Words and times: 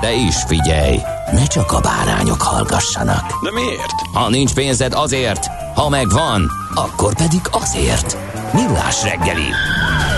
De 0.00 0.12
is 0.12 0.36
figyelj, 0.46 0.98
ne 1.32 1.46
csak 1.46 1.72
a 1.72 1.80
bárányok 1.80 2.42
hallgassanak. 2.42 3.42
De 3.42 3.52
miért? 3.52 3.92
Ha 4.12 4.28
nincs 4.28 4.54
pénzed 4.54 4.92
azért, 4.92 5.46
ha 5.74 5.88
megvan, 5.88 6.50
akkor 6.74 7.14
pedig 7.14 7.40
azért. 7.50 8.16
Millás 8.52 9.02
reggeli. 9.02 9.50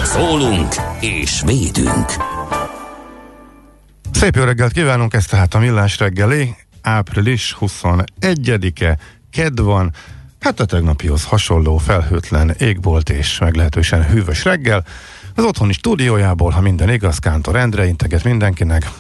Szólunk 0.04 0.74
és 1.00 1.42
védünk. 1.46 2.06
Szép 4.12 4.36
jó 4.36 4.44
reggelt 4.44 4.72
kívánunk, 4.72 5.14
ez 5.14 5.24
tehát 5.24 5.54
a 5.54 5.58
Millás 5.58 5.98
reggeli, 5.98 6.56
április 6.82 7.56
21-e, 7.60 8.98
kedd 9.30 9.62
van, 9.62 9.94
hát 10.40 10.60
a 10.60 10.64
tegnapihoz 10.64 11.24
hasonló 11.24 11.76
felhőtlen 11.76 12.54
égbolt 12.58 13.10
és 13.10 13.38
meglehetősen 13.38 14.06
hűvös 14.06 14.44
reggel. 14.44 14.84
Az 15.34 15.44
otthoni 15.44 15.72
stúdiójából, 15.72 16.50
ha 16.50 16.60
minden 16.60 16.90
igaz, 16.90 17.18
Kántor 17.18 17.56
Endre 17.56 17.86
integet 17.86 18.24
mindenkinek. 18.24 18.90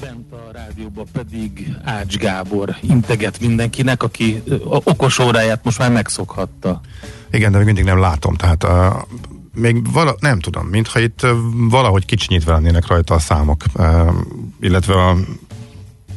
Bent 0.00 0.32
a 0.32 0.50
rádióban 0.52 1.06
pedig 1.12 1.76
Ács 1.84 2.16
Gábor 2.16 2.76
integet 2.80 3.40
mindenkinek, 3.40 4.02
aki 4.02 4.42
okos 4.64 5.18
óráját 5.18 5.64
most 5.64 5.78
már 5.78 5.92
megszokhatta. 5.92 6.80
Igen, 7.30 7.50
de 7.50 7.56
még 7.56 7.66
mindig 7.66 7.84
nem 7.84 7.98
látom, 7.98 8.34
tehát 8.34 8.64
uh, 8.64 9.02
még 9.54 9.92
vala, 9.92 10.14
nem 10.20 10.40
tudom, 10.40 10.66
mintha 10.66 10.98
itt 10.98 11.22
uh, 11.22 11.30
valahogy 11.70 12.04
kicsinyítve 12.04 12.52
lennének 12.52 12.86
rajta 12.86 13.14
a 13.14 13.18
számok, 13.18 13.62
uh, 13.74 14.08
illetve 14.60 14.94
a, 14.94 15.16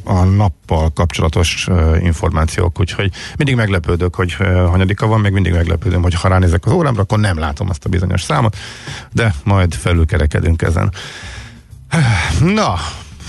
a 0.04 0.24
nappal 0.24 0.92
kapcsolatos 0.92 1.66
uh, 1.68 2.02
információk, 2.02 2.80
úgyhogy 2.80 3.12
mindig 3.36 3.54
meglepődök, 3.54 4.14
hogy 4.14 4.36
uh, 4.40 4.68
hanyadika 4.68 5.06
van, 5.06 5.20
még 5.20 5.32
mindig 5.32 5.52
meglepődöm, 5.52 6.02
hogy 6.02 6.14
ha 6.14 6.28
ránézek 6.28 6.66
az 6.66 6.72
órámra, 6.72 7.02
akkor 7.02 7.18
nem 7.18 7.38
látom 7.38 7.68
azt 7.68 7.84
a 7.84 7.88
bizonyos 7.88 8.22
számot, 8.22 8.56
de 9.12 9.34
majd 9.44 9.74
felülkerekedünk 9.74 10.62
ezen. 10.62 10.92
Na, 12.40 12.74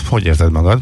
hogy 0.07 0.25
érzed 0.25 0.51
magad? 0.51 0.81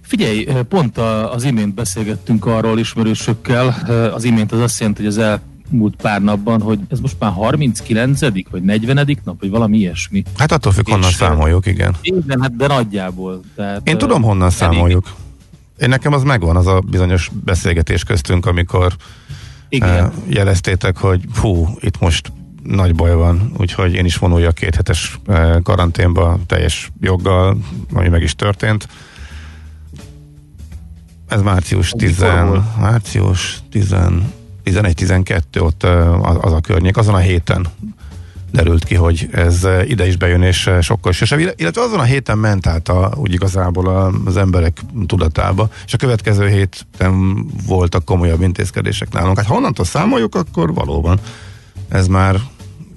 Figyelj, 0.00 0.46
pont 0.68 0.98
az 1.32 1.44
imént 1.44 1.74
beszélgettünk 1.74 2.46
arról 2.46 2.78
ismerősökkel, 2.78 3.68
az 4.14 4.24
imént 4.24 4.52
az 4.52 4.60
azt 4.60 4.78
jelenti, 4.78 5.02
hogy 5.04 5.10
az 5.10 5.18
elmúlt 5.18 5.96
pár 5.96 6.22
napban, 6.22 6.60
hogy 6.60 6.78
ez 6.88 7.00
most 7.00 7.16
már 7.18 7.32
39 7.32 8.20
vagy 8.50 8.62
40 8.62 9.08
nap, 9.24 9.40
vagy 9.40 9.50
valami 9.50 9.78
ilyesmi. 9.78 10.22
Hát 10.36 10.52
attól 10.52 10.72
függ, 10.72 10.88
honnan 10.88 11.08
És, 11.08 11.14
számoljuk, 11.14 11.66
igen. 11.66 11.94
Igen, 12.00 12.40
hát 12.40 12.56
de 12.56 12.66
nagyjából. 12.66 13.40
Tehát, 13.56 13.88
Én 13.88 13.98
tudom, 13.98 14.22
honnan 14.22 14.42
elég- 14.42 14.56
számoljuk. 14.56 15.14
Én 15.78 15.88
nekem 15.88 16.12
az 16.12 16.22
megvan, 16.22 16.56
az 16.56 16.66
a 16.66 16.80
bizonyos 16.90 17.30
beszélgetés 17.44 18.04
köztünk, 18.04 18.46
amikor 18.46 18.96
Igen. 19.68 20.12
jeleztétek, 20.28 20.96
hogy 20.96 21.20
hú, 21.40 21.68
itt 21.80 22.00
most 22.00 22.32
nagy 22.62 22.94
baj 22.94 23.14
van, 23.14 23.52
úgyhogy 23.58 23.94
én 23.94 24.04
is 24.04 24.16
vonuljak 24.16 24.54
két 24.54 24.74
hetes 24.74 25.18
eh, 25.26 25.56
karanténba 25.62 26.38
teljes 26.46 26.90
joggal, 27.00 27.56
ami 27.92 28.08
meg 28.08 28.22
is 28.22 28.34
történt. 28.34 28.88
Ez 31.28 31.42
március 31.42 31.90
Ez 31.90 31.98
10, 31.98 32.18
mikor 32.18 32.46
volt? 32.46 32.78
március 32.78 33.58
10, 33.70 33.94
11-12, 34.64 35.42
ott 35.58 35.82
eh, 35.82 36.44
az, 36.44 36.52
a 36.52 36.60
környék, 36.60 36.96
azon 36.96 37.14
a 37.14 37.18
héten 37.18 37.66
derült 38.52 38.84
ki, 38.84 38.94
hogy 38.94 39.28
ez 39.32 39.64
eh, 39.64 39.88
ide 39.88 40.06
is 40.06 40.16
bejön, 40.16 40.42
és 40.42 40.70
sokkal 40.80 41.12
sosem. 41.12 41.38
Illetve 41.38 41.82
azon 41.82 41.98
a 41.98 42.02
héten 42.02 42.38
ment 42.38 42.66
át 42.66 42.88
a, 42.88 43.12
úgy 43.16 43.32
igazából 43.32 43.88
a, 43.88 44.12
az 44.24 44.36
emberek 44.36 44.80
tudatába, 45.06 45.68
és 45.86 45.94
a 45.94 45.96
következő 45.96 46.48
héten 46.48 47.46
voltak 47.66 48.04
komolyabb 48.04 48.42
intézkedések 48.42 49.12
nálunk. 49.12 49.36
Hát 49.36 49.46
ha 49.46 49.54
onnantól 49.54 49.84
számoljuk, 49.84 50.34
akkor 50.34 50.74
valóban 50.74 51.20
ez 51.92 52.06
már 52.06 52.40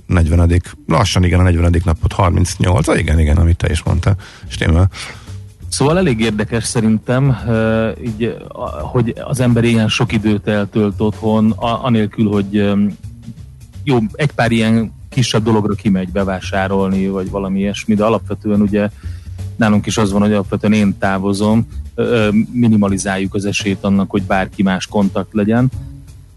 40 0.05 0.61
lassan 0.87 1.23
igen, 1.23 1.39
a 1.39 1.43
40 1.43 1.81
napot 1.83 2.13
38, 2.13 2.87
ah, 2.87 2.99
igen, 2.99 3.19
igen, 3.19 3.37
amit 3.37 3.57
te 3.57 3.69
is 3.69 3.83
mondtál, 3.83 4.15
stimmel. 4.47 4.89
Szóval 5.69 5.97
elég 5.97 6.19
érdekes 6.19 6.63
szerintem, 6.63 7.37
így, 8.03 8.35
hogy 8.81 9.13
az 9.23 9.39
ember 9.39 9.63
ilyen 9.63 9.87
sok 9.87 10.11
időt 10.11 10.47
eltölt 10.47 11.01
otthon, 11.01 11.51
anélkül, 11.57 12.29
hogy 12.29 12.73
jó, 13.83 13.97
egy 14.11 14.31
pár 14.31 14.51
ilyen 14.51 14.93
kisebb 15.09 15.43
dologra 15.43 15.73
kimegy 15.73 16.09
bevásárolni, 16.09 17.07
vagy 17.07 17.29
valami 17.29 17.59
ilyesmi, 17.59 17.95
de 17.95 18.03
alapvetően 18.03 18.61
ugye 18.61 18.89
nálunk 19.55 19.85
is 19.85 19.97
az 19.97 20.11
van, 20.11 20.21
hogy 20.21 20.33
alapvetően 20.33 20.73
én 20.73 20.97
távozom, 20.97 21.67
minimalizáljuk 22.51 23.33
az 23.33 23.45
esélyt 23.45 23.83
annak, 23.83 24.09
hogy 24.09 24.23
bárki 24.23 24.63
más 24.63 24.87
kontakt 24.87 25.33
legyen. 25.33 25.71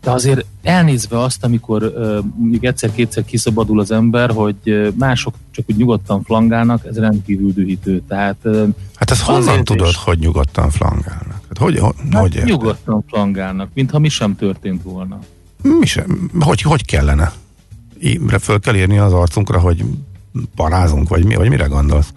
De 0.00 0.10
azért 0.10 0.44
elnézve 0.62 1.18
azt, 1.22 1.44
amikor 1.44 1.82
ö, 1.82 2.18
mondjuk 2.36 2.64
egyszer-kétszer 2.64 3.24
kiszabadul 3.24 3.80
az 3.80 3.90
ember, 3.90 4.30
hogy 4.30 4.56
ö, 4.64 4.88
mások 4.98 5.34
csak 5.50 5.64
úgy 5.68 5.76
nyugodtan 5.76 6.22
flangálnak, 6.22 6.86
ez 6.86 6.98
rendkívül 6.98 7.52
dühítő. 7.52 8.02
Tehát 8.08 8.36
ö, 8.42 8.64
Hát 8.94 9.10
Az 9.10 9.22
honnan 9.22 9.42
érzés. 9.48 9.62
tudod, 9.64 9.94
hogy 9.94 10.18
nyugodtan 10.18 10.70
flangálnak? 10.70 11.40
Hát 11.48 11.58
hogy, 11.58 11.78
hogy, 11.78 11.94
hát 12.10 12.20
hogy 12.20 12.34
érted? 12.34 12.48
nyugodtan 12.50 13.04
flangálnak, 13.08 13.70
mintha 13.74 13.98
mi 13.98 14.08
sem 14.08 14.36
történt 14.36 14.82
volna. 14.82 15.18
Mi 15.62 15.86
sem, 15.86 16.30
hogy, 16.40 16.60
hogy 16.62 16.84
kellene? 16.84 17.32
Ímre 18.02 18.38
föl 18.38 18.60
kell 18.60 18.74
írni 18.74 18.98
az 18.98 19.12
arcunkra, 19.12 19.58
hogy 19.58 19.84
parázunk, 20.54 21.08
vagy 21.08 21.24
mi, 21.24 21.34
vagy 21.34 21.48
mire 21.48 21.66
gondolsz? 21.66 22.12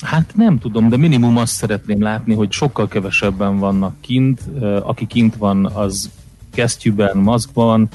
Hát 0.00 0.32
nem 0.34 0.58
tudom, 0.58 0.88
de 0.88 0.96
minimum 0.96 1.36
azt 1.36 1.54
szeretném 1.54 2.02
látni, 2.02 2.34
hogy 2.34 2.52
sokkal 2.52 2.88
kevesebben 2.88 3.58
vannak 3.58 3.94
kint. 4.00 4.40
Aki 4.82 5.06
kint 5.06 5.36
van, 5.36 5.66
az 5.66 6.10
kesztyűben, 6.54 7.16
maszkban, 7.16 7.88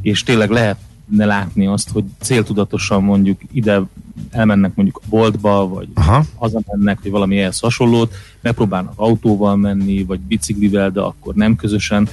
és 0.00 0.22
tényleg 0.22 0.50
lehetne 0.50 1.24
látni 1.24 1.66
azt, 1.66 1.90
hogy 1.90 2.04
céltudatosan 2.20 3.02
mondjuk 3.02 3.40
ide 3.52 3.82
elmennek 4.30 4.74
mondjuk 4.74 5.00
a 5.02 5.06
boltba, 5.08 5.68
vagy 5.68 5.88
Aha. 5.94 6.24
hazamennek, 6.34 6.98
vagy 7.02 7.10
valami 7.10 7.38
ehhez 7.38 7.58
hasonlót, 7.58 8.14
megpróbálnak 8.40 8.92
autóval 8.96 9.56
menni, 9.56 10.04
vagy 10.04 10.20
biciklivel, 10.20 10.90
de 10.90 11.00
akkor 11.00 11.34
nem 11.34 11.56
közösen. 11.56 12.08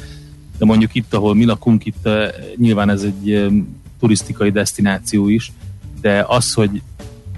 De 0.58 0.66
mondjuk 0.66 0.96
itt, 0.96 1.14
ahol 1.14 1.36
mi 1.36 1.46
lakunk, 1.46 1.86
itt 1.86 2.06
eh, 2.06 2.30
nyilván 2.56 2.90
ez 2.90 3.04
egy 3.04 3.32
eh, 3.32 3.52
turisztikai 4.00 4.52
destináció 4.52 5.28
is, 5.28 5.52
de 6.02 6.26
az, 6.28 6.54
hogy 6.54 6.82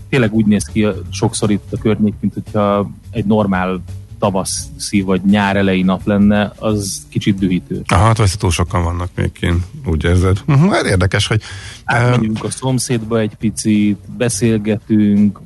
tényleg 0.09 0.33
úgy 0.33 0.45
néz 0.45 0.65
ki 0.65 0.87
sokszor 1.09 1.51
itt 1.51 1.73
a 1.73 1.77
környék, 1.77 2.13
mint 2.19 2.33
hogyha 2.33 2.91
egy 3.09 3.25
normál 3.25 3.81
tavaszi 4.25 5.01
vagy 5.01 5.21
nyár 5.25 5.55
elejé 5.55 5.81
nap 5.81 6.05
lenne, 6.05 6.51
az 6.57 7.05
kicsit 7.09 7.37
dühítő. 7.37 7.81
Aha, 7.87 8.03
hát 8.05 8.17
hogy 8.17 8.31
túl 8.37 8.51
sokan 8.51 8.83
vannak 8.83 9.09
még 9.15 9.31
kint, 9.31 9.63
úgy 9.85 10.03
érzed. 10.03 10.41
Uh-huh, 10.47 10.71
hát 10.71 10.85
érdekes, 10.85 11.27
hogy 11.27 11.41
Átmegyünk 11.83 12.43
a 12.43 12.49
szomszédba 12.49 13.19
egy 13.19 13.35
picit, 13.35 13.97
beszélgetünk, 14.17 15.39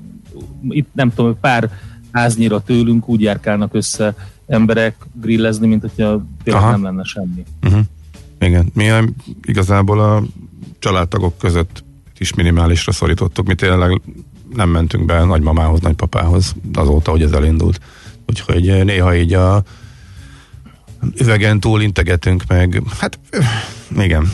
itt 0.70 0.88
nem 0.94 1.14
tudom, 1.14 1.40
pár 1.40 1.70
háznyira 2.12 2.60
tőlünk 2.60 3.10
úgy 3.10 3.22
járkálnak 3.22 3.74
össze 3.74 4.16
emberek 4.48 4.96
grillezni, 5.14 5.68
mint 5.68 5.82
hogyha 5.82 6.26
tényleg 6.44 6.64
Aha. 6.64 6.72
nem 6.72 6.84
lenne 6.84 7.04
semmi. 7.04 7.44
uh-huh. 7.64 7.82
igen, 8.40 8.70
mi 8.74 8.90
a- 8.90 9.10
igazából 9.42 10.00
a 10.00 10.24
családtagok 10.80 11.38
között 11.38 11.84
is 12.18 12.34
minimálisra 12.34 12.92
szorítottuk, 12.92 13.48
mi 13.48 13.56
tényleg 13.56 14.02
nem 14.54 14.70
mentünk 14.70 15.06
be 15.06 15.24
nagymamához, 15.24 15.80
nagypapához 15.80 16.56
azóta, 16.74 17.12
hogy 17.12 17.22
ez 17.22 17.32
elindult. 17.32 17.80
Úgyhogy 18.30 18.70
eh, 18.70 18.84
néha 18.84 19.16
így 19.16 19.34
a 19.34 19.64
üvegen 21.18 21.60
túl 21.60 21.82
integetünk 21.82 22.44
meg, 22.48 22.82
hát 23.00 23.20
igen, 23.98 24.32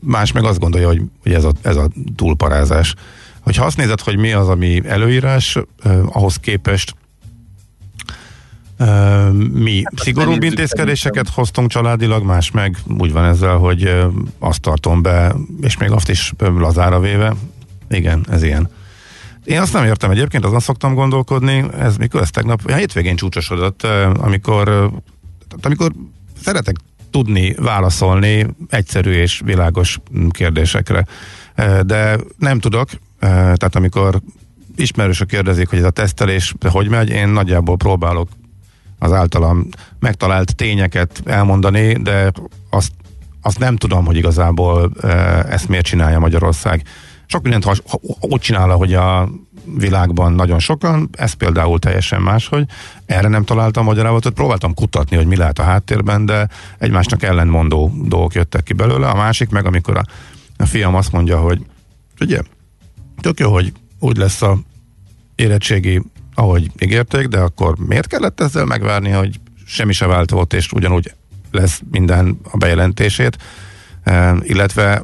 más 0.00 0.32
meg 0.32 0.44
azt 0.44 0.58
gondolja, 0.58 0.86
hogy, 0.86 1.02
hogy 1.22 1.32
ez, 1.32 1.44
a, 1.44 1.52
ez 1.62 1.76
a 1.76 1.88
túlparázás. 2.16 2.94
Hogyha 3.40 3.64
azt 3.64 3.76
nézed, 3.76 4.00
hogy 4.00 4.16
mi 4.16 4.32
az, 4.32 4.48
ami 4.48 4.82
előírás, 4.84 5.56
eh, 5.82 6.16
ahhoz 6.16 6.36
képest 6.36 6.94
Ö, 8.78 9.30
mi 9.52 9.82
Hát 9.84 9.98
szigorúbb 9.98 10.42
intézkedéseket 10.42 11.28
hoztunk 11.28 11.70
családilag, 11.70 12.24
más 12.24 12.50
meg 12.50 12.76
úgy 12.98 13.12
van 13.12 13.24
ezzel, 13.24 13.56
hogy 13.56 13.84
ö, 13.84 14.06
azt 14.38 14.60
tartom 14.60 15.02
be, 15.02 15.34
és 15.60 15.76
még 15.76 15.90
azt 15.90 16.08
is 16.08 16.32
ö, 16.36 16.58
lazára 16.58 17.00
véve. 17.00 17.34
Igen, 17.90 18.26
ez 18.30 18.42
ilyen. 18.42 18.68
Én 19.46 19.60
azt 19.60 19.72
nem 19.72 19.84
értem 19.84 20.10
egyébként, 20.10 20.44
azon 20.44 20.60
szoktam 20.60 20.94
gondolkodni, 20.94 21.64
ez 21.78 21.96
mikor 21.96 22.20
ez 22.20 22.30
tegnap, 22.30 22.60
ja, 22.66 22.76
hétvégén 22.76 23.16
csúcsosodott, 23.16 23.82
amikor, 24.16 24.90
amikor 25.62 25.92
szeretek 26.42 26.76
tudni 27.10 27.54
válaszolni 27.54 28.46
egyszerű 28.70 29.12
és 29.12 29.40
világos 29.44 29.98
kérdésekre, 30.30 31.06
de 31.82 32.18
nem 32.38 32.60
tudok, 32.60 32.88
tehát 33.20 33.74
amikor 33.74 34.20
ismerősök 34.76 35.28
kérdezik, 35.28 35.68
hogy 35.68 35.78
ez 35.78 35.84
a 35.84 35.90
tesztelés 35.90 36.54
hogy 36.70 36.88
megy, 36.88 37.08
én 37.08 37.28
nagyjából 37.28 37.76
próbálok 37.76 38.28
az 38.98 39.12
általam 39.12 39.68
megtalált 39.98 40.54
tényeket 40.54 41.22
elmondani, 41.24 41.92
de 42.02 42.32
azt, 42.70 42.92
azt 43.42 43.58
nem 43.58 43.76
tudom, 43.76 44.04
hogy 44.04 44.16
igazából 44.16 44.90
ezt 45.48 45.68
miért 45.68 45.84
csinálja 45.84 46.18
Magyarország. 46.18 46.82
Sok 47.26 47.42
mindent 47.42 47.64
has, 47.64 47.82
ha, 47.88 48.00
úgy 48.20 48.40
csinál, 48.40 48.68
hogy 48.68 48.94
a 48.94 49.28
világban 49.74 50.32
nagyon 50.32 50.58
sokan, 50.58 51.08
ez 51.12 51.32
például 51.32 51.78
teljesen 51.78 52.22
máshogy. 52.22 52.64
Erre 53.06 53.28
nem 53.28 53.44
találtam 53.44 53.84
magyarázatot, 53.84 54.34
próbáltam 54.34 54.74
kutatni, 54.74 55.16
hogy 55.16 55.26
mi 55.26 55.36
lehet 55.36 55.58
a 55.58 55.62
háttérben, 55.62 56.26
de 56.26 56.48
egymásnak 56.78 57.22
ellentmondó 57.22 57.92
dolgok 58.04 58.34
jöttek 58.34 58.62
ki 58.62 58.72
belőle. 58.72 59.08
A 59.08 59.14
másik 59.14 59.48
meg, 59.48 59.66
amikor 59.66 59.96
a, 59.96 60.04
a 60.56 60.66
fiam 60.66 60.94
azt 60.94 61.12
mondja, 61.12 61.40
hogy 61.40 61.60
ugye, 62.20 62.40
tök 63.20 63.40
jó, 63.40 63.52
hogy 63.52 63.72
úgy 63.98 64.16
lesz 64.16 64.42
a 64.42 64.58
érettségi, 65.34 66.02
ahogy 66.34 66.70
ígérték, 66.78 67.26
de 67.26 67.38
akkor 67.38 67.76
miért 67.78 68.06
kellett 68.06 68.40
ezzel 68.40 68.64
megvárni, 68.64 69.10
hogy 69.10 69.40
semmi 69.66 69.92
se 69.92 70.06
változott, 70.06 70.52
és 70.52 70.72
ugyanúgy 70.72 71.14
lesz 71.50 71.80
minden 71.90 72.38
a 72.50 72.56
bejelentését, 72.56 73.38
e, 74.02 74.34
illetve 74.42 75.02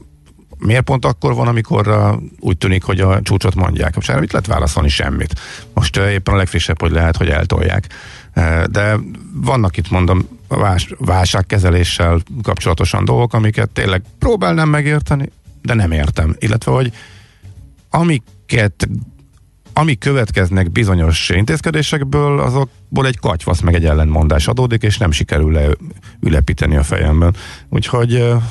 miért 0.63 0.85
pont 0.85 1.05
akkor 1.05 1.35
van, 1.35 1.49
amikor 1.49 1.89
uh, 1.89 2.23
úgy 2.41 2.59
tűnik, 2.59 2.83
hogy 2.83 3.01
a 3.01 3.23
csúcsot 3.23 3.55
mondják? 3.55 3.95
Most 3.95 4.11
erre 4.11 4.21
mit 4.21 4.33
lehet 4.33 4.47
válaszolni? 4.47 4.89
Semmit. 4.89 5.41
Most 5.75 5.97
uh, 5.97 6.13
éppen 6.13 6.35
a 6.35 6.37
legfrissebb, 6.37 6.81
hogy 6.81 6.91
lehet, 6.91 7.17
hogy 7.17 7.29
eltolják. 7.29 7.87
Uh, 8.37 8.65
de 8.65 8.97
vannak 9.33 9.77
itt, 9.77 9.91
mondom, 9.91 10.29
vás, 10.49 10.95
válságkezeléssel 10.99 12.21
kapcsolatosan 12.43 13.05
dolgok, 13.05 13.33
amiket 13.33 13.71
tényleg 13.71 14.03
próbálnám 14.19 14.69
megérteni, 14.69 15.29
de 15.63 15.75
nem 15.75 15.93
értem. 15.93 16.37
Illetve, 16.39 16.73
hogy 16.73 16.93
amiket 17.91 18.89
amik 19.75 19.99
következnek 19.99 20.71
bizonyos 20.71 21.29
intézkedésekből, 21.29 22.41
azokból 22.41 23.07
egy 23.07 23.19
katyvasz 23.19 23.61
meg 23.61 23.75
egy 23.75 23.85
ellentmondás 23.85 24.47
adódik, 24.47 24.83
és 24.83 24.99
nem 24.99 25.11
sikerül 25.11 25.53
le 25.53 25.69
ülepíteni 26.21 26.77
a 26.77 26.83
fejemben. 26.83 27.35
Úgyhogy 27.69 28.15
uh, 28.15 28.43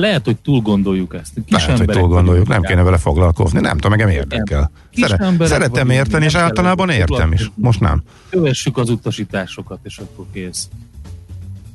Lehet, 0.00 0.24
hogy 0.24 0.36
túl 0.36 0.60
gondoljuk 0.60 1.14
ezt. 1.14 1.32
Kis 1.46 1.66
lehet, 1.66 1.78
hogy 1.78 1.86
túl 1.86 2.08
gondoljuk, 2.08 2.48
nem 2.48 2.62
kéne 2.62 2.82
vele 2.82 2.98
foglalkozni. 2.98 3.60
Nem 3.60 3.74
tudom, 3.74 3.92
engem 3.92 4.08
érdekel. 4.08 4.70
Szere- 4.94 5.46
szeretem 5.46 5.90
érteni, 5.90 6.24
és 6.24 6.34
általában 6.34 6.90
értem 6.90 7.32
is. 7.32 7.50
Most 7.54 7.80
nem. 7.80 8.02
Kövessük 8.30 8.78
az 8.78 8.90
utasításokat, 8.90 9.78
és 9.82 9.98
akkor 9.98 10.24
kész. 10.32 10.68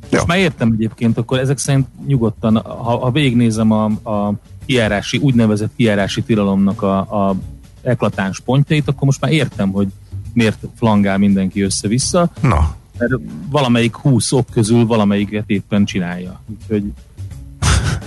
Jó. 0.01 0.07
Most 0.09 0.27
már 0.27 0.37
értem 0.37 0.71
egyébként, 0.71 1.17
akkor 1.17 1.39
ezek 1.39 1.57
szerint 1.57 1.87
nyugodtan, 2.07 2.55
ha, 2.55 2.97
ha 2.97 3.11
végignézem 3.11 3.71
a, 3.71 3.85
a 3.85 4.33
kiárási, 4.65 5.17
úgynevezett 5.17 5.71
kiárási 5.75 6.21
tilalomnak 6.21 6.81
a, 6.81 6.97
a 6.97 7.35
eklatáns 7.81 8.39
pontjait, 8.39 8.87
akkor 8.87 9.03
most 9.03 9.21
már 9.21 9.31
értem, 9.31 9.71
hogy 9.71 9.87
miért 10.33 10.59
flangál 10.75 11.17
mindenki 11.17 11.61
össze-vissza, 11.61 12.31
Na, 12.41 12.75
mert 12.97 13.13
valamelyik 13.49 13.95
húsz 13.95 14.31
ok 14.31 14.45
közül 14.51 14.85
valamelyiket 14.85 15.43
éppen 15.47 15.85
csinálja. 15.85 16.41
Úgyhogy 16.49 16.83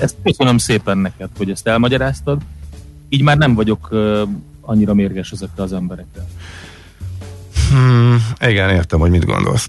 ezt 0.01 0.17
köszönöm 0.23 0.59
szépen 0.59 0.99
neked, 0.99 1.29
hogy 1.37 1.51
ezt 1.51 1.67
elmagyaráztad. 1.67 2.41
Így 3.09 3.23
már 3.23 3.39
nem 3.39 3.55
vagyok 3.55 3.89
uh, 3.91 4.21
annyira 4.61 4.95
mérges 4.95 5.31
ezekre 5.31 5.63
az 5.63 5.73
emberekre. 5.73 6.27
hmm, 7.71 8.27
igen, 8.41 8.71
értem, 8.71 8.99
hogy 8.99 9.11
mit 9.11 9.25
gondolsz. 9.25 9.69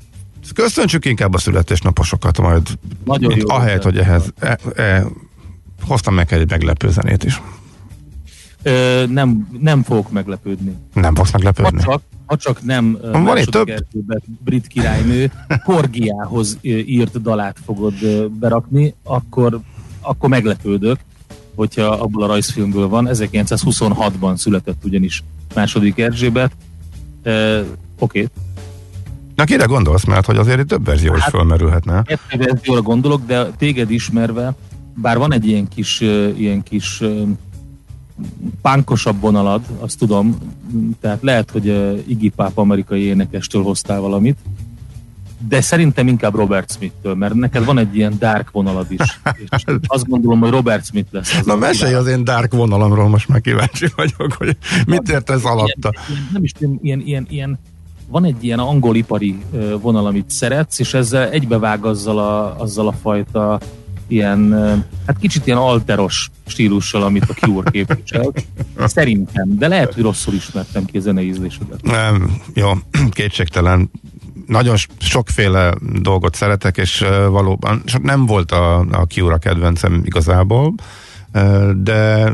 Köszöntsük 0.54 1.06
inkább 1.06 1.34
a 1.34 1.38
születésnaposokat, 1.38 2.42
majd 2.42 2.68
Nagyon 3.06 3.28
mint 3.34 3.42
jó 3.42 3.56
ahelyett, 3.56 3.84
hogy 3.84 3.98
ehhez 3.98 4.34
e, 4.40 4.58
e, 4.76 5.06
hoztam 5.82 6.14
meg 6.14 6.34
egy 6.34 6.50
meglepő 6.50 6.90
zenét 6.90 7.24
is. 7.24 7.42
Ö, 8.64 9.04
nem, 9.10 9.48
nem 9.60 9.84
fogok 9.84 10.12
meglepődni. 10.12 10.76
Nem 10.94 11.16
fogsz 11.16 11.32
Ha 11.32 11.38
meglepődni? 11.38 11.84
csak, 11.84 12.02
ha 12.26 12.38
csak 12.38 12.64
nem 12.64 12.98
Van 13.02 13.22
második 13.22 13.50
több? 13.50 13.70
Erzsébet 13.70 14.24
brit 14.44 14.68
királynő 14.68 15.32
Korgiához 15.64 16.58
írt 16.62 17.22
dalát 17.22 17.58
fogod 17.66 17.94
berakni, 18.40 18.94
akkor, 19.04 19.60
akkor 20.08 20.30
meglepődök, 20.30 21.00
hogyha 21.56 21.86
abból 21.86 22.24
a 22.24 22.28
rajzfilmből 22.28 22.88
van. 22.88 23.08
1926-ban 23.12 24.36
született 24.36 24.86
ugyanis 24.86 25.24
második 25.56 25.98
Erzsébet. 26.00 26.52
Ö, 27.24 27.60
Oké, 27.60 27.68
okay. 28.00 28.28
Na 29.36 29.44
kire 29.44 29.66
gondolsz, 29.66 30.04
mert 30.06 30.26
hogy 30.26 30.38
azért 30.38 30.60
itt 30.60 30.68
több 30.68 30.86
verzió 30.86 31.16
is 31.16 31.22
Hát- 31.22 31.30
fölmerülhetne. 31.30 32.04
Ettől 32.06 32.46
verzióra 32.46 32.82
gondolok, 32.82 33.26
de 33.26 33.46
téged 33.58 33.92
ismerve, 33.92 34.56
bár 34.96 35.18
van 35.18 35.34
egy 35.34 35.48
ilyen 35.48 35.68
kis, 35.68 36.02
ilyen 36.38 36.64
kis 36.64 37.04
pánkosabb 38.62 39.22
vonalad, 39.22 39.62
azt 39.80 39.98
tudom, 39.98 40.38
tehát 41.02 41.22
lehet, 41.22 41.52
hogy 41.52 41.66
Iggy 42.08 42.32
Pop 42.36 42.58
amerikai 42.58 43.02
énekestől 43.02 43.64
hoztál 43.64 44.00
valamit, 44.00 44.38
de 45.48 45.62
szerintem 45.62 46.08
inkább 46.08 46.36
Robert 46.36 46.72
Smith-től, 46.72 47.16
mert 47.16 47.34
neked 47.34 47.66
van 47.66 47.78
egy 47.78 47.96
ilyen 47.96 48.16
dark 48.20 48.52
vonalad 48.52 48.86
is. 48.90 49.20
És 49.50 49.64
azt 49.88 50.08
gondolom, 50.08 50.40
hogy 50.40 50.50
Robert 50.50 50.86
Smith 50.86 51.14
lesz. 51.14 51.38
Az 51.40 51.46
Na 51.46 51.56
mesélj 51.56 51.94
az 51.94 52.08
én 52.08 52.24
dark 52.24 52.54
vonalamról, 52.54 53.08
most 53.08 53.28
már 53.28 53.42
kíváncsi 53.42 53.88
vagyok, 53.96 54.34
hogy 54.34 54.58
mit 54.86 55.10
ért 55.10 55.30
ez 55.30 55.44
alatta. 55.44 55.92
Ilyen, 55.94 56.06
ilyen, 56.10 56.30
nem 56.34 56.44
is 56.44 56.52
tudom, 56.52 56.80
ilyen, 56.82 57.00
ilyen, 57.00 57.26
ilyen, 57.30 57.60
van 58.08 58.26
egy 58.26 58.44
ilyen 58.44 58.60
angol 58.60 58.96
ipari 58.96 59.38
vonal, 59.82 60.06
amit 60.06 60.30
szeretsz, 60.30 60.80
és 60.80 60.94
ezzel 60.94 61.30
egybevág 61.30 61.86
azzal 61.86 62.20
a, 62.20 62.62
azzal 62.62 62.88
a 62.88 62.94
fajta 63.02 63.60
ilyen, 64.08 64.54
hát 65.06 65.18
kicsit 65.20 65.46
ilyen 65.48 65.58
alteros 65.58 66.30
stílussal, 66.46 67.04
amit 67.04 67.30
a 67.30 67.34
Cure 67.34 67.72
képvisel. 67.72 68.34
Szerintem, 68.78 69.58
de 69.58 69.68
lehet, 69.68 69.94
hogy 69.94 70.04
rosszul 70.04 70.34
ismertem 70.34 70.86
ki 70.86 70.98
a 70.98 71.02
zenei 71.02 71.28
ízlésedet. 71.28 71.82
Nem, 71.82 72.42
jó, 72.54 72.72
kétségtelen. 73.10 73.90
Nagyon 74.48 74.76
sokféle 75.00 75.74
dolgot 75.82 76.36
szeretek, 76.36 76.78
és 76.78 77.06
valóban 77.30 77.82
so- 77.86 78.02
nem 78.02 78.26
volt 78.26 78.52
a, 78.52 78.80
a 78.80 79.06
Cure 79.06 79.38
kedvencem 79.38 80.02
igazából, 80.06 80.74
de 81.76 82.34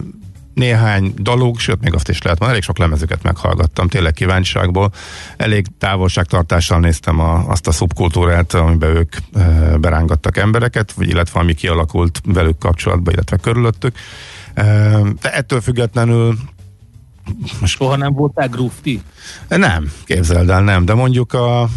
néhány 0.53 1.13
daluk, 1.17 1.59
sőt 1.59 1.81
még 1.81 1.93
azt 1.93 2.09
is 2.09 2.21
lehet 2.21 2.39
mondani, 2.39 2.51
elég 2.51 2.63
sok 2.63 2.77
lemezüket 2.77 3.23
meghallgattam, 3.23 3.87
tényleg 3.87 4.13
kíváncsiságból. 4.13 4.91
Elég 5.37 5.65
távolságtartással 5.77 6.79
néztem 6.79 7.19
a, 7.19 7.47
azt 7.47 7.67
a 7.67 7.71
szubkultúrát, 7.71 8.53
amiben 8.53 8.95
ők 8.95 9.15
uh, 9.33 9.77
berángattak 9.77 10.37
embereket, 10.37 10.91
vagy 10.91 11.09
illetve 11.09 11.39
ami 11.39 11.53
kialakult 11.53 12.21
velük 12.25 12.57
kapcsolatban, 12.57 13.13
illetve 13.13 13.37
körülöttük. 13.37 13.95
Uh, 14.57 15.09
de 15.21 15.33
ettől 15.33 15.61
függetlenül 15.61 16.37
Soha 17.63 17.95
nem 17.95 18.13
voltál 18.13 18.47
grufti? 18.47 19.01
nem, 19.47 19.91
képzeld 20.05 20.49
el, 20.49 20.63
nem, 20.63 20.85
de 20.85 20.93
mondjuk 20.93 21.33
a, 21.33 21.69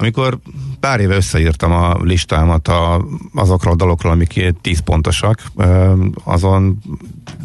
amikor 0.00 0.38
pár 0.80 1.00
éve 1.00 1.14
összeírtam 1.14 1.72
a 1.72 1.96
listámat 2.02 2.68
a, 2.68 3.04
azokról 3.34 3.72
a 3.72 3.76
dalokról, 3.76 4.12
amik 4.12 4.54
10 4.60 4.80
pontosak, 4.80 5.42
azon 6.24 6.78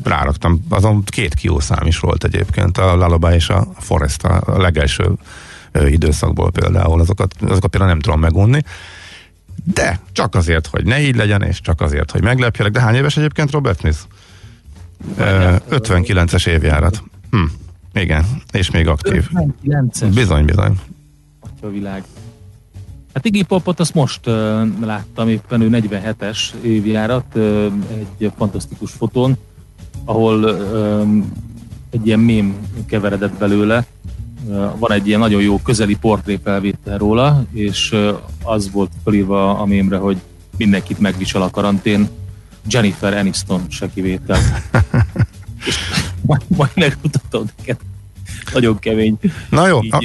ráraktam, 0.03 0.65
azon 0.69 1.03
két 1.03 1.33
kiószám 1.33 1.87
is 1.87 1.99
volt 1.99 2.23
egyébként, 2.23 2.77
a 2.77 2.95
Lullaby 2.95 3.33
és 3.33 3.49
a 3.49 3.67
Forest 3.77 4.23
a 4.23 4.41
a 4.45 4.57
legelső 4.57 5.11
időszakból 5.85 6.51
például, 6.51 6.99
azokat, 6.99 7.35
azokat 7.41 7.69
például 7.69 7.91
nem 7.91 7.99
tudom 7.99 8.19
megunni. 8.19 8.61
De 9.63 9.99
csak 10.11 10.35
azért, 10.35 10.67
hogy 10.67 10.85
ne 10.85 11.01
így 11.01 11.15
legyen, 11.15 11.41
és 11.41 11.61
csak 11.61 11.81
azért, 11.81 12.11
hogy 12.11 12.21
meglepjelek. 12.21 12.71
De 12.71 12.81
hány 12.81 12.95
éves 12.95 13.17
egyébként 13.17 13.51
Robert 13.51 13.79
Smith? 13.79 13.97
Ö, 15.17 15.55
59-es 15.69 16.47
évjárat. 16.47 17.03
Hm. 17.31 17.43
Igen, 17.93 18.25
és 18.51 18.71
még 18.71 18.87
aktív. 18.87 19.29
59-es. 19.33 20.11
Bizony, 20.13 20.45
bizony. 20.45 20.79
Atya 21.39 21.69
világ. 21.69 22.03
Hát 23.15 23.25
Iggy 23.25 23.43
Popot 23.43 23.79
azt 23.79 23.93
most 23.93 24.27
uh, 24.27 24.33
láttam, 24.81 25.29
éppen 25.29 25.61
ő 25.61 25.69
47-es 25.71 26.37
évjárat, 26.61 27.25
uh, 27.35 27.71
egy 27.97 28.31
fantasztikus 28.37 28.91
fotón, 28.91 29.37
ahol 30.05 30.43
uh, 30.43 31.23
egy 31.89 32.07
ilyen 32.07 32.19
mém 32.19 32.55
keveredett 32.85 33.33
belőle. 33.33 33.85
Uh, 34.45 34.79
van 34.79 34.91
egy 34.91 35.07
ilyen 35.07 35.19
nagyon 35.19 35.41
jó 35.41 35.59
közeli 35.59 35.95
portréfelvétel 35.95 36.97
róla, 36.97 37.45
és 37.51 37.91
uh, 37.91 38.19
az 38.43 38.71
volt 38.71 38.91
felírva 39.03 39.59
a 39.59 39.65
mémre, 39.65 39.97
hogy 39.97 40.17
mindenkit 40.57 40.99
megvisel 40.99 41.41
a 41.41 41.49
karantén, 41.49 42.09
Jennifer 42.67 43.13
Aniston 43.13 43.65
se 43.69 43.89
kivétel. 43.93 44.39
és 45.67 45.77
majd, 46.21 46.41
majd 46.47 46.71
megmutatom 46.75 47.45
neked. 47.57 47.77
Nagyon 48.53 48.79
kemény. 48.79 49.17
Na 49.49 49.67
jó, 49.67 49.83
Így, 49.83 49.93
a, 49.93 50.03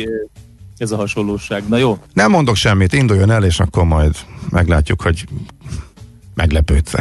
ez 0.80 0.90
a 0.90 0.96
hasonlóság. 0.96 1.68
Na 1.68 1.76
jó? 1.76 1.98
Nem 2.12 2.30
mondok 2.30 2.56
semmit, 2.56 2.92
induljon 2.92 3.30
el, 3.30 3.44
és 3.44 3.60
akkor 3.60 3.84
majd 3.84 4.16
meglátjuk, 4.50 5.02
hogy 5.02 5.24
meglepődsz 6.34 6.94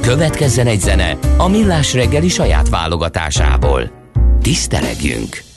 Következzen 0.00 0.66
egy 0.66 0.80
zene 0.80 1.18
a 1.36 1.48
Millás 1.48 1.94
reggeli 1.94 2.28
saját 2.28 2.68
válogatásából. 2.68 3.90
Tisztelegjünk! 4.42 5.53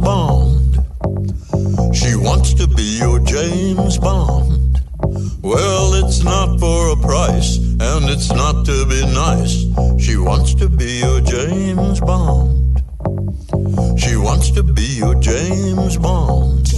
Bond. 0.00 0.84
She 1.94 2.16
wants 2.16 2.54
to 2.54 2.66
be 2.66 2.98
your 2.98 3.20
James 3.20 3.98
Bond. 3.98 4.80
Well, 5.42 5.94
it's 5.94 6.22
not 6.22 6.58
for 6.58 6.92
a 6.92 6.96
price, 6.96 7.56
and 7.58 8.08
it's 8.08 8.30
not 8.32 8.64
to 8.66 8.86
be 8.86 9.02
nice. 9.06 9.66
She 10.02 10.16
wants 10.16 10.54
to 10.54 10.68
be 10.68 11.00
your 11.00 11.20
James 11.20 12.00
Bond. 12.00 12.82
She 13.98 14.16
wants 14.16 14.50
to 14.50 14.62
be 14.62 14.86
your 14.98 15.14
James 15.16 15.96
Bond. 15.96 16.68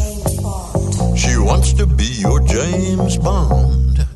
She 1.17 1.37
wants 1.39 1.73
to 1.75 1.87
be 1.87 2.11
your 2.21 2.41
James 2.41 3.17
Bond. 3.19 4.07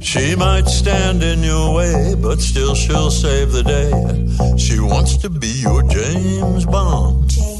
She 0.00 0.36
might 0.36 0.66
stand 0.66 1.22
in 1.22 1.42
your 1.42 1.74
way, 1.74 2.14
but 2.14 2.40
still 2.40 2.74
she'll 2.74 3.10
save 3.10 3.52
the 3.52 3.62
day. 3.62 4.56
She 4.56 4.80
wants 4.80 5.16
to 5.18 5.30
be 5.30 5.48
your 5.48 5.82
James 5.82 6.64
Bond. 6.66 7.30
James 7.30 7.53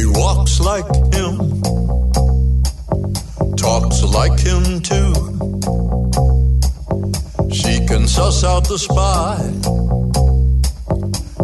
She 0.00 0.06
walks 0.06 0.60
like 0.60 0.86
him, 1.12 1.60
talks 3.54 4.02
like 4.02 4.40
him 4.40 4.80
too. 4.80 5.12
She 7.52 7.84
can 7.86 8.08
suss 8.08 8.42
out 8.42 8.66
the 8.66 8.78
spy, 8.78 9.36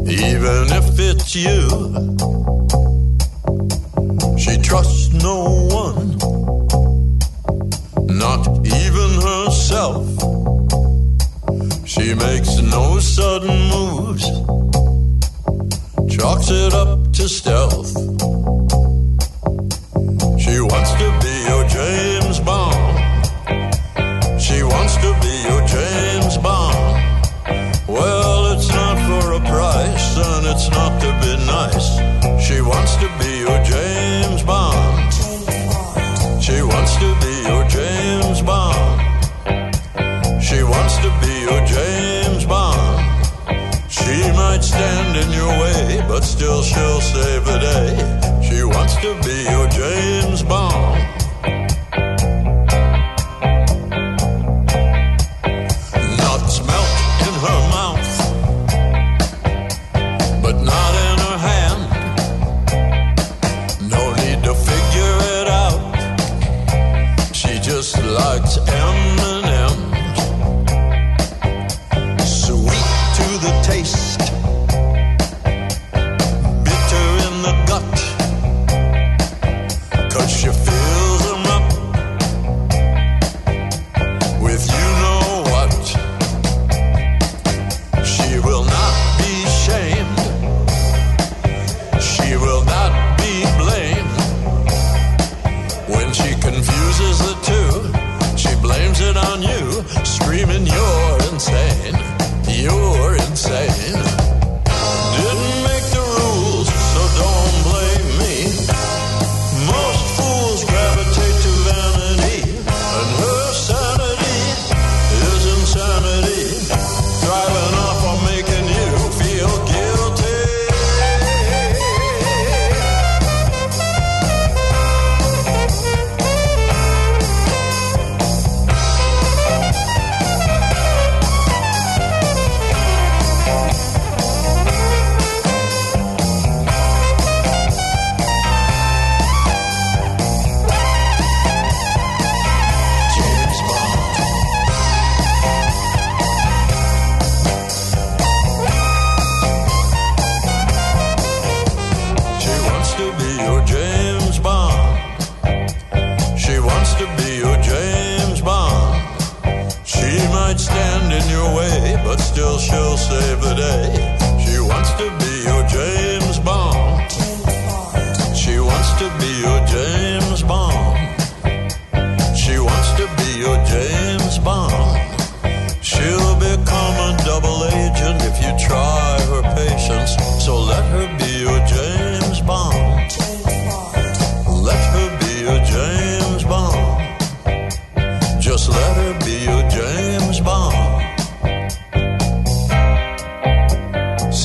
even 0.08 0.72
if 0.72 0.86
it's 0.98 1.34
you. 1.36 1.68
She 4.38 4.56
trusts 4.56 5.12
no 5.12 5.68
one, 5.82 6.16
not 8.06 8.48
even 8.64 9.10
herself. 9.20 10.06
She 11.86 12.14
makes 12.14 12.56
no 12.62 13.00
sudden 13.00 13.58
moves, 13.68 14.24
chalks 16.16 16.48
it 16.50 16.72
up 16.72 17.12
to 17.12 17.28
stealth. 17.28 18.25
be 49.22 49.55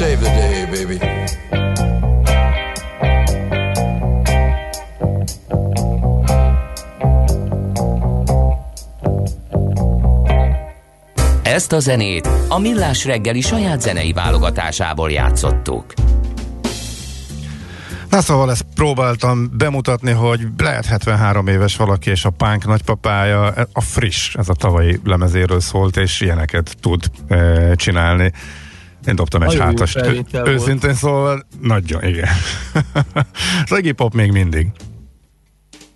save 0.01 0.17
the 0.17 0.31
day, 0.35 0.65
baby. 0.65 0.97
Ezt 11.43 11.71
a 11.71 11.79
zenét 11.79 12.29
a 12.47 12.59
Millás 12.59 13.05
reggeli 13.05 13.41
saját 13.41 13.81
zenei 13.81 14.13
válogatásából 14.13 15.11
játszottuk. 15.11 15.93
Na 18.09 18.21
szóval 18.21 18.51
ezt 18.51 18.65
próbáltam 18.75 19.49
bemutatni, 19.57 20.11
hogy 20.11 20.47
lehet 20.57 20.85
73 20.85 21.47
éves 21.47 21.75
valaki, 21.75 22.09
és 22.09 22.25
a 22.25 22.29
pánk 22.29 22.65
nagypapája, 22.65 23.53
a 23.73 23.81
friss, 23.81 24.35
ez 24.35 24.49
a 24.49 24.53
tavalyi 24.53 24.99
lemezéről 25.03 25.59
szólt, 25.59 25.97
és 25.97 26.21
ilyeneket 26.21 26.75
tud 26.79 27.03
e, 27.27 27.75
csinálni. 27.75 28.31
Én 29.07 29.15
dobtam 29.15 29.43
egy 29.43 29.59
hátast. 29.59 29.99
Őszintén 30.45 30.93
szóval, 30.93 31.45
nagyon, 31.61 32.03
igen. 32.03 32.27
Iggy 33.77 33.91
Pop 33.91 34.13
még 34.13 34.31
mindig. 34.31 34.67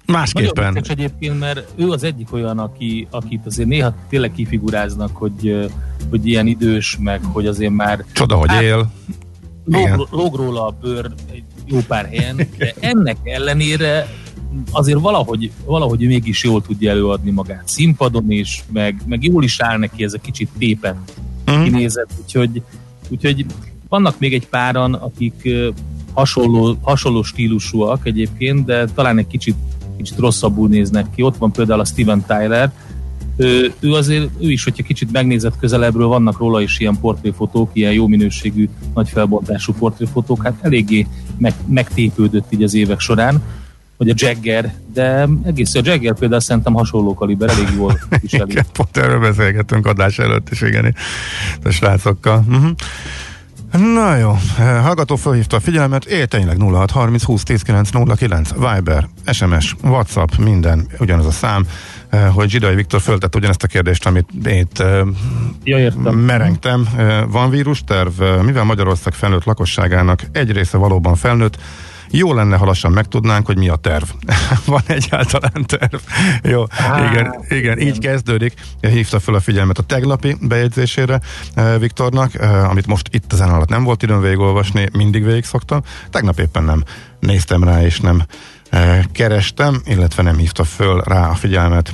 Másképpen. 0.05 0.73
Nagyon 0.73 0.83
egyébként, 0.89 1.39
mert 1.39 1.73
ő 1.75 1.89
az 1.89 2.03
egyik 2.03 2.33
olyan, 2.33 2.59
aki, 2.59 3.07
akit 3.11 3.45
azért 3.45 3.67
néha 3.67 3.95
tényleg 4.09 4.31
kifiguráznak, 4.31 5.17
hogy, 5.17 5.69
hogy 6.09 6.27
ilyen 6.27 6.47
idős, 6.47 6.97
meg 6.99 7.23
hogy 7.23 7.47
azért 7.47 7.71
már... 7.71 8.05
Csoda, 8.11 8.35
hogy 8.35 8.49
hát, 8.49 8.61
él. 8.61 8.91
Lóg, 9.65 10.07
lóg 10.11 10.35
róla 10.35 10.67
a 10.67 10.77
bőr 10.81 11.11
egy 11.31 11.43
jó 11.65 11.79
pár 11.87 12.05
helyen, 12.05 12.35
de 12.57 12.73
ennek 12.79 13.17
ellenére 13.23 14.07
azért 14.71 14.99
valahogy, 14.99 15.51
valahogy 15.65 15.99
mégis 15.99 16.43
jól 16.43 16.61
tudja 16.61 16.89
előadni 16.89 17.31
magát 17.31 17.67
színpadon 17.67 18.31
is, 18.31 18.63
meg, 18.71 19.01
meg 19.05 19.23
jól 19.23 19.43
is 19.43 19.61
áll 19.61 19.77
neki 19.77 20.03
ez 20.03 20.13
a 20.13 20.17
kicsit 20.17 20.49
tépen 20.57 21.03
uh-huh. 21.47 21.63
kinézet, 21.63 22.09
úgyhogy, 22.21 22.61
úgyhogy 23.09 23.45
vannak 23.89 24.19
még 24.19 24.33
egy 24.33 24.47
páran, 24.47 24.93
akik 24.93 25.49
hasonló, 26.13 26.77
hasonló 26.81 27.23
stílusúak 27.23 28.05
egyébként, 28.05 28.65
de 28.65 28.85
talán 28.85 29.17
egy 29.17 29.27
kicsit, 29.27 29.55
kicsit 29.97 30.17
rosszabbul 30.17 30.67
néznek 30.67 31.05
ki. 31.15 31.21
Ott 31.21 31.37
van 31.37 31.51
például 31.51 31.79
a 31.79 31.85
Steven 31.85 32.25
Tyler, 32.27 32.71
ő, 33.37 33.73
ő 33.79 33.93
azért, 33.93 34.29
ő 34.39 34.51
is, 34.51 34.63
hogyha 34.63 34.83
kicsit 34.83 35.11
megnézett 35.11 35.59
közelebbről, 35.59 36.07
vannak 36.07 36.37
róla 36.37 36.61
is 36.61 36.79
ilyen 36.79 36.99
portréfotók, 36.99 37.69
ilyen 37.73 37.93
jó 37.93 38.07
minőségű, 38.07 38.69
nagy 38.93 39.09
felbontású 39.09 39.73
portréfotók, 39.73 40.43
hát 40.43 40.57
eléggé 40.61 41.07
meg, 41.37 41.53
megtépődött 41.67 42.53
így 42.53 42.63
az 42.63 42.73
évek 42.73 42.99
során, 42.99 43.41
vagy 43.97 44.09
a 44.09 44.13
Jagger, 44.15 44.73
de 44.93 45.27
egész 45.43 45.75
a 45.75 45.81
Jagger 45.83 46.13
például 46.13 46.41
szerintem 46.41 46.73
hasonló 46.73 47.13
kaliber, 47.13 47.49
elég 47.49 47.67
jól 47.75 47.99
viseli. 48.21 48.49
igen, 48.51 48.65
pont 48.73 48.97
erről 48.97 49.19
beszélgettünk 49.19 49.85
adás 49.85 50.19
előtt 50.19 50.49
is, 50.49 50.61
igen, 50.61 50.95
a 51.63 51.69
srácokkal. 51.69 52.43
Uh-huh. 52.47 52.71
Na 53.93 54.15
jó, 54.15 54.37
hallgató 54.57 55.15
felhívta 55.15 55.55
a 55.55 55.59
figyelmet, 55.59 56.05
él 56.05 56.25
tényleg 56.27 56.57
0630 56.61 57.23
20 57.23 57.43
10 57.43 57.61
9 57.61 57.89
09, 58.17 58.49
Viber, 58.53 59.09
SMS, 59.25 59.75
WhatsApp, 59.83 60.29
minden 60.37 60.87
ugyanaz 60.99 61.25
a 61.25 61.31
szám. 61.31 61.65
Eh, 62.09 62.33
hogy 62.33 62.49
Zsidai 62.49 62.75
Viktor 62.75 63.01
föltett 63.01 63.35
ugyanezt 63.35 63.63
a 63.63 63.67
kérdést, 63.67 64.05
amit 64.05 64.29
én 64.45 64.67
eh, 64.75 65.01
ja, 65.63 65.91
merengtem. 66.11 66.87
Eh, 66.97 67.23
van 67.27 67.49
vírusterv, 67.49 68.21
mivel 68.43 68.63
Magyarország 68.63 69.13
felnőtt 69.13 69.43
lakosságának 69.43 70.21
egy 70.31 70.51
része 70.51 70.77
valóban 70.77 71.15
felnőtt, 71.15 71.57
jó 72.11 72.33
lenne, 72.33 72.57
ha 72.57 72.65
lassan 72.65 72.91
megtudnánk, 72.91 73.45
hogy 73.45 73.57
mi 73.57 73.69
a 73.69 73.75
terv. 73.75 74.03
Van 74.65 74.81
egyáltalán 74.87 75.65
terv. 75.65 75.95
Jó, 76.43 76.63
Á, 76.69 77.11
igen, 77.11 77.45
igen, 77.49 77.79
így 77.79 77.99
kezdődik. 77.99 78.53
Hívta 78.81 79.19
fel 79.19 79.33
a 79.33 79.39
figyelmet 79.39 79.77
a 79.77 79.83
teglapi 79.83 80.35
bejegyzésére 80.41 81.21
Viktornak, 81.79 82.33
amit 82.69 82.87
most 82.87 83.07
itt 83.11 83.33
ezen 83.33 83.49
alatt 83.49 83.69
nem 83.69 83.83
volt 83.83 84.03
időm 84.03 84.21
végigolvasni, 84.21 84.89
mindig 84.93 85.25
végig 85.25 85.43
szoktam. 85.43 85.81
Tegnap 86.09 86.39
éppen 86.39 86.63
nem 86.63 86.83
néztem 87.19 87.63
rá, 87.63 87.83
és 87.83 87.99
nem 87.99 88.23
kerestem, 89.11 89.81
illetve 89.85 90.23
nem 90.23 90.37
hívta 90.37 90.63
föl 90.63 91.01
rá 91.01 91.29
a 91.29 91.33
figyelmet 91.33 91.93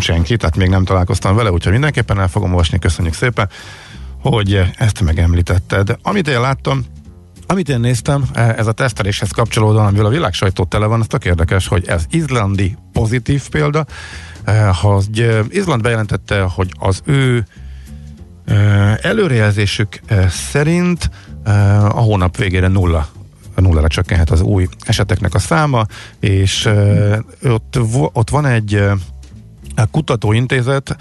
senki, 0.00 0.36
tehát 0.36 0.56
még 0.56 0.68
nem 0.68 0.84
találkoztam 0.84 1.36
vele, 1.36 1.52
úgyhogy 1.52 1.72
mindenképpen 1.72 2.20
el 2.20 2.28
fogom 2.28 2.50
olvasni, 2.50 2.78
köszönjük 2.78 3.14
szépen, 3.14 3.48
hogy 4.20 4.62
ezt 4.76 5.00
megemlítetted. 5.00 5.96
Amit 6.02 6.28
én 6.28 6.40
láttam, 6.40 6.84
amit 7.46 7.68
én 7.68 7.80
néztem, 7.80 8.24
ez 8.34 8.66
a 8.66 8.72
teszteléshez 8.72 9.30
kapcsolódóan, 9.30 9.86
amivel 9.86 10.06
a 10.06 10.10
világ 10.10 10.32
sajtó 10.32 10.64
tele 10.64 10.86
van, 10.86 11.00
az 11.00 11.06
tök 11.06 11.24
érdekes, 11.24 11.66
hogy 11.66 11.86
ez 11.86 12.04
izlandi 12.10 12.76
pozitív 12.92 13.48
példa, 13.48 13.86
hogy 14.82 15.44
Izland 15.48 15.82
bejelentette, 15.82 16.40
hogy 16.40 16.72
az 16.78 17.02
ő 17.04 17.46
előrejelzésük 19.02 20.00
szerint 20.28 21.10
a 21.88 22.00
hónap 22.00 22.36
végére 22.36 22.68
nulla 22.68 23.08
nullára 23.60 23.88
csökkenhet 23.88 24.30
az 24.30 24.40
új 24.40 24.68
eseteknek 24.80 25.34
a 25.34 25.38
száma, 25.38 25.86
és 26.20 26.68
ott, 27.42 27.78
ott 28.12 28.30
van 28.30 28.46
egy 28.46 28.84
kutatóintézet, 29.90 30.96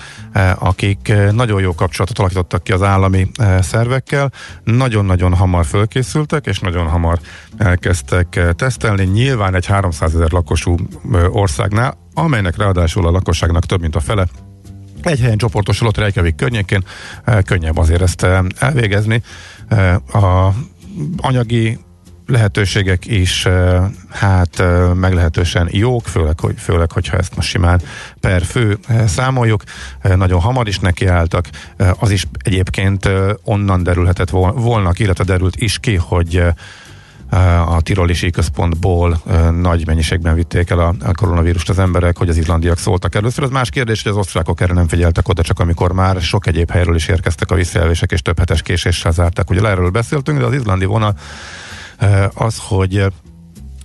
akik 0.55 1.13
nagyon 1.31 1.61
jó 1.61 1.75
kapcsolatot 1.75 2.19
alakítottak 2.19 2.63
ki 2.63 2.71
az 2.71 2.81
állami 2.81 3.31
szervekkel, 3.59 4.31
nagyon-nagyon 4.63 5.33
hamar 5.33 5.65
fölkészültek, 5.65 6.45
és 6.45 6.59
nagyon 6.59 6.87
hamar 6.87 7.19
elkezdtek 7.57 8.39
tesztelni, 8.55 9.03
nyilván 9.03 9.55
egy 9.55 9.65
300 9.65 10.15
ezer 10.15 10.31
lakosú 10.31 10.75
országnál, 11.29 11.97
amelynek 12.13 12.57
ráadásul 12.57 13.07
a 13.07 13.11
lakosságnak 13.11 13.65
több 13.65 13.81
mint 13.81 13.95
a 13.95 13.99
fele 13.99 14.27
egy 15.01 15.19
helyen 15.19 15.37
csoportosulott 15.37 15.97
Reykjavik 15.97 16.35
környékén, 16.35 16.83
könnyebb 17.45 17.77
azért 17.77 18.01
ezt 18.01 18.27
elvégezni. 18.57 19.21
A 20.13 20.49
anyagi 21.17 21.79
lehetőségek 22.27 23.05
is 23.05 23.47
hát 24.09 24.63
meglehetősen 24.93 25.69
jók, 25.71 26.07
főleg, 26.07 26.39
hogy, 26.39 26.55
főleg 26.57 26.91
hogyha 26.91 27.17
ezt 27.17 27.35
most 27.35 27.49
simán 27.49 27.81
per 28.19 28.43
fő 28.43 28.77
számoljuk. 29.05 29.63
Nagyon 30.01 30.41
hamar 30.41 30.67
is 30.67 30.79
nekiálltak. 30.79 31.49
Az 31.99 32.11
is 32.11 32.27
egyébként 32.41 33.09
onnan 33.43 33.83
derülhetett 33.83 34.29
volna, 34.29 34.91
illetve 34.95 35.23
derült 35.23 35.55
is 35.55 35.79
ki, 35.79 35.95
hogy 35.95 36.43
a 37.65 37.81
tirolisi 37.81 38.29
központból 38.29 39.21
nagy 39.61 39.85
mennyiségben 39.85 40.35
vitték 40.35 40.69
el 40.69 40.79
a, 40.79 40.95
koronavírust 41.13 41.69
az 41.69 41.79
emberek, 41.79 42.17
hogy 42.17 42.29
az 42.29 42.37
izlandiak 42.37 42.77
szóltak 42.77 43.15
először. 43.15 43.43
Az 43.43 43.49
más 43.49 43.69
kérdés, 43.69 44.03
hogy 44.03 44.11
az 44.11 44.17
osztrákok 44.17 44.61
erre 44.61 44.73
nem 44.73 44.87
figyeltek 44.87 45.27
oda, 45.27 45.41
csak 45.41 45.59
amikor 45.59 45.91
már 45.91 46.21
sok 46.21 46.47
egyéb 46.47 46.71
helyről 46.71 46.95
is 46.95 47.07
érkeztek 47.07 47.51
a 47.51 47.55
visszajelzések, 47.55 48.11
és 48.11 48.21
több 48.21 48.39
hetes 48.39 48.61
késéssel 48.61 49.11
zárták. 49.11 49.49
Ugye 49.49 49.67
erről 49.67 49.89
beszéltünk, 49.89 50.39
de 50.39 50.45
az 50.45 50.53
izlandi 50.53 50.85
vonal 50.85 51.15
az, 52.33 52.57
hogy 52.67 53.05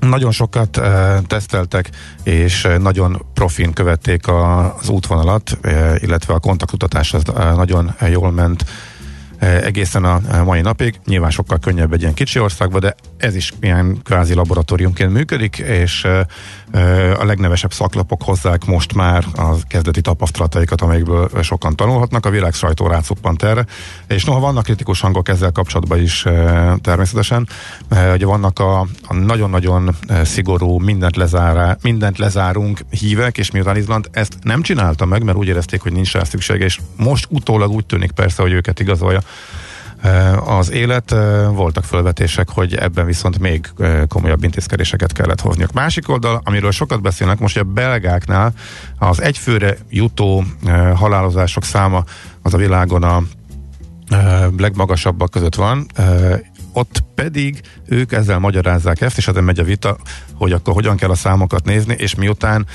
nagyon 0.01 0.31
sokat 0.31 0.81
teszteltek, 1.27 1.91
és 2.23 2.69
nagyon 2.79 3.27
profin 3.35 3.73
követték 3.73 4.29
az 4.29 4.89
útvonalat, 4.89 5.59
illetve 5.99 6.35
a 6.35 6.39
kontaktutatás 6.39 7.15
az 7.15 7.23
nagyon 7.57 7.95
jól 8.11 8.31
ment 8.31 8.65
egészen 9.39 10.05
a 10.05 10.45
mai 10.45 10.61
napig. 10.61 11.01
Nyilván 11.07 11.31
sokkal 11.31 11.59
könnyebb 11.59 11.93
egy 11.93 12.01
ilyen 12.01 12.15
kicsi 12.15 12.39
országban, 12.39 12.81
de 12.81 12.95
ez 13.21 13.35
is 13.35 13.53
ilyen 13.61 14.01
kvázi 14.05 14.35
laboratóriumként 14.35 15.13
működik, 15.13 15.59
és 15.59 16.07
a 17.19 17.25
legnevesebb 17.25 17.73
szaklapok 17.73 18.23
hozzák 18.23 18.65
most 18.65 18.95
már 18.95 19.25
a 19.35 19.55
kezdeti 19.67 20.01
tapasztalataikat, 20.01 20.81
amelyekből 20.81 21.31
sokan 21.43 21.77
tanulhatnak. 21.77 22.27
A 22.27 22.31
világ 22.31 22.55
sajtó 22.55 22.87
rácuppant 22.87 23.43
erre, 23.43 23.67
és 24.09 24.25
noha 24.25 24.41
vannak 24.41 24.63
kritikus 24.63 25.01
hangok 25.01 25.29
ezzel 25.29 25.51
kapcsolatban 25.53 26.01
is 26.01 26.25
természetesen, 26.81 27.49
ugye 28.13 28.27
vannak 28.27 28.59
a, 28.59 28.81
a 29.07 29.15
nagyon-nagyon 29.15 29.97
szigorú, 30.23 30.79
mindent, 30.79 31.17
lezárá, 31.17 31.77
mindent 31.83 32.19
lezárunk 32.19 32.81
hívek, 32.91 33.39
és 33.39 33.51
miután 33.51 33.77
Izland 33.77 34.09
ezt 34.13 34.37
nem 34.43 34.63
csinálta 34.63 35.05
meg, 35.05 35.23
mert 35.23 35.39
úgy 35.39 35.49
érezték, 35.49 35.81
hogy 35.81 35.93
nincs 35.93 36.13
rá 36.13 36.25
szüksége, 36.25 36.65
és 36.65 36.81
most 36.97 37.27
utólag 37.29 37.71
úgy 37.71 37.87
tűnik 37.87 38.11
persze, 38.11 38.43
hogy 38.43 38.53
őket 38.53 38.81
igazolja 38.81 39.21
az 40.45 40.71
élet. 40.71 41.11
Voltak 41.53 41.85
felvetések, 41.85 42.49
hogy 42.49 42.75
ebben 42.75 43.07
viszont 43.07 43.39
még 43.39 43.71
komolyabb 44.09 44.45
intézkedéseket 44.45 45.13
kellett 45.13 45.41
A 45.41 45.69
Másik 45.75 46.09
oldal, 46.09 46.41
amiről 46.45 46.71
sokat 46.71 47.03
beszélnek, 47.03 47.39
most 47.39 47.57
a 47.57 47.63
belgáknál 47.63 48.53
az 48.99 49.23
egyfőre 49.23 49.77
jutó 49.91 50.45
halálozások 50.95 51.65
száma 51.65 52.05
az 52.43 52.55
a 52.55 52.59
világon 52.59 53.03
a 53.03 53.23
legmagasabbak 54.57 55.31
között 55.31 55.55
van, 55.55 55.87
ott 56.73 57.05
pedig 57.15 57.61
ők 57.87 58.13
ezzel 58.13 58.39
magyarázzák 58.39 59.01
ezt, 59.01 59.17
és 59.17 59.29
ezen 59.29 59.45
megy 59.45 59.59
a 59.59 59.65
vita, 59.65 59.97
hogy 60.35 60.53
akkor 60.53 60.75
hogyan 60.75 60.97
kell 60.97 61.11
a 61.11 61.15
számokat 61.15 61.65
nézni, 61.65 61.95
és 61.99 62.15
miután 62.15 62.67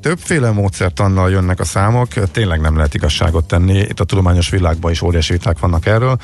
többféle 0.00 0.50
módszertannal 0.50 1.30
jönnek 1.30 1.60
a 1.60 1.64
számok, 1.64 2.08
tényleg 2.30 2.60
nem 2.60 2.76
lehet 2.76 2.94
igazságot 2.94 3.44
tenni, 3.44 3.78
itt 3.78 4.00
a 4.00 4.04
tudományos 4.04 4.50
világban 4.50 4.90
is 4.90 5.02
óriási 5.02 5.32
viták 5.32 5.58
vannak 5.58 5.86
erről, 5.86 6.18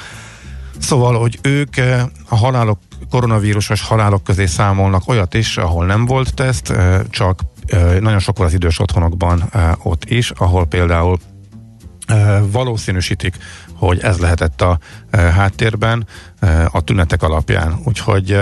Szóval, 0.79 1.19
hogy 1.19 1.39
ők 1.43 1.77
eh, 1.77 2.03
a 2.29 2.37
halálok, 2.37 2.79
koronavírusos 3.11 3.83
halálok 3.83 4.25
közé 4.25 4.47
számolnak 4.47 5.09
olyat 5.09 5.35
is, 5.35 5.57
ahol 5.57 5.87
nem 5.87 6.05
volt 6.05 6.35
teszt, 6.35 6.71
eh, 6.71 7.01
csak 7.11 7.41
eh, 7.67 7.99
nagyon 8.01 8.19
sok 8.19 8.41
az 8.41 8.53
idős 8.55 8.79
otthonokban 8.81 9.51
ott 9.83 10.05
is, 10.05 10.31
ahol 10.31 10.67
például 10.67 11.19
valószínűsítik, 12.53 13.37
hogy 13.79 14.01
ez 14.01 14.19
lehetett 14.19 14.63
a 14.63 14.79
háttérben 15.11 16.07
a 16.71 16.81
tünetek 16.81 17.23
alapján. 17.23 17.81
Úgyhogy 17.85 18.33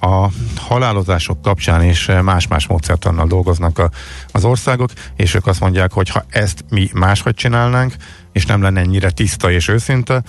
a 0.00 0.28
halálozások 0.56 1.42
kapcsán 1.42 1.84
is 1.84 2.10
más-más 2.22 2.66
módszertannal 2.66 3.26
dolgoznak 3.26 3.78
a, 3.78 3.90
az 4.32 4.44
országok, 4.44 4.90
és 5.16 5.34
ők 5.34 5.46
azt 5.46 5.60
mondják, 5.60 5.92
hogy 5.92 6.08
ha 6.08 6.24
ezt 6.28 6.64
mi 6.70 6.88
máshogy 6.94 7.34
csinálnánk, 7.34 7.94
és 8.32 8.46
nem 8.46 8.62
lenne 8.62 8.80
ennyire 8.80 9.10
tiszta 9.10 9.50
és 9.50 9.68
őszinte, 9.68 10.22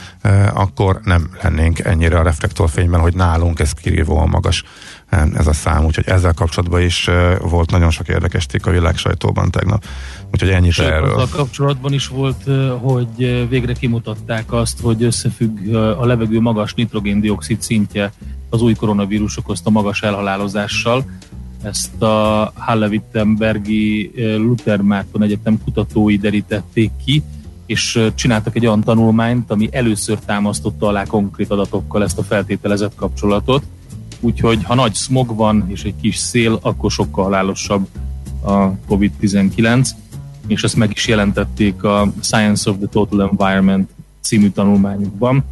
akkor 0.54 1.00
nem 1.04 1.30
lennénk 1.42 1.80
ennyire 1.80 2.20
a 2.20 2.24
reflektorfényben, 2.24 3.00
hogy 3.00 3.16
nálunk 3.16 3.60
ez 3.60 3.72
kirívóan 3.72 4.30
magas 4.30 4.64
ez 5.36 5.48
a 5.48 5.54
szám, 5.54 5.86
úgyhogy 5.86 6.08
ezzel 6.08 6.34
kapcsolatban 6.34 6.82
is 6.82 7.10
volt 7.40 7.72
nagyon 7.72 7.90
sok 7.90 8.08
érdekes 8.08 8.46
cikk 8.46 8.66
a 8.66 8.72
világ 8.72 8.98
sajtóban 8.98 9.52
tegnap. 9.52 9.84
Úgyhogy 10.32 10.50
ennyit 10.50 10.72
Sőt, 10.72 10.86
erről. 10.86 11.20
A 11.20 11.28
kapcsolatban 11.32 11.94
is 11.94 12.08
volt, 12.08 12.44
hogy 12.82 13.48
végre 13.50 13.74
kimutatták 13.74 14.54
azt, 14.54 14.80
hogy 14.82 15.04
összefügg 15.04 15.74
a 15.76 16.06
levegő 16.06 16.40
magas 16.40 16.74
nitrogéndioxid 16.74 17.62
szintje 17.62 18.12
az 18.50 18.62
új 18.62 18.74
koronavírus 18.74 19.38
okozta 19.38 19.70
magas 19.70 20.02
elhalálozással. 20.02 21.06
Ezt 21.62 22.02
a 22.02 22.52
Halle-Wittenbergi 22.56 24.12
Luther 24.38 24.82
Márton 24.82 25.24
Egyetem 25.24 25.60
kutatói 25.64 26.18
derítették 26.18 26.92
ki, 27.06 27.24
és 27.66 28.00
csináltak 28.16 28.56
egy 28.56 28.66
olyan 28.66 28.84
tanulmányt, 28.84 29.52
ami 29.52 29.70
először 29.72 30.20
támasztotta 30.20 30.88
alá 30.88 31.04
konkrét 31.04 31.52
adatokkal 31.52 32.04
ezt 32.04 32.18
a 32.18 32.24
feltételezett 32.24 32.96
kapcsolatot. 32.96 33.64
Úgyhogy 34.20 34.64
ha 34.64 34.76
nagy 34.76 34.96
smog 34.96 35.36
van 35.36 35.66
és 35.68 35.84
egy 35.84 35.96
kis 36.02 36.18
szél, 36.18 36.60
akkor 36.62 36.92
sokkal 36.92 37.24
halálosabb 37.24 37.88
a 38.42 38.72
COVID-19, 38.90 39.90
és 40.50 40.64
ezt 40.64 40.76
meg 40.76 40.92
is 40.92 41.08
jelentették 41.08 41.84
a 41.84 42.12
Science 42.22 42.70
of 42.70 42.78
the 42.78 42.88
Total 42.88 43.22
Environment 43.22 43.90
című 44.22 44.50
tanulmányukban. 44.50 45.44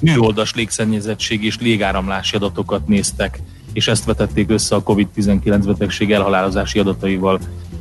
Műoldas 0.00 0.54
légszennyezettség 0.54 1.44
és 1.44 1.58
légáramlási 1.60 2.36
adatokat 2.36 2.86
néztek, 2.88 3.40
és 3.72 3.88
ezt 3.88 4.04
vetették 4.04 4.50
össze 4.50 4.74
a 4.74 4.82
COVID-19 4.82 5.62
betegség 5.66 6.12
elhalálozási 6.12 6.78
adataival. 6.78 7.40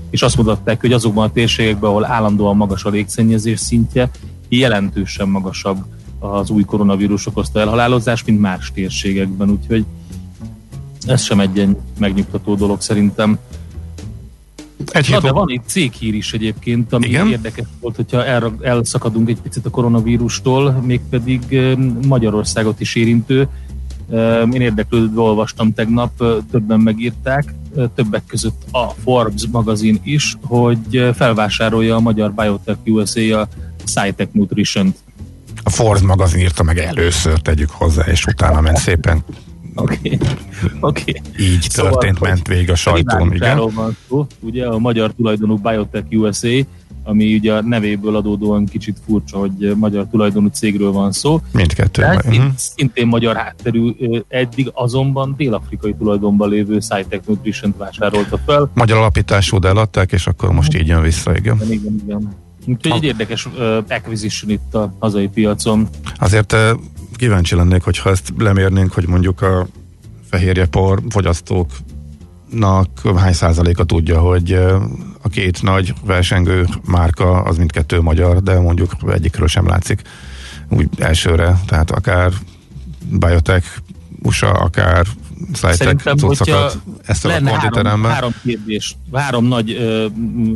És 0.10 0.22
azt 0.22 0.38
mutatták, 0.38 0.82
hogy 0.82 0.94
azokban 0.94 1.28
a 1.28 1.32
térségekben, 1.32 1.90
ahol 1.90 2.06
állandóan 2.06 2.56
magas 2.56 2.84
a 2.84 2.90
légszennyezés 2.90 3.60
szintje, 3.60 4.10
jelentősen 4.50 5.30
magasabb 5.30 5.86
az 6.20 6.50
új 6.50 6.64
koronavírus 6.64 7.28
okozta 7.28 7.60
elhalálozás, 7.60 8.24
mint 8.24 8.40
más 8.40 8.72
térségekben, 8.74 9.50
úgyhogy 9.50 9.86
ez 11.06 11.24
sem 11.24 11.40
egy 11.40 11.78
megnyugtató 12.00 12.56
dolog 12.56 12.82
szerintem. 12.82 13.40
Egy 14.86 15.10
Na, 15.10 15.20
de 15.20 15.32
van 15.32 15.52
egy 15.52 15.62
céghír 15.66 16.14
is 16.14 16.34
egyébként, 16.34 16.94
ami 16.94 17.08
Igen? 17.08 17.28
érdekes 17.28 17.66
volt, 17.80 17.96
hogyha 17.96 18.26
el, 18.26 18.54
elszakadunk 18.62 19.30
egy 19.30 19.42
picit 19.42 19.66
a 19.66 19.70
koronavírustól, 19.70 20.72
mégpedig 20.72 21.60
Magyarországot 22.08 22.80
is 22.80 22.96
érintő. 22.96 23.48
Én 24.54 24.62
érdeklődve 24.62 25.22
olvastam 25.22 25.74
tegnap, 25.74 26.12
többen 26.52 26.80
megírták, 26.80 27.54
többek 27.96 28.24
között 28.28 28.62
a 28.72 28.88
Forbes 29.04 29.48
magazin 29.52 30.00
is, 30.04 30.38
hogy 30.42 31.12
felvásárolja 31.16 31.96
a 31.96 32.00
magyar 32.00 32.32
Biotech 32.32 32.80
USA 32.86 33.40
a 33.40 33.48
SciTech 33.86 34.30
Nutrition-t. 34.32 34.98
A 35.64 35.70
Forbes 35.70 36.02
magazin 36.02 36.40
írta 36.40 36.64
meg 36.64 36.78
először, 36.78 37.40
tegyük 37.40 37.70
hozzá, 37.70 38.04
és 38.06 38.26
utána 38.26 38.62
ment 38.62 38.78
szépen 38.78 39.24
Oké. 39.76 40.00
Okay. 40.04 40.20
Okay. 40.80 41.22
Így 41.40 41.62
szóval, 41.62 41.92
történt, 41.92 42.20
ment 42.20 42.48
végig 42.48 42.70
a 42.70 42.76
sajtón, 42.76 43.34
igen. 43.34 43.58
Van 43.58 43.98
szó, 44.08 44.28
ugye 44.40 44.66
a 44.66 44.78
magyar 44.78 45.12
tulajdonú 45.14 45.58
Biotech 45.58 46.06
USA, 46.12 46.48
ami 47.04 47.36
ugye 47.36 47.54
a 47.54 47.62
nevéből 47.62 48.16
adódóan 48.16 48.66
kicsit 48.66 48.98
furcsa, 49.06 49.38
hogy 49.38 49.74
magyar 49.76 50.08
tulajdonú 50.12 50.48
cégről 50.48 50.92
van 50.92 51.12
szó. 51.12 51.42
Mindkettő. 51.54 52.04
Uh-huh. 52.04 52.44
Szintén 52.56 53.08
magyar 53.08 53.36
hátterű, 53.36 53.92
eddig 54.28 54.70
azonban 54.74 55.34
dél-afrikai 55.38 55.94
tulajdonban 55.94 56.50
lévő 56.50 56.80
SciTech 56.80 57.28
Nutrition-t 57.28 57.78
vásárolta 57.78 58.38
fel. 58.46 58.72
Magyar 58.74 58.98
alapítású, 58.98 59.60
de 59.60 59.68
eladták, 59.68 60.12
és 60.12 60.28
akkor 60.28 60.52
most 60.52 60.76
így 60.76 60.88
jön 60.88 61.02
vissza, 61.02 61.36
igen. 61.36 61.56
Igen, 61.56 61.72
igen. 61.72 62.02
igen. 62.06 62.36
Úgyhogy 62.68 62.92
egy 62.92 63.04
érdekes 63.04 63.46
uh, 63.46 63.78
acquisition 63.90 64.52
itt 64.52 64.76
a 64.76 64.94
hazai 65.00 65.28
piacon. 65.28 65.88
Azért 66.16 66.54
uh, 66.54 66.60
kíváncsi 67.16 67.56
lennék, 67.56 67.84
hogyha 67.84 68.10
ezt 68.10 68.34
lemérnénk, 68.38 68.94
hogy 68.94 69.08
mondjuk 69.08 69.42
a 69.42 69.68
fehérjepor 70.30 71.02
fogyasztóknak 71.10 72.88
hány 73.16 73.34
százaléka 73.34 73.84
tudja, 73.84 74.20
hogy 74.20 74.54
a 75.22 75.30
két 75.30 75.62
nagy 75.62 75.94
versengő 76.06 76.68
márka 76.86 77.42
az 77.42 77.58
mindkettő 77.58 78.02
magyar, 78.02 78.44
de 78.44 78.60
mondjuk 78.60 78.96
egyikről 79.12 79.48
sem 79.48 79.68
látszik 79.68 80.02
úgy 80.70 80.90
elsőre, 80.98 81.62
tehát 81.66 81.92
akár 81.92 82.32
Biotech, 83.10 83.68
USA, 84.24 84.52
akár 84.52 85.06
Szerintem, 85.54 86.18
hogyha 86.20 86.72
ezt 87.06 87.26
a 87.26 87.30
három, 87.30 88.04
három 88.04 88.34
kérdés, 88.44 88.98
három 89.14 89.46
nagy, 89.46 89.72
ö, 89.72 90.06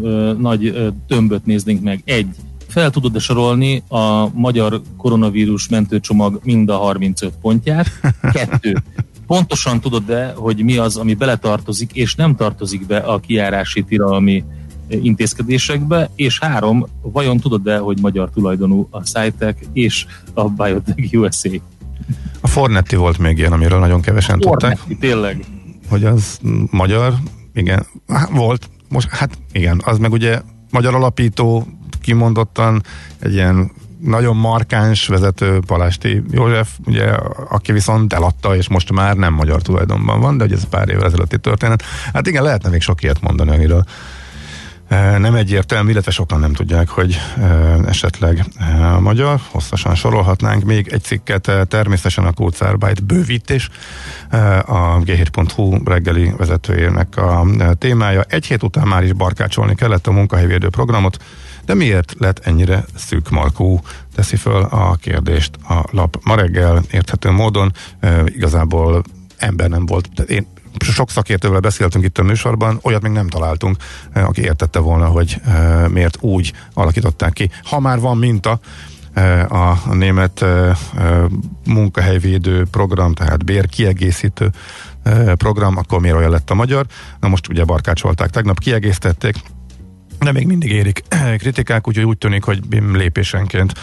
ö, 0.04 0.34
nagy 0.40 0.66
ö, 0.66 0.88
tömböt 1.08 1.46
néznénk 1.46 1.82
meg. 1.82 2.02
Egy, 2.06 2.28
fel 2.76 2.90
tudod-e 2.90 3.20
sorolni 3.20 3.84
a 3.88 4.30
magyar 4.34 4.82
koronavírus 4.98 5.68
mentőcsomag 5.68 6.40
mind 6.44 6.70
a 6.70 6.78
35 6.78 7.34
pontját? 7.42 7.88
Kettő, 8.34 8.84
pontosan 9.28 9.80
tudod-e, 9.80 10.34
hogy 10.36 10.64
mi 10.64 10.78
az, 10.78 10.98
ami 10.98 11.14
beletartozik, 11.14 11.92
és 11.94 12.16
nem 12.16 12.36
tartozik 12.36 12.86
be 12.86 12.98
a 12.98 13.20
kiárási 13.20 13.84
tiralmi 13.84 14.44
intézkedésekbe, 14.88 16.10
és 16.16 16.40
három, 16.40 16.86
vajon 17.02 17.40
tudod-e, 17.40 17.78
hogy 17.78 17.98
magyar 18.02 18.30
tulajdonú 18.30 18.88
a 18.92 19.06
SciTech 19.06 19.56
és 19.74 20.06
a 20.34 20.50
Biotech 20.50 21.14
USA? 21.14 21.50
A 22.42 22.48
Fornetti 22.48 22.96
volt 22.96 23.18
még 23.18 23.38
ilyen, 23.38 23.52
amiről 23.52 23.80
nagyon 23.80 24.02
kevesen 24.02 24.40
Fornetti, 24.40 24.78
tudták. 24.78 25.00
tényleg. 25.00 25.46
Hogy 25.90 26.04
az 26.04 26.40
magyar, 26.72 27.14
igen, 27.54 27.86
volt, 28.32 28.70
most, 28.90 29.10
hát 29.10 29.38
igen, 29.52 29.82
az 29.86 29.98
meg 29.98 30.12
ugye 30.12 30.42
magyar 30.72 30.96
alapító, 30.96 31.68
kimondottan 32.06 32.84
egy 33.20 33.34
ilyen 33.34 33.72
nagyon 34.00 34.36
markáns 34.36 35.08
vezető 35.08 35.60
Palásti 35.68 36.24
József, 36.32 36.70
ugye, 36.86 37.06
aki 37.50 37.72
viszont 37.72 38.14
eladta, 38.14 38.56
és 38.56 38.70
most 38.70 38.92
már 38.92 39.16
nem 39.16 39.34
magyar 39.34 39.62
tulajdonban 39.62 40.20
van, 40.20 40.38
de 40.38 40.44
ugye 40.44 40.56
ez 40.56 40.70
pár 40.70 40.90
évvel 40.90 41.06
ezelőtti 41.06 41.40
történet. 41.40 41.84
Hát 42.14 42.28
igen, 42.28 42.44
lehetne 42.44 42.70
még 42.70 42.82
sok 42.82 43.04
ilyet 43.04 43.22
mondani, 43.22 43.52
amiről 43.52 43.84
nem 45.18 45.36
egyértelmű, 45.36 45.92
illetve 45.92 46.12
sokan 46.12 46.40
nem 46.40 46.54
tudják, 46.54 46.90
hogy 46.90 47.22
esetleg 47.86 48.46
a 48.96 49.00
magyar, 49.00 49.40
hosszasan 49.52 49.96
sorolhatnánk 49.96 50.64
még 50.64 50.88
egy 50.88 51.04
cikket, 51.04 51.52
természetesen 51.68 52.26
a 52.26 52.32
Kócárbájt 52.32 53.04
bővítés, 53.04 53.70
a 54.66 55.00
g7.hu 55.00 55.78
reggeli 55.86 56.34
vezetőjének 56.38 57.18
a 57.18 57.46
témája. 57.78 58.22
Egy 58.28 58.46
hét 58.46 58.64
után 58.64 58.88
már 58.88 59.04
is 59.04 59.14
barkácsolni 59.14 59.76
kellett 59.76 60.08
a 60.08 60.12
munkahelyvédő 60.12 60.70
programot, 60.70 61.18
de 61.66 61.74
miért 61.74 62.16
lett 62.18 62.40
ennyire 62.40 62.86
szűk 62.96 63.30
markú? 63.30 63.80
Teszi 64.16 64.36
föl 64.36 64.62
a 64.62 64.96
kérdést 64.96 65.56
a 65.68 65.86
lap 65.92 66.18
ma 66.24 66.36
reggel 66.36 66.84
érthető 66.92 67.32
módon. 67.32 67.72
Igazából 68.26 69.04
ember 69.38 69.70
nem 69.70 69.86
volt. 69.86 70.20
Én 70.20 70.48
sok 70.80 71.10
szakértővel 71.10 71.60
beszéltünk 71.60 72.06
itt 72.06 72.18
a 72.18 72.24
műsorban, 72.24 72.80
olyat 72.82 73.02
még 73.02 73.12
nem 73.12 73.28
találtunk, 73.28 73.78
aki 74.14 74.42
értette 74.42 74.80
volna, 74.80 75.06
hogy 75.06 75.42
miért 75.88 76.18
úgy 76.22 76.54
alakították 76.74 77.34
ki. 77.34 77.50
Ha 77.64 77.80
már 77.80 78.00
van 78.00 78.18
minta, 78.18 78.60
a 79.50 79.94
német 79.94 80.46
munkahelyvédő 81.66 82.66
program, 82.72 83.14
tehát 83.14 83.46
bérkiegészítő 83.46 84.52
program, 85.36 85.78
akkor 85.78 86.00
miért 86.00 86.18
olyan 86.18 86.30
lett 86.30 86.50
a 86.50 86.56
magyar? 86.56 86.86
Na 87.20 87.28
most 87.28 87.48
ugye 87.48 87.64
barkácsolták, 87.64 88.30
tegnap 88.30 88.60
kiegészítették, 88.60 89.36
de 90.26 90.32
még 90.32 90.48
mindig 90.48 90.72
érik 90.72 91.04
kritikák, 91.42 91.88
úgyhogy 91.88 92.06
úgy 92.06 92.18
tűnik, 92.18 92.44
hogy 92.44 92.60
lépésenként 92.94 93.74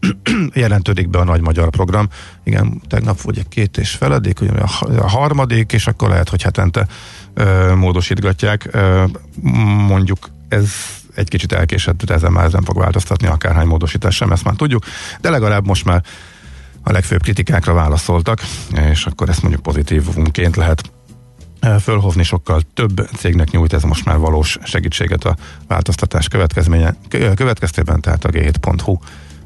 jelentődik 0.54 1.08
be 1.08 1.18
a 1.18 1.24
nagy 1.24 1.40
magyar 1.40 1.70
program. 1.70 2.08
Igen, 2.44 2.82
tegnap 2.88 3.18
egy 3.26 3.48
két 3.48 3.78
és 3.78 3.90
feledik, 3.90 4.40
ugye 4.40 4.50
a 4.98 5.08
harmadik, 5.08 5.72
és 5.72 5.86
akkor 5.86 6.08
lehet, 6.08 6.28
hogy 6.28 6.42
hetente 6.42 6.86
ö, 7.34 7.74
módosítgatják. 7.74 8.68
Ö, 8.70 9.04
mondjuk 9.86 10.30
ez 10.48 10.70
egy 11.14 11.28
kicsit 11.28 11.52
elkésett, 11.52 12.04
de 12.04 12.14
ezen 12.14 12.32
már 12.32 12.44
ez 12.44 12.52
nem 12.52 12.64
fog 12.64 12.78
változtatni 12.78 13.26
akárhány 13.26 13.66
módosítás 13.66 14.14
sem, 14.16 14.32
ezt 14.32 14.44
már 14.44 14.54
tudjuk, 14.54 14.84
de 15.20 15.30
legalább 15.30 15.66
most 15.66 15.84
már 15.84 16.02
a 16.82 16.92
legfőbb 16.92 17.22
kritikákra 17.22 17.72
válaszoltak, 17.72 18.40
és 18.90 19.06
akkor 19.06 19.28
ezt 19.28 19.42
mondjuk 19.42 19.62
pozitívunként 19.62 20.56
lehet 20.56 20.82
fölhovni 21.80 22.22
sokkal 22.22 22.60
több 22.74 23.08
cégnek 23.16 23.50
nyújt 23.50 23.72
ez 23.72 23.82
most 23.82 24.04
már 24.04 24.18
valós 24.18 24.58
segítséget 24.62 25.24
a 25.24 25.36
változtatás 25.66 26.28
következménye, 26.28 26.94
következtében, 27.34 28.00
tehát 28.00 28.24
a 28.24 28.28
g7.hu 28.28 28.98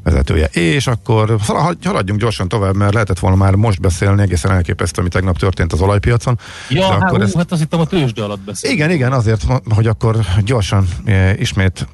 vezetője. 0.02 0.46
És 0.46 0.86
akkor 0.86 1.36
haladjunk 1.84 2.20
gyorsan 2.20 2.48
tovább, 2.48 2.76
mert 2.76 2.92
lehetett 2.92 3.18
volna 3.18 3.36
már 3.36 3.54
most 3.54 3.80
beszélni, 3.80 4.22
egészen 4.22 4.50
elképesztő, 4.50 5.00
ami 5.00 5.10
tegnap 5.10 5.38
történt 5.38 5.72
az 5.72 5.80
olajpiacon. 5.80 6.38
Ja, 6.68 6.90
hát, 6.90 7.02
akkor 7.02 7.18
ú, 7.18 7.22
ez... 7.22 7.34
hát 7.34 7.52
azt 7.52 7.60
hittem 7.60 7.80
a 7.80 7.86
tőzsde 7.86 8.24
alatt 8.24 8.40
beszél. 8.40 8.70
Igen, 8.70 8.90
igen, 8.90 9.12
azért, 9.12 9.46
hogy 9.68 9.86
akkor 9.86 10.18
gyorsan 10.44 10.88
e, 11.04 11.34
ismét 11.34 11.86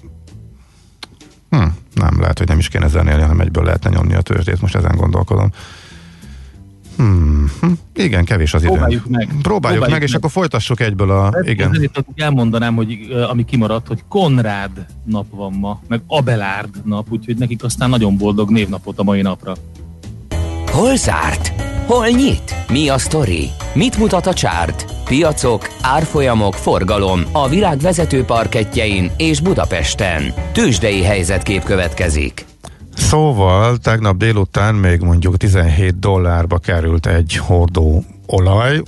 hm, 1.51 1.65
nem, 1.95 2.21
lehet, 2.21 2.39
hogy 2.39 2.49
nem 2.49 2.59
is 2.59 2.69
kéne 2.69 2.89
zenélni, 2.89 3.23
hanem 3.23 3.41
egyből 3.41 3.65
lehetne 3.65 3.91
nyomni 3.91 4.15
a 4.15 4.21
tőzsdét, 4.21 4.61
most 4.61 4.75
ezen 4.75 4.97
gondolkodom. 4.97 5.53
Hmm, 6.97 7.51
hm, 7.61 7.73
igen, 7.95 8.25
kevés 8.25 8.55
az 8.55 8.63
idő. 8.63 8.71
Próbáljuk 8.73 9.07
meg. 9.07 9.19
Próbáljuk, 9.19 9.43
Próbáljuk 9.43 9.81
meg, 9.81 9.91
meg. 9.91 10.03
és 10.03 10.15
akkor 10.15 10.31
folytassuk 10.31 10.81
egyből 10.81 11.11
a... 11.11 11.33
Igen. 11.43 11.75
Ezért 11.75 11.99
akkor 11.99 12.15
elmondanám, 12.17 12.75
hogy 12.75 12.99
ami 13.31 13.45
kimaradt, 13.45 13.87
hogy 13.87 14.03
Konrád 14.09 14.87
nap 15.05 15.27
van 15.31 15.53
ma, 15.53 15.81
meg 15.89 16.01
Abelárd 16.07 16.71
nap, 16.85 17.07
úgyhogy 17.11 17.37
nekik 17.37 17.65
aztán 17.65 17.91
nagyon 17.91 18.17
boldog 18.17 18.51
névnapot 18.51 18.99
a 18.99 19.03
mai 19.03 19.23
napra. 19.23 19.55
Hol 20.67 20.97
zárt? 20.97 21.53
Hol 21.87 22.09
nyit? 22.09 22.55
Mi 22.69 22.89
a 22.89 22.99
sztori? 22.99 23.51
Mit 23.75 23.99
mutat 23.99 24.27
a 24.27 24.35
csárt? 24.35 24.87
Piacok, 25.05 25.69
árfolyamok, 25.81 26.55
forgalom 26.55 27.21
a 27.33 27.49
világ 27.49 27.79
vezető 27.79 28.25
parketjein 28.25 29.11
és 29.17 29.41
Budapesten. 29.41 30.23
Tősdei 30.53 31.03
helyzetkép 31.03 31.63
következik. 31.63 32.45
Szóval 33.09 33.77
tegnap 33.77 34.17
délután 34.17 34.75
még 34.75 35.01
mondjuk 35.01 35.37
17 35.37 35.99
dollárba 35.99 36.59
került 36.59 37.07
egy 37.07 37.37
hordó 37.37 38.05
olaj. 38.27 38.83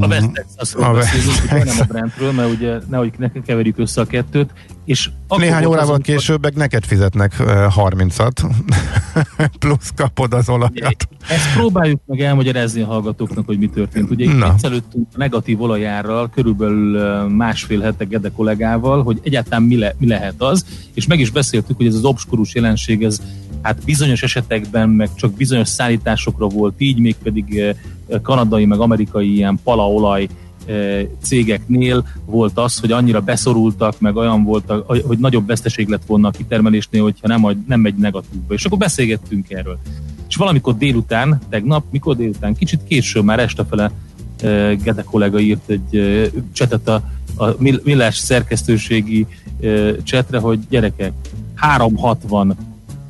A 0.00 0.06
West 0.06 0.30
Texasról 0.32 0.84
A 0.84 0.92
beszélünk, 0.92 1.42
ugye 1.44 1.64
nem 1.64 1.76
a 1.80 1.84
Brentről, 1.84 2.32
mert 2.32 2.50
ugye 2.50 2.78
nehogy 2.88 3.12
ne 3.18 3.28
keverjük 3.46 3.78
össze 3.78 4.00
a 4.00 4.04
kettőt. 4.04 4.50
És 4.84 5.10
Néhány 5.28 5.62
az, 5.62 5.68
órával 5.68 5.94
amikor- 5.94 6.14
később 6.14 6.42
meg 6.42 6.54
neked 6.54 6.84
fizetnek 6.84 7.34
eh, 7.38 7.46
30-at, 7.76 8.50
plusz 9.58 9.90
kapod 9.96 10.34
az 10.34 10.48
olajat. 10.48 11.08
Ezt 11.28 11.52
próbáljuk 11.54 12.00
meg 12.06 12.20
elmagyarázni 12.20 12.80
a 12.80 12.86
hallgatóknak, 12.86 13.46
hogy 13.46 13.58
mi 13.58 13.68
történt. 13.68 14.10
Ugye 14.10 14.32
Na. 14.32 14.46
itt 14.46 14.52
viccelődtünk 14.52 15.06
a 15.12 15.18
negatív 15.18 15.60
olajárral 15.62 16.30
körülbelül 16.30 16.94
ö, 16.94 17.26
másfél 17.26 17.80
hete 17.80 18.04
Gede 18.04 18.30
kollégával, 18.30 19.02
hogy 19.02 19.20
egyáltalán 19.22 19.62
mi, 19.62 19.76
le, 19.78 19.94
mi 19.98 20.06
lehet 20.06 20.34
az, 20.42 20.64
és 20.94 21.06
meg 21.06 21.20
is 21.20 21.30
beszéltük, 21.30 21.76
hogy 21.76 21.86
ez 21.86 21.94
az 21.94 22.04
obskurus 22.04 22.54
jelenség, 22.54 23.02
ez 23.02 23.20
hát 23.62 23.84
bizonyos 23.84 24.22
esetekben, 24.22 24.88
meg 24.88 25.08
csak 25.14 25.32
bizonyos 25.32 25.68
szállításokra 25.68 26.46
volt 26.46 26.74
így, 26.78 26.98
mégpedig 26.98 27.58
ö, 27.58 27.70
kanadai, 28.22 28.64
meg 28.64 28.78
amerikai 28.78 29.34
ilyen 29.34 29.60
palaolaj 29.64 30.28
ö, 30.66 31.00
cégeknél 31.22 32.06
volt 32.24 32.58
az, 32.58 32.78
hogy 32.78 32.92
annyira 32.92 33.20
beszorultak, 33.20 34.00
meg 34.00 34.16
olyan 34.16 34.44
voltak, 34.44 34.86
hogy 34.86 35.18
nagyobb 35.18 35.46
veszteség 35.46 35.88
lett 35.88 36.04
volna 36.06 36.28
a 36.28 36.30
kitermelésnél, 36.30 37.02
hogyha 37.02 37.28
nem, 37.28 37.64
nem 37.66 37.80
megy 37.80 37.94
negatívba. 37.94 38.54
És 38.54 38.64
akkor 38.64 38.78
beszélgettünk 38.78 39.50
erről. 39.50 39.78
És 40.28 40.36
valamikor 40.36 40.76
délután, 40.76 41.40
tegnap, 41.48 41.84
mikor 41.90 42.16
délután, 42.16 42.54
kicsit 42.54 42.80
később, 42.88 43.24
már 43.24 43.38
este 43.38 43.64
fele 43.64 43.90
uh, 44.42 44.72
Gede 44.82 45.02
kollega 45.02 45.38
írt 45.38 45.68
egy 45.68 45.96
uh, 45.96 46.26
csetet 46.52 46.88
a, 46.88 47.02
a 47.36 47.54
Mill- 47.58 47.80
Millás 47.84 48.16
szerkesztőségi 48.16 49.26
csetre, 50.02 50.38
hogy 50.38 50.58
gyerekek, 50.68 51.12
360 51.54 52.56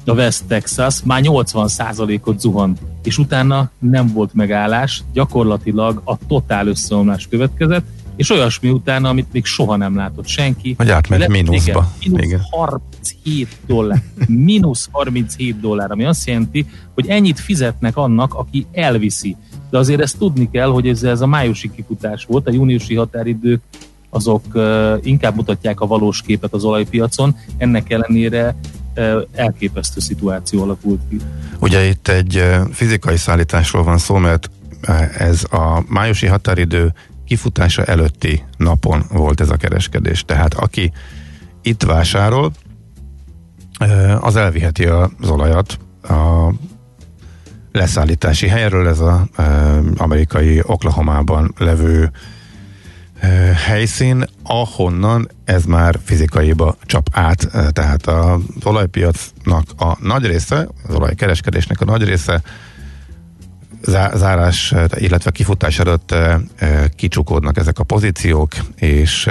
a 0.05 0.13
West 0.13 0.45
Texas, 0.47 1.03
már 1.05 1.21
80%-ot 1.25 2.41
zuhant, 2.41 2.79
és 3.03 3.19
utána 3.19 3.71
nem 3.79 4.13
volt 4.13 4.35
megállás, 4.35 5.03
gyakorlatilag 5.13 6.03
a 6.05 6.17
totál 6.27 6.67
összeomlás 6.67 7.27
következett, 7.29 7.85
és 8.17 8.31
olyasmi 8.31 8.71
utána, 8.71 9.09
amit 9.09 9.33
még 9.33 9.45
soha 9.45 9.77
nem 9.77 9.97
látott 9.97 10.27
senki. 10.27 10.75
Hogy 10.79 10.91
átment 10.91 11.29
mínuszba. 11.29 11.93
Igen, 12.01 12.13
mínusz 12.13 12.23
Igen. 12.23 12.41
37 12.51 13.57
dollár. 13.67 14.03
Mínusz 14.27 14.89
37 14.91 15.61
dollár, 15.61 15.91
ami 15.91 16.05
azt 16.05 16.27
jelenti, 16.27 16.67
hogy 16.95 17.09
ennyit 17.09 17.41
fizetnek 17.41 17.97
annak, 17.97 18.35
aki 18.35 18.67
elviszi. 18.73 19.37
De 19.71 19.79
azért 19.79 20.01
ezt 20.01 20.19
tudni 20.19 20.51
kell, 20.51 20.69
hogy 20.69 20.89
ez, 20.89 21.03
ez 21.03 21.21
a 21.21 21.27
májusi 21.27 21.71
kifutás 21.71 22.25
volt, 22.25 22.49
a 22.49 22.53
júniusi 22.53 22.95
határidők 22.95 23.61
azok 24.11 24.45
uh, 24.55 24.93
inkább 25.03 25.37
mutatják 25.37 25.81
a 25.81 25.87
valós 25.87 26.23
képet 26.23 26.53
az 26.53 26.65
olajpiacon, 26.65 27.37
ennek 27.57 27.91
ellenére 27.91 28.57
elképesztő 29.33 30.01
szituáció 30.01 30.63
alakult 30.63 31.01
ki. 31.09 31.21
Ugye 31.61 31.85
itt 31.85 32.09
egy 32.09 32.45
fizikai 32.73 33.17
szállításról 33.17 33.83
van 33.83 33.99
szó, 33.99 34.17
mert 34.17 34.51
ez 35.19 35.45
a 35.51 35.83
májusi 35.89 36.27
határidő 36.27 36.93
kifutása 37.27 37.85
előtti 37.85 38.45
napon 38.57 39.05
volt 39.11 39.41
ez 39.41 39.51
a 39.51 39.57
kereskedés. 39.57 40.25
Tehát 40.25 40.55
aki 40.55 40.93
itt 41.63 41.83
vásárol, 41.83 42.53
az 44.21 44.37
elviheti 44.37 44.85
az 44.85 45.31
olajat 45.31 45.79
a 46.03 46.53
leszállítási 47.73 48.49
helyről, 48.49 48.89
ez 48.89 49.01
az 49.01 49.21
amerikai 49.97 50.63
Oklahomában 50.67 51.55
levő 51.59 52.11
helyszín, 53.67 54.25
ahonnan 54.43 55.29
ez 55.45 55.65
már 55.65 55.99
fizikaiba 56.05 56.77
csap 56.83 57.09
át, 57.13 57.49
eh, 57.53 57.69
tehát 57.69 58.07
az 58.07 58.41
olajpiacnak 58.65 59.65
a 59.77 59.97
nagy 60.01 60.27
része, 60.27 60.69
az 60.89 60.95
olajkereskedésnek 60.95 61.81
a 61.81 61.85
nagy 61.85 62.05
része 62.05 62.43
zá- 63.83 64.17
zárás, 64.17 64.75
illetve 64.95 65.31
kifutás 65.31 65.79
előtt 65.79 66.15
kicsukódnak 66.97 67.57
ezek 67.57 67.79
a 67.79 67.85
pozíciók, 67.85 68.53
és 68.77 69.29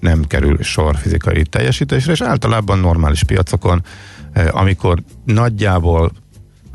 nem 0.00 0.24
kerül 0.24 0.62
sor 0.62 0.96
fizikai 0.96 1.42
teljesítésre, 1.42 2.12
és 2.12 2.20
általában 2.20 2.78
normális 2.78 3.24
piacokon, 3.24 3.84
amikor 4.50 5.02
nagyjából 5.24 6.04
a 6.04 6.27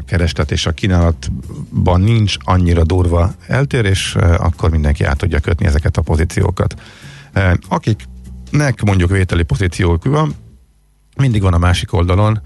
kereslet 0.06 0.52
és 0.52 0.66
a 0.66 0.72
kínálatban 0.72 2.02
nincs 2.02 2.36
annyira 2.40 2.84
durva 2.84 3.34
eltérés, 3.48 4.16
akkor 4.16 4.70
mindenki 4.70 5.04
át 5.04 5.18
tudja 5.18 5.40
kötni 5.40 5.66
ezeket 5.66 5.98
a 5.98 6.02
pozíciókat. 6.02 6.82
Akiknek 7.70 8.82
mondjuk 8.82 9.10
vételi 9.10 9.44
pozíciók 9.44 10.06
van, 10.06 10.36
mindig 11.18 11.42
van 11.42 11.54
a 11.54 11.58
másik 11.58 11.94
oldalon 11.94 12.42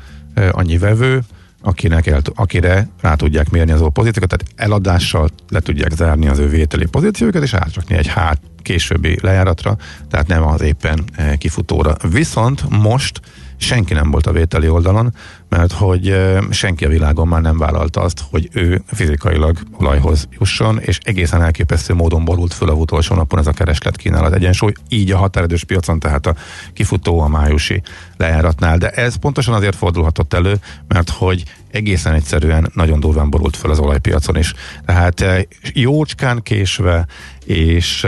annyi 0.51 0.77
vevő, 0.77 1.23
akinek 1.61 2.07
el, 2.07 2.21
akire 2.35 2.89
rá 3.01 3.15
tudják 3.15 3.49
mérni 3.49 3.71
az 3.71 3.81
ő 3.81 3.87
pozíciókat, 3.87 4.29
tehát 4.29 4.53
eladással 4.55 5.29
le 5.49 5.59
tudják 5.59 5.91
zárni 5.91 6.27
az 6.27 6.39
ő 6.39 6.49
vételi 6.49 6.85
pozíciókat, 6.85 7.43
és 7.43 7.53
átrakni 7.53 7.95
egy 7.95 8.07
hát 8.07 8.41
későbbi 8.61 9.17
lejáratra, 9.21 9.77
tehát 10.09 10.27
nem 10.27 10.43
az 10.43 10.61
éppen 10.61 11.03
kifutóra. 11.37 11.95
Viszont 12.09 12.69
most 12.69 13.21
senki 13.57 13.93
nem 13.93 14.11
volt 14.11 14.27
a 14.27 14.31
vételi 14.31 14.69
oldalon, 14.69 15.13
mert 15.49 15.71
hogy 15.71 16.15
senki 16.49 16.85
a 16.85 16.89
világon 16.89 17.27
már 17.27 17.41
nem 17.41 17.57
vállalta 17.57 18.01
azt, 18.01 18.23
hogy 18.29 18.49
ő 18.51 18.81
fizikailag 18.87 19.57
olajhoz 19.77 20.27
jusson, 20.39 20.79
és 20.79 20.99
egészen 21.03 21.41
elképesztő 21.41 21.93
módon 21.93 22.25
borult 22.25 22.53
föl 22.53 22.69
a 22.69 22.73
utolsó 22.73 23.15
napon 23.15 23.39
ez 23.39 23.47
a 23.47 23.51
kereslet 23.51 23.95
kínálat 23.95 24.33
egyensúly, 24.33 24.71
így 24.89 25.11
a 25.11 25.17
határidős 25.17 25.63
piacon, 25.63 25.99
tehát 25.99 26.25
a 26.25 26.35
kifutó 26.73 27.19
a 27.19 27.27
májusi 27.27 27.81
lejáratnál. 28.17 28.77
De 28.77 28.89
ez 28.89 29.15
pontosan 29.15 29.53
azért 29.53 29.75
fordulhatott 29.75 30.33
elő, 30.33 30.59
mert 30.87 31.09
hogy 31.09 31.43
egészen 31.71 32.13
egyszerűen 32.13 32.71
nagyon 32.73 32.99
durván 32.99 33.29
borult 33.29 33.55
föl 33.55 33.71
az 33.71 33.79
olajpiacon 33.79 34.37
is. 34.37 34.53
Tehát 34.85 35.21
eh, 35.21 35.41
jócskán 35.73 36.41
késve 36.41 37.05
és 37.45 38.07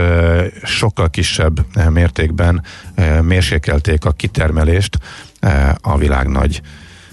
sokkal 0.62 1.10
kisebb 1.10 1.66
eh, 1.74 1.88
mértékben 1.88 2.62
eh, 2.94 3.22
mérsékelték 3.22 4.04
a 4.04 4.10
kitermelést 4.10 4.98
a 5.80 5.96
világ 5.98 6.28
nagy 6.28 6.60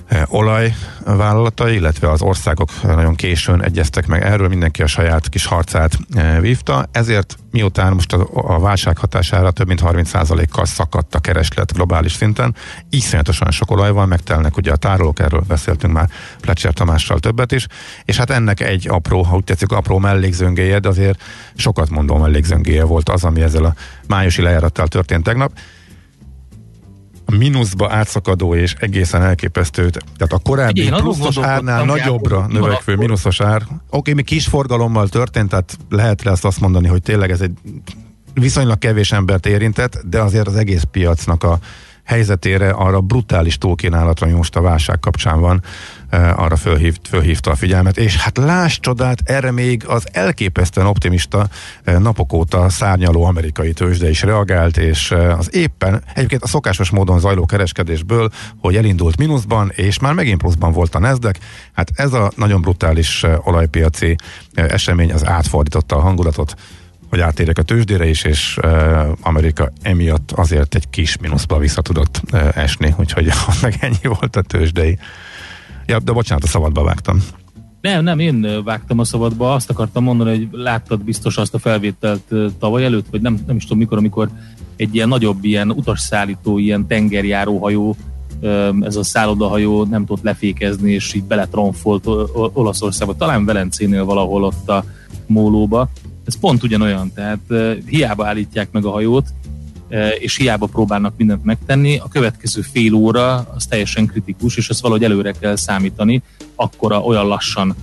eh, 0.07 0.33
olajvállalatai, 0.33 1.75
illetve 1.75 2.11
az 2.11 2.21
országok 2.21 2.69
nagyon 2.81 3.15
későn 3.15 3.63
egyeztek 3.63 4.07
meg 4.07 4.23
erről, 4.23 4.47
mindenki 4.47 4.81
a 4.81 4.87
saját 4.87 5.29
kis 5.29 5.45
harcát 5.45 5.97
eh, 6.13 6.39
vívta, 6.39 6.85
ezért 6.91 7.37
miután 7.51 7.93
most 7.93 8.13
a, 8.13 8.59
válság 8.59 8.97
hatására 8.97 9.51
több 9.51 9.67
mint 9.67 9.81
30%-kal 9.83 10.65
szakadt 10.65 11.15
a 11.15 11.19
kereslet 11.19 11.73
globális 11.73 12.11
szinten, 12.11 12.55
iszonyatosan 12.89 13.51
sok 13.51 13.71
olaj 13.71 13.91
van, 13.91 14.07
megtelnek 14.07 14.57
ugye 14.57 14.71
a 14.71 14.75
tárolók, 14.75 15.19
erről 15.19 15.43
beszéltünk 15.47 15.93
már 15.93 16.09
Plecser 16.41 16.73
Tamással 16.73 17.19
többet 17.19 17.51
is, 17.51 17.67
és 18.05 18.17
hát 18.17 18.29
ennek 18.29 18.59
egy 18.59 18.87
apró, 18.89 19.21
ha 19.21 19.35
úgy 19.35 19.43
tetszik, 19.43 19.71
apró 19.71 19.97
mellékzöngéje, 19.97 20.79
de 20.79 20.87
azért 20.87 21.21
sokat 21.55 21.89
mondó 21.89 22.17
mellékzöngéje 22.17 22.83
volt 22.83 23.09
az, 23.09 23.23
ami 23.23 23.41
ezzel 23.41 23.65
a 23.65 23.73
májusi 24.07 24.41
lejárattal 24.41 24.87
történt 24.87 25.23
tegnap 25.23 25.51
a 27.29 27.35
mínuszba 27.35 27.91
átszakadó 27.91 28.55
és 28.55 28.73
egészen 28.79 29.21
elképesztő, 29.21 29.89
tehát 29.89 30.33
a 30.33 30.39
korábbi 30.43 30.83
én 30.83 30.93
pluszos 30.93 31.37
árnál 31.37 31.85
nagyobbra 31.85 32.47
növekvő 32.47 32.95
mínuszos 32.95 33.41
ár. 33.41 33.61
Oké, 33.89 34.13
mi 34.13 34.23
kis 34.23 34.45
forgalommal 34.45 35.07
történt, 35.07 35.49
tehát 35.49 35.77
lehet 35.89 36.23
lesz 36.23 36.43
azt 36.43 36.59
mondani, 36.59 36.87
hogy 36.87 37.01
tényleg 37.01 37.31
ez 37.31 37.41
egy 37.41 37.51
viszonylag 38.33 38.77
kevés 38.77 39.11
embert 39.11 39.45
érintett, 39.45 40.01
de 40.05 40.21
azért 40.21 40.47
az 40.47 40.55
egész 40.55 40.83
piacnak 40.91 41.43
a 41.43 41.59
helyzetére, 42.07 42.69
arra 42.69 43.01
brutális 43.01 43.57
túlkínálatra, 43.57 44.27
ami 44.27 44.35
most 44.35 44.55
a 44.55 44.61
válság 44.61 44.99
kapcsán 44.99 45.39
van, 45.39 45.63
arra 46.35 46.55
fölhívt, 46.55 47.07
fölhívta 47.07 47.51
a 47.51 47.55
figyelmet, 47.55 47.97
és 47.97 48.17
hát 48.17 48.37
láss 48.37 48.79
csodát, 48.79 49.21
erre 49.25 49.51
még 49.51 49.83
az 49.87 50.07
elképesztően 50.11 50.87
optimista 50.87 51.47
napok 51.83 52.33
óta 52.33 52.69
szárnyaló 52.69 53.23
amerikai 53.23 53.73
tőzsde 53.73 54.09
is 54.09 54.21
reagált, 54.21 54.77
és 54.77 55.11
az 55.37 55.55
éppen 55.55 56.03
egyébként 56.13 56.43
a 56.43 56.47
szokásos 56.47 56.89
módon 56.89 57.19
zajló 57.19 57.45
kereskedésből, 57.45 58.29
hogy 58.59 58.75
elindult 58.75 59.17
mínuszban, 59.17 59.71
és 59.75 59.99
már 59.99 60.13
megint 60.13 60.41
pluszban 60.41 60.71
volt 60.71 60.95
a 60.95 60.99
Nasdaq, 60.99 61.39
hát 61.73 61.91
ez 61.95 62.13
a 62.13 62.31
nagyon 62.35 62.61
brutális 62.61 63.25
olajpiaci 63.43 64.15
esemény 64.53 65.11
az 65.11 65.25
átfordította 65.25 65.95
a 65.95 66.01
hangulatot, 66.01 66.55
hogy 67.09 67.19
átérjek 67.19 67.57
a 67.57 67.61
tőzsdére 67.61 68.07
is, 68.07 68.23
és 68.23 68.57
uh, 68.63 69.07
Amerika 69.21 69.71
emiatt 69.81 70.31
azért 70.31 70.75
egy 70.75 70.89
kis 70.89 71.17
mínuszba 71.17 71.57
vissza 71.57 71.81
tudott 71.81 72.21
uh, 72.31 72.57
esni, 72.57 72.95
úgyhogy 72.99 73.29
meg 73.61 73.77
ennyi 73.79 74.15
volt 74.19 74.35
a 74.35 74.41
tőzsdei. 74.41 74.97
Ja, 75.85 75.99
de 75.99 76.11
bocsánat, 76.11 76.43
a 76.43 76.47
szabadba 76.47 76.83
vágtam. 76.83 77.23
Nem, 77.81 78.03
nem, 78.03 78.19
én 78.19 78.63
vágtam 78.63 78.99
a 78.99 79.03
szabadba, 79.03 79.53
azt 79.53 79.69
akartam 79.69 80.03
mondani, 80.03 80.29
hogy 80.29 80.47
láttad 80.51 81.03
biztos 81.03 81.37
azt 81.37 81.53
a 81.53 81.59
felvételt 81.59 82.33
tavaly 82.59 82.83
előtt, 82.83 83.05
vagy 83.11 83.21
nem, 83.21 83.39
nem 83.47 83.55
is 83.55 83.63
tudom 83.63 83.77
mikor, 83.77 83.97
amikor 83.97 84.29
egy 84.75 84.95
ilyen 84.95 85.07
nagyobb 85.07 85.43
ilyen 85.43 85.71
utasszállító, 85.71 86.57
ilyen 86.57 86.87
tengerjáró 86.87 87.57
hajó, 87.57 87.95
ez 88.81 88.95
a 88.95 89.03
szállodahajó 89.03 89.83
nem 89.83 90.05
tudott 90.05 90.23
lefékezni, 90.23 90.91
és 90.91 91.13
így 91.13 91.23
beletronfolt 91.23 92.07
Olaszországba, 92.53 93.15
talán 93.15 93.45
Velencénél 93.45 94.05
valahol 94.05 94.43
ott 94.43 94.69
a 94.69 94.83
mólóba. 95.25 95.89
Ez 96.27 96.39
pont 96.39 96.63
ugyanolyan, 96.63 97.11
tehát 97.13 97.39
hiába 97.85 98.27
állítják 98.27 98.71
meg 98.71 98.85
a 98.85 98.91
hajót, 98.91 99.27
és 100.19 100.35
hiába 100.35 100.65
próbálnak 100.65 101.13
mindent 101.17 101.43
megtenni, 101.43 101.97
a 101.97 102.07
következő 102.07 102.61
fél 102.61 102.93
óra 102.93 103.35
az 103.55 103.65
teljesen 103.65 104.05
kritikus, 104.05 104.57
és 104.57 104.69
ezt 104.69 104.81
valahogy 104.81 105.03
előre 105.03 105.31
kell 105.31 105.55
számítani, 105.55 106.21
akkora 106.55 107.01
olyan 107.01 107.27
lassan 107.27 107.75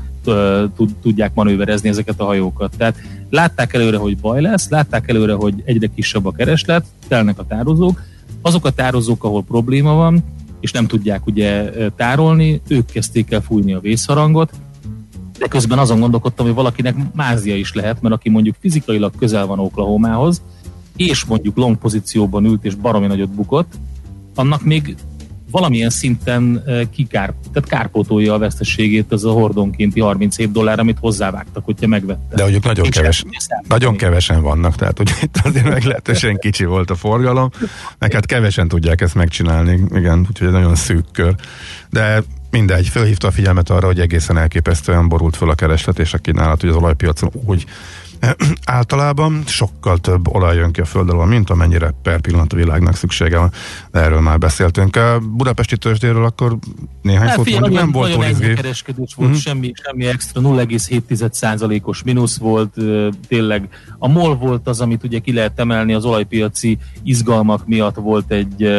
tudják 1.03 1.35
manőverezni 1.35 1.89
ezeket 1.89 2.21
a 2.21 2.25
hajókat. 2.25 2.75
Tehát 2.77 2.97
látták 3.31 3.75
előre, 3.75 3.97
hogy 3.97 4.17
baj 4.17 4.41
lesz, 4.41 4.69
látták 4.69 5.09
előre, 5.09 5.33
hogy 5.33 5.55
egyre 5.65 5.87
kisebb 5.95 6.27
a 6.27 6.33
kereslet, 6.33 6.85
telnek 7.09 7.39
a 7.39 7.47
tározók, 7.47 8.03
azok 8.43 8.67
a 8.67 8.71
tározók, 8.71 9.25
ahol 9.25 9.43
probléma 9.43 9.95
van, 9.95 10.25
és 10.61 10.73
nem 10.73 10.87
tudják 10.87 11.27
ugye 11.27 11.71
tárolni, 11.97 12.61
ők 12.69 12.87
kezdték 12.87 13.31
el 13.33 13.41
fújni 13.41 13.73
a 13.73 13.81
vészharangot, 13.81 14.51
de 15.39 15.47
közben 15.47 15.79
azon 15.79 16.01
gondolkodtam, 16.01 16.47
hogy 16.47 16.55
valakinek 16.55 16.95
mázia 17.15 17.57
is 17.57 17.73
lehet, 17.73 18.03
mert 18.03 18.15
aki 18.15 18.31
mondjuk 18.31 18.57
fizikailag 18.61 19.13
közel 19.19 19.47
van 19.47 19.59
Oklahomához, 19.59 20.43
és 20.97 21.25
mondjuk 21.25 21.57
long 21.57 21.79
pozícióban 21.79 22.45
ült 22.45 22.65
és 22.65 22.75
baromi 22.75 23.07
nagyot 23.07 23.31
bukott, 23.31 23.73
annak 24.35 24.65
még 24.65 24.97
valamilyen 25.51 25.91
szinten 25.91 26.65
kikár, 26.91 27.35
tehát 27.53 27.69
kárpótolja 27.69 28.35
a 28.35 28.39
veszteségét 28.39 29.13
az 29.13 29.25
a 29.25 29.31
hordonkénti 29.31 30.01
37 30.01 30.53
dollár, 30.53 30.79
amit 30.79 30.99
hozzávágtak, 31.01 31.65
hogyha 31.65 31.87
megvette. 31.87 32.35
De 32.37 32.43
mondjuk 32.43 32.65
nagyon, 32.65 32.91
keves, 32.91 33.25
nagyon 33.69 33.97
kevesen 33.97 34.43
vannak, 34.43 34.75
tehát 34.75 34.97
hogy 34.99 35.11
itt 35.23 35.37
azért 35.45 35.69
meglehetősen 35.69 36.37
kicsi 36.37 36.65
volt 36.65 36.91
a 36.91 36.95
forgalom, 36.95 37.51
meg 37.99 38.13
hát 38.13 38.27
kevesen 38.27 38.69
tudják 38.69 39.01
ezt 39.01 39.15
megcsinálni, 39.15 39.81
igen, 39.95 40.27
úgyhogy 40.29 40.51
nagyon 40.51 40.75
szűk 40.75 41.05
kör. 41.13 41.35
De 41.91 42.23
mindegy, 42.55 42.89
felhívta 42.89 43.27
a 43.27 43.31
figyelmet 43.31 43.71
arra, 43.71 43.87
hogy 43.87 44.01
egészen 44.01 44.37
elképesztően 44.37 45.09
borult 45.09 45.37
föl 45.37 45.51
a 45.51 45.55
kereslet 45.55 45.99
és 45.99 46.15
a 46.15 46.19
kínálat, 46.19 46.61
hogy 46.61 46.71
az 46.71 46.77
olajpiacon 46.77 47.31
úgy 47.45 47.65
általában 48.65 49.43
sokkal 49.47 49.99
több 49.99 50.35
olaj 50.35 50.57
jön 50.57 50.73
ki 50.73 50.81
a 50.81 50.85
földről, 50.85 51.25
mint 51.25 51.51
amennyire 51.51 51.95
per 52.03 52.21
pillanat 52.21 52.53
a 52.53 52.57
világnak 52.57 52.97
szüksége 52.97 53.39
van. 53.39 53.53
De 53.91 54.01
erről 54.01 54.21
már 54.21 54.39
beszéltünk. 54.39 54.97
A 54.97 55.21
budapesti 55.21 55.77
tőzsdéről 55.77 56.25
akkor 56.25 56.57
néhány 57.03 57.27
hát, 57.27 57.37
szót 57.37 57.51
mondjuk 57.51 57.75
nem 57.75 57.93
volt 57.93 58.17
nagyon 58.17 58.55
kereskedés 58.55 59.15
volt, 59.15 59.29
uh-huh. 59.29 59.45
semmi, 59.45 59.73
semmi 59.83 60.07
extra, 60.07 60.41
0,7%-os 60.41 62.03
mínusz 62.03 62.37
volt, 62.37 62.75
tényleg 63.29 63.69
a 63.99 64.09
MOL 64.09 64.37
volt 64.37 64.69
az, 64.69 64.81
amit 64.81 65.05
ugye 65.05 65.19
ki 65.19 65.33
lehet 65.33 65.61
emelni, 65.61 65.95
az 65.95 66.05
olajpiaci 66.05 66.79
izgalmak 67.03 67.67
miatt 67.67 67.97
volt 67.97 68.33
egy 68.33 68.71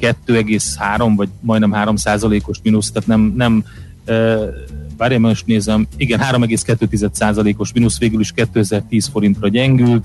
2,3 0.00 1.12
vagy 1.16 1.28
majdnem 1.40 1.72
3 1.72 1.94
os 2.46 2.58
mínusz, 2.62 2.90
tehát 2.90 3.08
nem, 3.08 3.32
nem 3.36 3.64
várjál, 4.96 5.20
most 5.20 5.46
nézem, 5.46 5.86
igen, 5.96 6.20
3,2%-os 6.20 7.72
mínusz 7.72 7.98
végül 7.98 8.20
is 8.20 8.32
2010 8.32 9.06
forintra 9.06 9.48
gyengült, 9.48 10.04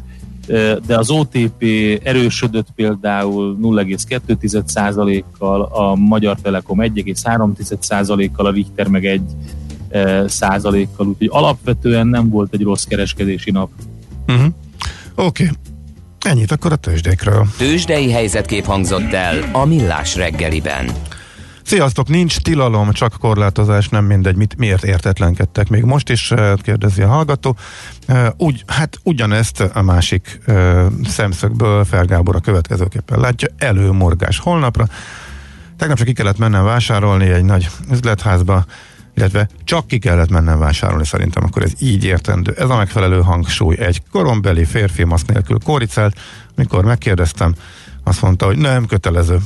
de 0.85 0.97
az 0.97 1.09
OTP 1.09 1.63
erősödött 2.03 2.67
például 2.75 3.57
0,2%-kal, 3.61 5.61
a 5.61 5.95
Magyar 5.95 6.37
Telekom 6.41 6.77
1,3%-kal, 6.81 8.45
a 8.45 8.51
Richter 8.51 8.87
meg 8.87 9.05
1 9.05 9.21
százalékkal, 10.27 11.07
úgyhogy 11.07 11.29
alapvetően 11.31 12.07
nem 12.07 12.29
volt 12.29 12.53
egy 12.53 12.61
rossz 12.61 12.83
kereskedési 12.83 13.51
nap. 13.51 13.69
Uh-huh. 14.27 14.45
Oké, 15.15 15.43
okay. 15.43 15.55
Ennyit 16.27 16.51
akkor 16.51 16.71
a 16.71 16.75
tőzsdékről. 16.75 17.47
Tőzsdei 17.57 18.11
helyzetkép 18.11 18.65
hangzott 18.65 19.13
el 19.13 19.49
a 19.51 19.65
Millás 19.65 20.15
reggeliben. 20.15 20.91
Sziasztok, 21.63 22.07
nincs 22.07 22.37
tilalom, 22.37 22.91
csak 22.91 23.13
korlátozás, 23.19 23.89
nem 23.89 24.05
mindegy, 24.05 24.35
mit, 24.35 24.57
miért 24.57 24.83
értetlenkedtek 24.83 25.69
még 25.69 25.83
most 25.83 26.09
is, 26.09 26.31
eh, 26.31 26.53
kérdezi 26.61 27.01
a 27.01 27.07
hallgató. 27.07 27.55
Eh, 28.05 28.27
úgy, 28.37 28.63
hát 28.65 28.97
ugyanezt 29.03 29.59
a 29.59 29.81
másik 29.81 30.39
uh, 30.47 30.85
szemszögből 31.05 31.85
Fergábor 31.85 32.35
a 32.35 32.39
következőképpen 32.39 33.19
látja, 33.19 33.47
előmorgás 33.57 34.39
holnapra. 34.39 34.87
Tegnap 35.77 35.97
csak 35.97 36.07
ki 36.07 36.13
kellett 36.13 36.37
mennem 36.37 36.63
vásárolni 36.63 37.29
egy 37.29 37.45
nagy 37.45 37.69
üzletházba, 37.91 38.65
illetve 39.17 39.47
csak 39.63 39.87
ki 39.87 39.99
kellett 39.99 40.29
mennem 40.29 40.59
vásárolni 40.59 41.05
szerintem, 41.05 41.43
akkor 41.43 41.63
ez 41.63 41.71
így 41.79 42.03
értendő. 42.03 42.53
Ez 42.57 42.69
a 42.69 42.75
megfelelő 42.75 43.21
hangsúly. 43.21 43.77
Egy 43.77 44.01
korombeli 44.11 44.65
férfi 44.65 45.03
maszk 45.03 45.33
nélkül 45.33 45.57
kóricált, 45.63 46.19
mikor 46.55 46.85
megkérdeztem, 46.85 47.55
azt 48.03 48.21
mondta, 48.21 48.45
hogy 48.45 48.57
nem 48.57 48.85
kötelező. 48.85 49.39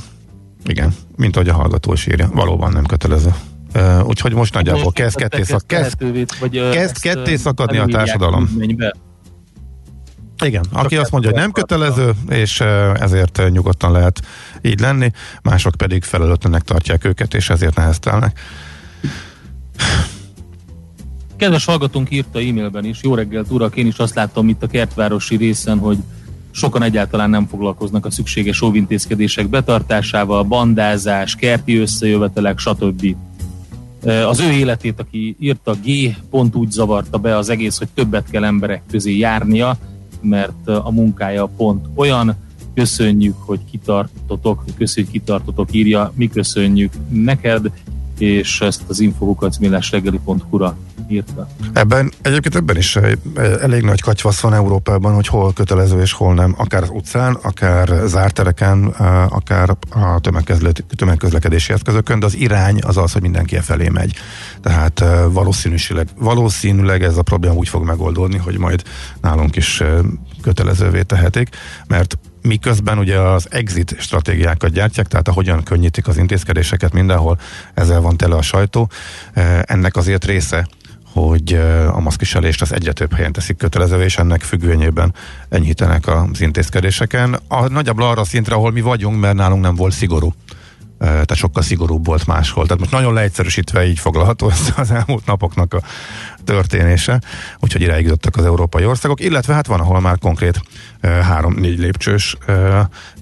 Igen, 0.64 0.94
mint 1.16 1.36
ahogy 1.36 1.48
a 1.48 1.54
hallgató 1.54 1.92
is 1.92 2.06
írja. 2.06 2.28
Valóban 2.32 2.72
nem 2.72 2.84
kötelező. 2.84 3.34
Uh, 3.74 4.06
úgyhogy 4.06 4.32
most 4.32 4.54
nagyjából 4.54 4.92
kezd 4.92 5.16
ketté, 5.16 5.42
szak, 5.42 5.66
kezd, 5.66 5.96
kezd 6.72 6.98
ketté 7.00 7.36
szakadni 7.36 7.78
a 7.78 7.84
társadalom. 7.84 8.48
Igen, 10.44 10.64
aki 10.72 10.96
azt 10.96 11.10
mondja, 11.10 11.30
hogy 11.30 11.38
nem 11.38 11.52
kötelező, 11.52 12.12
és 12.28 12.60
ezért 12.94 13.42
nyugodtan 13.50 13.92
lehet 13.92 14.20
így 14.62 14.80
lenni, 14.80 15.10
mások 15.42 15.74
pedig 15.74 16.04
felelőtlenek 16.04 16.62
tartják 16.62 17.04
őket, 17.04 17.34
és 17.34 17.50
ezért 17.50 17.76
neheztelnek. 17.76 18.40
Kedves 21.36 21.64
hallgatónk 21.64 22.10
írta 22.10 22.38
e-mailben 22.38 22.84
is, 22.84 23.02
jó 23.02 23.14
reggelt 23.14 23.50
urak, 23.50 23.76
én 23.76 23.86
is 23.86 23.96
azt 23.96 24.14
láttam 24.14 24.48
itt 24.48 24.62
a 24.62 24.66
kertvárosi 24.66 25.36
részen, 25.36 25.78
hogy 25.78 25.98
sokan 26.50 26.82
egyáltalán 26.82 27.30
nem 27.30 27.46
foglalkoznak 27.46 28.06
a 28.06 28.10
szükséges 28.10 28.62
óvintézkedések 28.62 29.48
betartásával, 29.48 30.42
bandázás, 30.42 31.34
kerti 31.34 31.76
összejövetelek, 31.76 32.58
stb. 32.58 33.16
Az 34.26 34.40
ő 34.40 34.50
életét, 34.50 35.00
aki 35.00 35.36
írta 35.40 35.74
G, 35.84 36.16
pont 36.30 36.54
úgy 36.54 36.70
zavarta 36.70 37.18
be 37.18 37.36
az 37.36 37.48
egész, 37.48 37.78
hogy 37.78 37.88
többet 37.94 38.30
kell 38.30 38.44
emberek 38.44 38.82
közé 38.90 39.16
járnia, 39.16 39.76
mert 40.20 40.68
a 40.68 40.90
munkája 40.90 41.46
pont 41.56 41.86
olyan, 41.94 42.36
köszönjük, 42.74 43.34
hogy 43.38 43.60
kitartotok, 43.70 44.64
köszönjük, 44.78 45.10
hogy 45.12 45.20
kitartotok, 45.20 45.68
írja, 45.72 46.12
mi 46.14 46.28
köszönjük 46.28 46.92
neked, 47.08 47.70
és 48.22 48.60
ezt 48.60 48.82
az 48.88 49.00
infokukat 49.00 49.58
millásreggeli.hu-ra 49.58 50.76
írta. 51.08 51.48
Ebben, 51.72 52.12
egyébként 52.22 52.54
ebben 52.54 52.76
is 52.76 52.96
eh, 52.96 53.12
elég 53.60 53.82
nagy 53.82 54.00
katyvasz 54.00 54.40
van 54.40 54.54
Európában, 54.54 55.14
hogy 55.14 55.26
hol 55.26 55.52
kötelező 55.52 56.00
és 56.00 56.12
hol 56.12 56.34
nem, 56.34 56.54
akár 56.58 56.82
az 56.82 56.90
utcán, 56.90 57.34
akár 57.34 57.88
zárt 58.06 58.34
tereken, 58.34 58.94
eh, 58.98 59.36
akár 59.36 59.70
a 59.90 60.20
tömegközlekedési 60.96 61.72
eszközökön, 61.72 62.18
de 62.18 62.26
az 62.26 62.36
irány 62.36 62.78
az 62.86 62.96
az, 62.96 63.12
hogy 63.12 63.22
mindenki 63.22 63.56
e 63.56 63.60
felé 63.60 63.88
megy. 63.88 64.14
Tehát 64.60 65.00
eh, 65.00 65.22
valószínűleg, 65.32 66.08
valószínűleg 66.18 67.02
ez 67.02 67.16
a 67.16 67.22
probléma 67.22 67.54
úgy 67.54 67.68
fog 67.68 67.84
megoldódni, 67.84 68.38
hogy 68.38 68.58
majd 68.58 68.82
nálunk 69.20 69.56
is 69.56 69.82
kötelezővé 70.42 71.02
tehetik, 71.02 71.48
mert 71.86 72.18
miközben 72.42 72.98
ugye 72.98 73.18
az 73.18 73.46
exit 73.50 73.96
stratégiákat 73.98 74.70
gyártják, 74.70 75.06
tehát 75.06 75.28
a 75.28 75.32
hogyan 75.32 75.62
könnyítik 75.62 76.08
az 76.08 76.16
intézkedéseket 76.16 76.92
mindenhol, 76.92 77.38
ezzel 77.74 78.00
van 78.00 78.16
tele 78.16 78.34
a 78.34 78.42
sajtó. 78.42 78.90
Ennek 79.62 79.96
azért 79.96 80.24
része 80.24 80.66
hogy 81.12 81.52
a 81.92 82.00
maszkviselést 82.00 82.62
az 82.62 82.72
egyre 82.72 82.92
több 82.92 83.14
helyen 83.14 83.32
teszik 83.32 83.56
kötelezővé, 83.56 84.04
és 84.04 84.18
ennek 84.18 84.40
függvényében 84.40 85.14
enyhítenek 85.48 86.06
az 86.06 86.40
intézkedéseken. 86.40 87.38
A, 87.48 87.68
nagyjából 87.68 88.04
arra 88.04 88.20
a 88.20 88.24
szintre, 88.24 88.54
ahol 88.54 88.72
mi 88.72 88.80
vagyunk, 88.80 89.20
mert 89.20 89.34
nálunk 89.34 89.62
nem 89.62 89.74
volt 89.74 89.92
szigorú 89.92 90.32
tehát 91.02 91.34
sokkal 91.34 91.62
szigorúbb 91.62 92.06
volt 92.06 92.26
máshol. 92.26 92.64
Tehát 92.64 92.80
most 92.80 92.92
nagyon 92.92 93.14
leegyszerűsítve 93.14 93.86
így 93.86 93.98
foglalható 93.98 94.52
az 94.76 94.90
elmúlt 94.90 95.26
napoknak 95.26 95.74
a 95.74 95.82
történése, 96.44 97.20
úgyhogy 97.58 97.80
iráig 97.80 98.04
jutottak 98.04 98.36
az 98.36 98.44
európai 98.44 98.84
országok, 98.84 99.20
illetve 99.20 99.54
hát 99.54 99.66
van, 99.66 99.80
ahol 99.80 100.00
már 100.00 100.18
konkrét 100.18 100.62
három-négy 101.00 101.78
lépcsős 101.78 102.36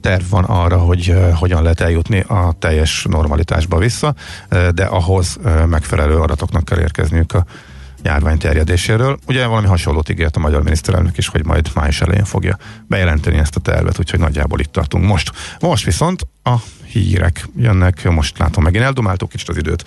terv 0.01 0.23
van 0.31 0.45
arra, 0.45 0.79
hogy 0.79 1.15
hogyan 1.35 1.63
lehet 1.63 1.81
eljutni 1.81 2.21
a 2.21 2.55
teljes 2.59 3.07
normalitásba 3.09 3.79
vissza, 3.79 4.15
de 4.75 4.85
ahhoz 4.85 5.39
megfelelő 5.67 6.17
adatoknak 6.17 6.65
kell 6.65 6.81
érkezniük 6.81 7.33
a 7.33 7.45
járvány 8.03 8.39
terjedéséről. 8.39 9.19
Ugye 9.27 9.47
valami 9.47 9.67
hasonlót 9.67 10.09
ígért 10.09 10.37
a 10.37 10.41
magyar 10.41 10.63
miniszterelnök 10.63 11.19
is, 11.19 11.29
hogy 11.29 11.45
majd 11.45 11.71
május 11.75 12.01
elején 12.01 12.25
fogja 12.25 12.59
bejelenteni 12.87 13.39
ezt 13.39 13.57
a 13.57 13.61
tervet, 13.61 13.99
úgyhogy 13.99 14.19
nagyjából 14.19 14.61
itt 14.61 14.73
tartunk 14.73 15.05
most. 15.05 15.33
Most 15.61 15.85
viszont 15.85 16.27
a 16.43 16.55
hírek 16.93 17.49
jönnek, 17.57 18.11
most 18.11 18.39
látom 18.39 18.63
megint 18.63 18.85
eldomáltuk 18.85 19.29
kicsit 19.29 19.49
az 19.49 19.57
időt, 19.57 19.85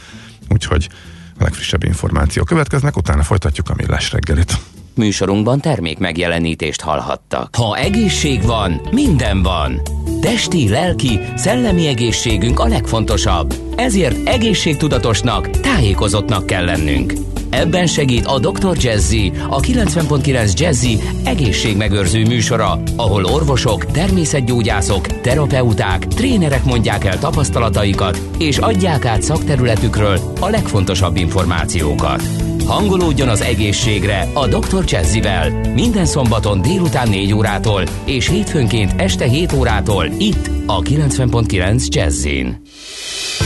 úgyhogy 0.50 0.90
a 1.38 1.44
legfrissebb 1.44 1.84
információ 1.84 2.44
következnek, 2.44 2.98
utána 2.98 3.24
folytatjuk 3.24 3.70
a 3.70 3.74
millás 3.78 4.12
reggelit. 4.12 4.58
Műsorunkban 4.96 5.60
termék 5.60 5.98
megjelenítést 5.98 6.82
hallhattak. 6.82 7.56
Ha 7.56 7.78
egészség 7.78 8.44
van, 8.44 8.82
minden 8.92 9.44
van. 9.44 9.82
Testi, 10.22 10.70
lelki, 10.70 11.20
szellemi 11.36 11.88
egészségünk 11.88 12.60
a 12.60 12.68
legfontosabb. 12.68 13.54
Ezért 13.76 14.28
egészségtudatosnak, 14.28 15.50
tájékozottnak 15.50 16.46
kell 16.46 16.66
lennünk. 16.66 17.14
Ebben 17.54 17.88
segít 17.88 18.26
a 18.26 18.40
Dr. 18.40 18.78
Jazzy, 18.78 19.32
a 19.50 19.60
90.9 19.60 20.60
Jazzy 20.60 21.00
egészségmegőrző 21.24 22.26
műsora, 22.26 22.80
ahol 22.96 23.26
orvosok, 23.26 23.86
természetgyógyászok, 23.86 25.22
terapeuták, 25.22 26.08
trénerek 26.08 26.64
mondják 26.64 27.06
el 27.06 27.20
tapasztalataikat, 27.20 28.22
és 28.38 28.58
adják 28.58 29.06
át 29.06 29.22
szakterületükről 29.22 30.20
a 30.40 30.50
legfontosabb 30.50 31.16
információkat. 31.16 32.53
Hangolódjon 32.68 33.28
az 33.28 33.42
egészségre 33.42 34.28
a 34.34 34.48
Dr. 34.48 34.84
Jazzivel 34.86 35.50
minden 35.74 36.06
szombaton 36.06 36.62
délután 36.62 37.10
4 37.10 37.34
órától 37.34 37.84
és 38.06 38.30
hétfőnként 38.30 39.02
este 39.02 39.26
7 39.26 39.54
órától 39.54 40.06
itt 40.06 40.50
a 40.66 40.80
90.9 40.82 41.88
Jazzin. 41.88 42.62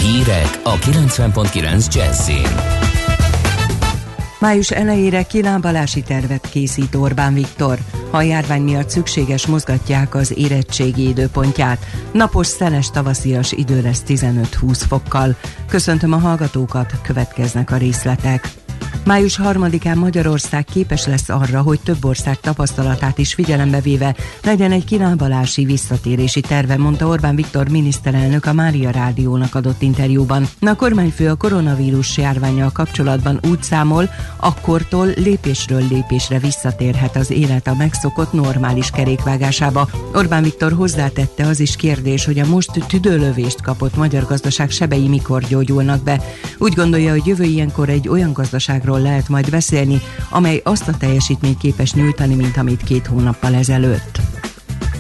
Hírek 0.02 0.60
a 0.64 0.74
90.9 0.74 1.94
Jazzin. 1.94 2.86
Május 4.40 4.72
elejére 4.72 5.24
kilábalási 5.24 6.02
tervet 6.02 6.50
készít 6.50 6.96
Orbán 6.96 7.34
Viktor. 7.34 7.78
Ha 8.12 8.18
a 8.18 8.22
járvány 8.22 8.62
miatt 8.62 8.90
szükséges, 8.90 9.46
mozgatják 9.46 10.16
az 10.16 10.38
érettségi 10.38 11.08
időpontját. 11.08 11.86
Napos, 12.12 12.48
szeles, 12.48 12.90
tavaszias 12.90 13.52
idő 13.52 13.82
lesz 13.82 14.04
15-20 14.08 14.82
fokkal. 14.88 15.36
Köszöntöm 15.68 16.14
a 16.14 16.18
hallgatókat, 16.18 16.94
következnek 17.02 17.72
a 17.72 17.78
részletek. 17.78 18.50
Május 19.08 19.40
3-án 19.44 19.96
Magyarország 19.96 20.66
képes 20.66 21.06
lesz 21.06 21.30
arra, 21.30 21.62
hogy 21.62 21.80
több 21.80 22.06
ország 22.06 22.40
tapasztalatát 22.40 23.18
is 23.18 23.34
figyelembe 23.34 23.80
véve 23.80 24.16
legyen 24.44 24.72
egy 24.72 24.84
kilábalási 24.84 25.66
visszatérési 25.66 26.42
terve, 26.42 26.78
mondta 26.78 27.08
Orbán 27.08 27.36
Viktor 27.36 27.70
miniszterelnök 27.70 28.46
a 28.46 28.54
Mária 28.54 28.90
Rádiónak 28.90 29.56
adott 29.56 29.82
interjúban. 29.82 30.48
A 30.62 30.76
kormányfő 30.76 31.30
a 31.30 31.36
koronavírus 31.36 32.18
járványjal 32.18 32.72
kapcsolatban 32.72 33.40
úgy 33.50 33.64
számol, 33.64 34.10
akkortól 34.38 35.08
lépésről 35.16 35.88
lépésre 35.90 36.40
visszatérhet 36.40 37.16
az 37.16 37.32
élet 37.32 37.68
a 37.68 37.76
megszokott 37.76 38.34
normális 38.34 38.90
kerékvágásába. 38.90 39.90
Orbán 40.14 40.44
Viktor 40.44 40.74
hozzátette 40.74 41.46
az 41.46 41.60
is 41.60 41.76
kérdés, 41.76 42.26
hogy 42.26 42.40
a 42.40 42.46
most 42.46 42.72
tüdőlövést 42.88 43.62
kapott 43.62 43.96
magyar 43.96 44.26
gazdaság 44.26 44.70
sebei 44.70 45.08
mikor 45.08 45.42
gyógyulnak 45.42 46.04
be. 46.04 46.22
Úgy 46.58 46.74
gondolja, 46.74 47.12
hogy 47.12 47.26
jövő 47.26 47.44
ilyenkor 47.44 47.90
egy 47.90 48.08
olyan 48.08 48.34
gazdaságról 48.34 48.96
arról 48.98 49.10
lehet 49.10 49.30
majd 49.30 49.50
beszélni, 49.50 50.02
amely 50.30 50.62
azt 50.64 50.88
a 50.88 50.98
teljesítményt 50.98 51.58
képes 51.58 51.94
nyújtani, 51.94 52.36
mint 52.36 52.58
amit 52.58 52.84
két 52.84 53.08
hónappal 53.08 53.56
ezelőtt. 53.56 54.20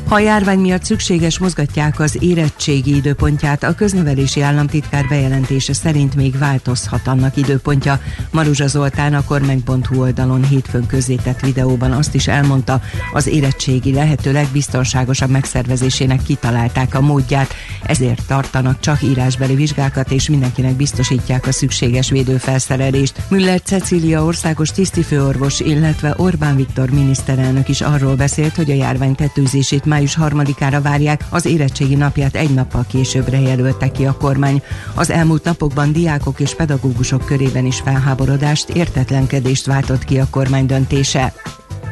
Ha 0.07 0.15
a 0.15 0.19
járvány 0.19 0.59
miatt 0.59 0.83
szükséges, 0.83 1.39
mozgatják 1.39 1.99
az 1.99 2.17
érettségi 2.19 2.95
időpontját. 2.95 3.63
A 3.63 3.75
köznevelési 3.75 4.41
államtitkár 4.41 5.05
bejelentése 5.07 5.73
szerint 5.73 6.15
még 6.15 6.37
változhat 6.37 7.07
annak 7.07 7.37
időpontja. 7.37 8.01
Maruzsa 8.31 8.67
Zoltán 8.67 9.13
a 9.13 9.23
kormány.hu 9.23 10.01
oldalon 10.01 10.43
hétfőn 10.43 10.85
közzétett 10.85 11.39
videóban 11.39 11.91
azt 11.91 12.15
is 12.15 12.27
elmondta, 12.27 12.81
az 13.13 13.27
érettségi 13.27 13.93
lehető 13.93 14.31
legbiztonságosabb 14.31 15.29
megszervezésének 15.29 16.21
kitalálták 16.21 16.95
a 16.95 17.01
módját, 17.01 17.53
ezért 17.83 18.27
tartanak 18.27 18.79
csak 18.79 19.01
írásbeli 19.01 19.55
vizsgákat, 19.55 20.11
és 20.11 20.29
mindenkinek 20.29 20.75
biztosítják 20.75 21.47
a 21.47 21.51
szükséges 21.51 22.09
védőfelszerelést. 22.09 23.21
Müller 23.29 23.61
Cecília 23.61 24.23
országos 24.23 24.71
tisztifőorvos, 24.71 25.59
illetve 25.59 26.13
Orbán 26.17 26.55
Viktor 26.55 26.89
miniszterelnök 26.89 27.69
is 27.69 27.81
arról 27.81 28.15
beszélt, 28.15 28.55
hogy 28.55 28.71
a 28.71 28.75
járvány 28.75 29.15
tetőzését 29.15 29.85
már 29.85 29.95
május 29.97 30.17
3-ára 30.21 30.79
várják, 30.81 31.25
az 31.29 31.45
érettségi 31.45 31.95
napját 31.95 32.35
egy 32.35 32.53
nappal 32.53 32.85
későbbre 32.89 33.39
jelölte 33.39 33.91
ki 33.91 34.05
a 34.05 34.17
kormány. 34.17 34.61
Az 34.95 35.09
elmúlt 35.09 35.43
napokban 35.43 35.91
diákok 35.91 36.39
és 36.39 36.55
pedagógusok 36.55 37.25
körében 37.25 37.65
is 37.65 37.79
felháborodást, 37.79 38.69
értetlenkedést 38.69 39.65
váltott 39.65 40.03
ki 40.03 40.19
a 40.19 40.27
kormány 40.29 40.65
döntése. 40.65 41.33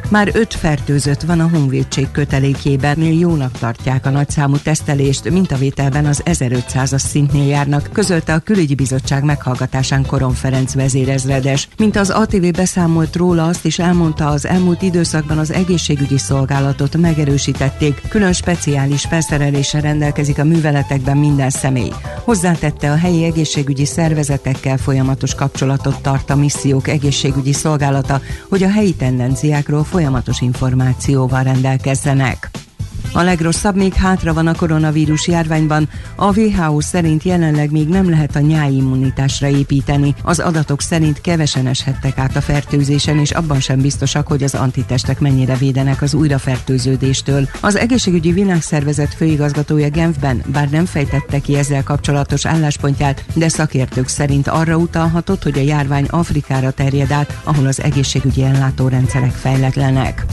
Már 0.08 0.30
öt 0.32 0.54
fertőzött 0.54 1.22
van 1.22 1.40
a 1.40 1.48
honvédség 1.48 2.10
kötelékében, 2.10 3.02
jónak 3.02 3.58
tartják 3.58 4.06
a 4.06 4.10
nagyszámú 4.10 4.56
tesztelést, 4.56 5.30
mintavételben 5.30 6.06
az 6.06 6.22
1500-as 6.24 6.98
szintnél 6.98 7.46
járnak, 7.46 7.88
közölte 7.92 8.34
a 8.34 8.38
külügyi 8.38 8.74
bizottság 8.74 9.24
meghallgatásán 9.24 10.06
Koron 10.06 10.32
Ferenc 10.32 10.74
vezérezredes. 10.74 11.68
Mint 11.76 11.96
az 11.96 12.10
ATV 12.10 12.46
beszámolt 12.50 13.16
róla, 13.16 13.46
azt 13.46 13.64
is 13.64 13.78
elmondta, 13.78 14.28
az 14.28 14.46
elmúlt 14.46 14.82
időszakban 14.82 15.38
az 15.38 15.52
egészségügyi 15.52 16.18
szolgálatot 16.18 16.96
megerősítették, 16.96 18.02
külön 18.08 18.32
speciális 18.32 19.04
felszereléssel 19.04 19.80
rendelkezik 19.80 20.38
a 20.38 20.44
műveletekben 20.44 21.16
minden 21.16 21.50
személy. 21.50 21.92
Hozzátette 22.24 22.90
a 22.90 22.96
helyi 22.96 23.24
egészségügyi 23.24 23.84
szervezetekkel 23.84 24.76
folyamatos 24.76 25.34
kapcsolatot 25.34 26.00
tart 26.00 26.30
a 26.30 26.36
missziók 26.36 26.88
egészségügyi 26.88 27.52
szolgálata, 27.52 28.20
hogy 28.48 28.62
a 28.62 28.70
helyi 28.70 28.94
tendenciákról 28.94 29.84
folyamatos 29.96 30.40
információval 30.40 31.42
rendelkezzenek. 31.42 32.65
A 33.12 33.22
legrosszabb 33.22 33.76
még 33.76 33.94
hátra 33.94 34.34
van 34.34 34.46
a 34.46 34.54
koronavírus 34.54 35.28
járványban. 35.28 35.88
A 36.14 36.38
WHO 36.38 36.80
szerint 36.80 37.22
jelenleg 37.22 37.70
még 37.70 37.88
nem 37.88 38.10
lehet 38.10 38.36
a 38.36 38.40
nyáimmunitásra 38.40 39.48
építeni. 39.48 40.14
Az 40.22 40.38
adatok 40.38 40.80
szerint 40.80 41.20
kevesen 41.20 41.66
eshettek 41.66 42.18
át 42.18 42.36
a 42.36 42.40
fertőzésen, 42.40 43.18
és 43.18 43.30
abban 43.30 43.60
sem 43.60 43.80
biztosak, 43.80 44.26
hogy 44.26 44.42
az 44.42 44.54
antitestek 44.54 45.20
mennyire 45.20 45.54
védenek 45.54 46.02
az 46.02 46.14
újrafertőződéstől. 46.14 47.48
Az 47.60 47.76
egészségügyi 47.76 48.32
világszervezet 48.32 49.14
főigazgatója 49.14 49.88
Genfben, 49.88 50.42
bár 50.46 50.68
nem 50.68 50.84
fejtette 50.84 51.38
ki 51.38 51.56
ezzel 51.56 51.82
kapcsolatos 51.82 52.46
álláspontját, 52.46 53.24
de 53.34 53.48
szakértők 53.48 54.08
szerint 54.08 54.48
arra 54.48 54.76
utalhatott, 54.76 55.42
hogy 55.42 55.58
a 55.58 55.62
járvány 55.62 56.06
Afrikára 56.10 56.70
terjed 56.70 57.10
át, 57.10 57.40
ahol 57.44 57.66
az 57.66 57.82
egészségügyi 57.82 58.42
ellátórendszerek 58.42 59.32
fejletlenek. 59.32 60.24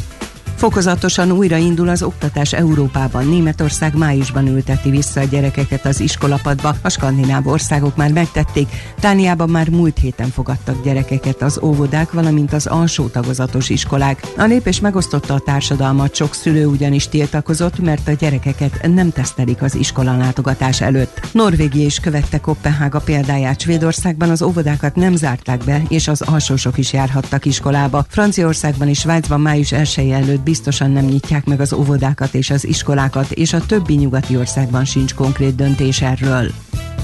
Fokozatosan 0.55 1.31
újraindul 1.31 1.89
az 1.89 2.03
oktatás 2.03 2.53
Európában. 2.53 3.27
Németország 3.27 3.97
májusban 3.97 4.47
ülteti 4.47 4.89
vissza 4.89 5.19
a 5.19 5.23
gyerekeket 5.23 5.85
az 5.85 5.99
iskolapadba, 5.99 6.75
a 6.81 6.89
skandináv 6.89 7.47
országok 7.47 7.95
már 7.95 8.11
megtették, 8.11 8.67
Tániában 8.99 9.49
már 9.49 9.69
múlt 9.69 9.97
héten 9.97 10.29
fogadtak 10.29 10.83
gyerekeket 10.83 11.41
az 11.41 11.59
óvodák, 11.61 12.11
valamint 12.11 12.53
az 12.53 12.65
alsó 12.65 13.07
tagozatos 13.07 13.69
iskolák. 13.69 14.21
A 14.37 14.43
lépés 14.43 14.79
megosztotta 14.79 15.33
a 15.33 15.39
társadalmat, 15.39 16.15
sok 16.15 16.33
szülő 16.33 16.65
ugyanis 16.65 17.07
tiltakozott, 17.07 17.79
mert 17.79 18.07
a 18.07 18.11
gyerekeket 18.11 18.87
nem 18.93 19.11
tesztelik 19.11 19.61
az 19.61 19.75
iskola 19.75 20.17
látogatás 20.17 20.81
előtt. 20.81 21.19
Norvégia 21.31 21.85
is 21.85 21.99
követte 21.99 22.39
Kopenhága 22.39 22.99
példáját, 22.99 23.61
Svédországban 23.61 24.29
az 24.29 24.41
óvodákat 24.41 24.95
nem 24.95 25.15
zárták 25.15 25.63
be, 25.63 25.81
és 25.87 26.07
az 26.07 26.21
alsósok 26.21 26.77
is 26.77 26.93
járhattak 26.93 27.45
iskolába. 27.45 28.05
Franciaországban 28.09 28.87
és 28.87 28.99
Svájcban 28.99 29.41
május 29.41 29.71
1 29.71 30.09
előtt 30.11 30.42
biztosan 30.43 30.91
nem 30.91 31.05
nyitják 31.05 31.45
meg 31.45 31.59
az 31.59 31.73
óvodákat 31.73 32.33
és 32.33 32.49
az 32.49 32.65
iskolákat, 32.65 33.31
és 33.31 33.53
a 33.53 33.65
többi 33.65 33.93
nyugati 33.93 34.37
országban 34.37 34.85
sincs 34.85 35.13
konkrét 35.13 35.55
döntés 35.55 36.01
erről. 36.01 36.51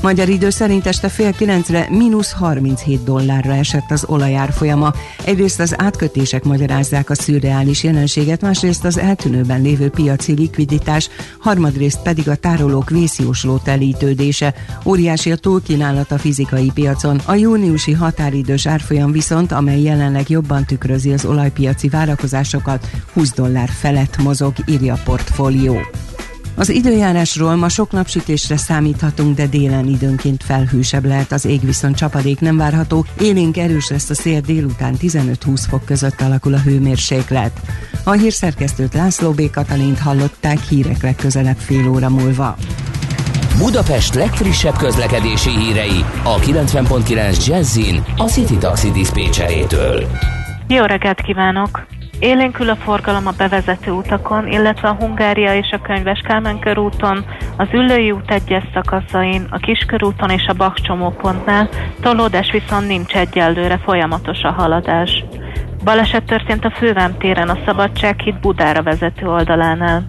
Magyar 0.01 0.29
idő 0.29 0.49
szerint 0.49 0.85
este 0.85 1.09
fél 1.09 1.33
kilencre 1.33 1.87
mínusz 1.89 2.31
37 2.31 3.03
dollárra 3.03 3.53
esett 3.53 3.91
az 3.91 4.05
olajár 4.07 4.51
folyama. 4.51 4.93
Egyrészt 5.25 5.59
az 5.59 5.75
átkötések 5.77 6.43
magyarázzák 6.43 7.09
a 7.09 7.15
szürreális 7.15 7.83
jelenséget, 7.83 8.41
másrészt 8.41 8.85
az 8.85 8.97
eltűnőben 8.97 9.61
lévő 9.61 9.89
piaci 9.89 10.33
likviditás, 10.33 11.09
harmadrészt 11.39 12.01
pedig 12.01 12.29
a 12.29 12.35
tárolók 12.35 12.89
vészjósló 12.89 13.57
telítődése. 13.57 14.53
Óriási 14.85 15.31
a 15.31 15.35
túlkínálat 15.35 16.11
a 16.11 16.17
fizikai 16.17 16.71
piacon. 16.73 17.21
A 17.25 17.33
júniusi 17.33 17.91
határidős 17.91 18.65
árfolyam 18.65 19.11
viszont, 19.11 19.51
amely 19.51 19.81
jelenleg 19.81 20.29
jobban 20.29 20.65
tükrözi 20.65 21.13
az 21.13 21.25
olajpiaci 21.25 21.89
várakozásokat, 21.89 22.87
20 23.13 23.33
dollár 23.33 23.69
felett 23.69 24.17
mozog, 24.17 24.53
írja 24.67 24.93
a 24.93 24.99
portfólió. 25.03 25.77
Az 26.59 26.69
időjárásról 26.69 27.55
ma 27.55 27.69
sok 27.69 27.91
napsütésre 27.91 28.57
számíthatunk, 28.57 29.35
de 29.35 29.47
délen 29.47 29.87
időnként 29.87 30.43
felhősebb 30.43 31.05
lehet 31.05 31.31
az 31.31 31.45
ég, 31.45 31.65
viszont 31.65 31.95
csapadék 31.95 32.39
nem 32.39 32.57
várható. 32.57 33.05
Élénk 33.19 33.57
erős 33.57 33.89
lesz 33.89 34.09
a 34.09 34.13
szél 34.13 34.41
délután 34.41 34.95
15-20 35.01 35.63
fok 35.69 35.85
között 35.85 36.21
alakul 36.21 36.53
a 36.53 36.59
hőmérséklet. 36.59 37.51
A 38.03 38.11
hírszerkesztőt 38.11 38.93
László 38.93 39.31
B. 39.31 39.49
Katalint 39.49 39.99
hallották 39.99 40.59
hírek 40.61 41.03
legközelebb 41.03 41.57
fél 41.57 41.89
óra 41.89 42.09
múlva. 42.09 42.55
Budapest 43.57 44.13
legfrissebb 44.13 44.77
közlekedési 44.77 45.49
hírei 45.49 46.05
a 46.23 46.39
90.9 46.39 47.45
Jazzin 47.45 48.03
a 48.17 48.23
City 48.23 48.57
Taxi 48.57 48.91
Dispécsejétől. 48.91 50.07
Jó 50.67 50.83
reggelt 50.83 51.21
kívánok! 51.21 51.98
Élénkül 52.19 52.69
a 52.69 52.75
forgalom 52.75 53.27
a 53.27 53.33
bevezető 53.37 53.91
utakon, 53.91 54.47
illetve 54.47 54.87
a 54.87 54.95
Hungária 54.99 55.55
és 55.55 55.71
a 55.71 55.81
Könyves 55.81 56.19
Kálmán 56.19 56.59
körúton, 56.59 57.25
az 57.57 57.67
Üllői 57.71 58.11
út 58.11 58.31
egyes 58.31 58.63
szakaszain, 58.73 59.47
a 59.49 59.57
Kiskörúton 59.57 60.29
és 60.29 60.45
a 60.47 60.53
Bak 60.53 60.79
csomópontnál, 60.79 61.69
tolódás 62.01 62.51
viszont 62.51 62.87
nincs 62.87 63.15
egyelőre, 63.15 63.77
folyamatos 63.77 64.41
a 64.41 64.51
haladás. 64.51 65.23
Baleset 65.83 66.23
történt 66.23 66.65
a 66.65 66.71
Fővám 66.71 67.17
téren 67.17 67.49
a 67.49 67.59
Szabadsághíd 67.65 68.39
Budára 68.39 68.83
vezető 68.83 69.27
oldalánál. 69.27 70.07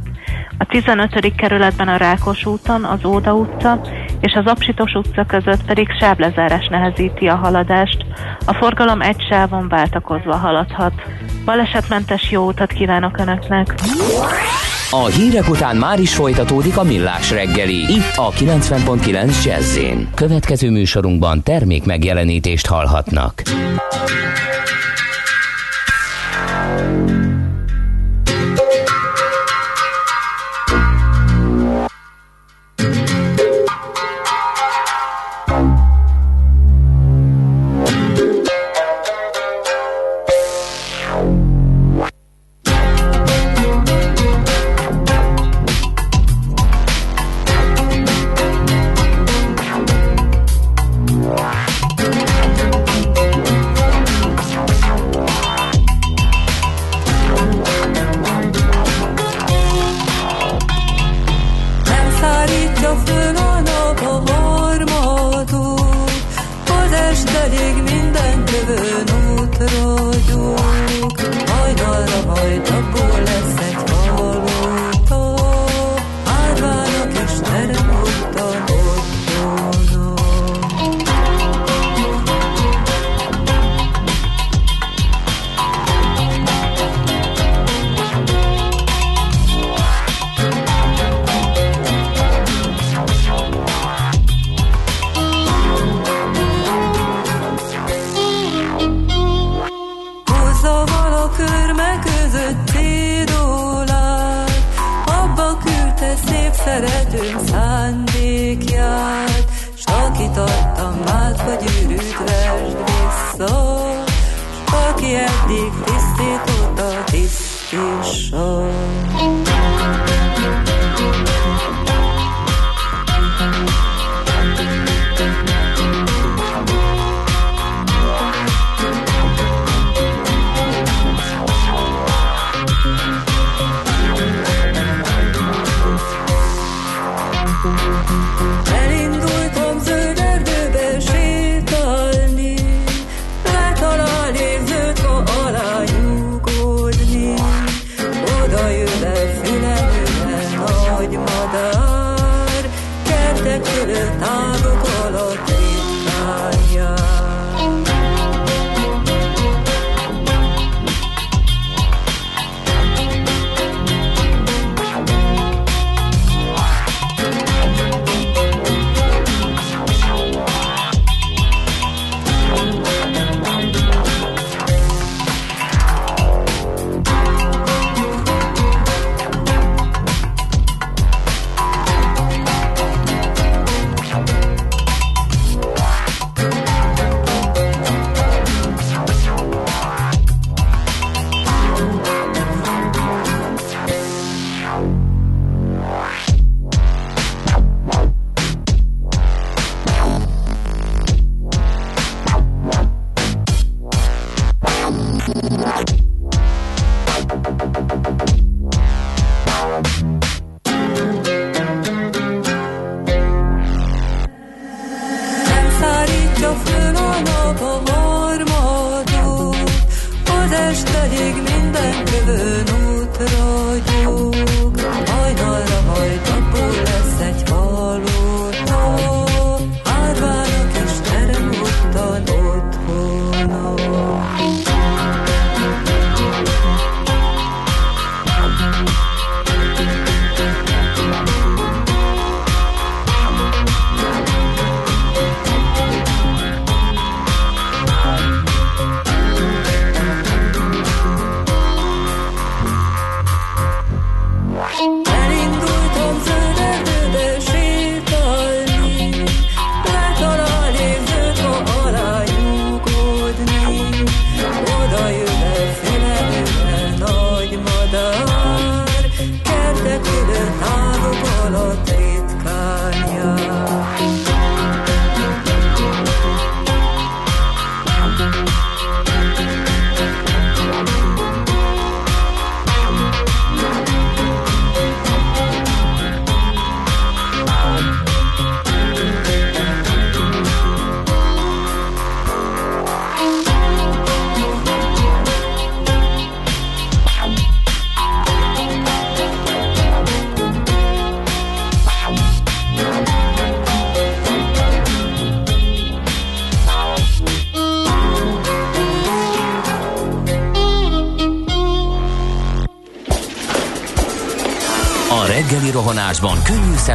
A 0.58 0.64
15. 0.64 1.34
kerületben 1.36 1.88
a 1.88 1.96
Rákos 1.96 2.46
úton, 2.46 2.84
az 2.84 3.04
Óda 3.04 3.34
utca 3.34 3.80
és 4.20 4.32
az 4.32 4.46
Apsitos 4.46 4.92
utca 4.92 5.24
között 5.24 5.64
pedig 5.64 5.88
sáblezárás 5.98 6.68
nehezíti 6.68 7.26
a 7.28 7.34
haladást. 7.34 8.04
A 8.46 8.54
forgalom 8.54 9.00
egy 9.00 9.26
sávon 9.28 9.68
váltakozva 9.68 10.36
haladhat. 10.36 10.92
Balesetmentes 11.44 12.30
jó 12.30 12.46
utat 12.46 12.72
kívánok 12.72 13.18
Önöknek! 13.18 13.74
A 14.92 15.06
hírek 15.06 15.48
után 15.48 15.76
már 15.76 15.98
is 15.98 16.14
folytatódik 16.14 16.76
a 16.76 16.82
millás 16.82 17.30
reggeli. 17.30 17.76
Itt 17.76 18.16
a 18.16 18.30
90.9 18.30 19.44
jazz 19.44 19.78
Következő 20.14 20.70
műsorunkban 20.70 21.42
termék 21.42 21.84
megjelenítést 21.84 22.66
hallhatnak. 22.66 23.42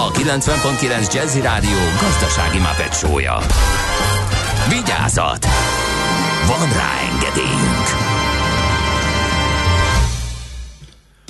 a 0.00 0.10
90.9 0.10 1.14
Jazzy 1.14 1.40
Rádió 1.40 1.78
gazdasági 2.00 2.58
mapetsója. 2.58 3.38
Vigyázat! 4.68 5.46
Van 6.46 6.68
rá 6.68 6.90
engedélyünk! 7.12 7.86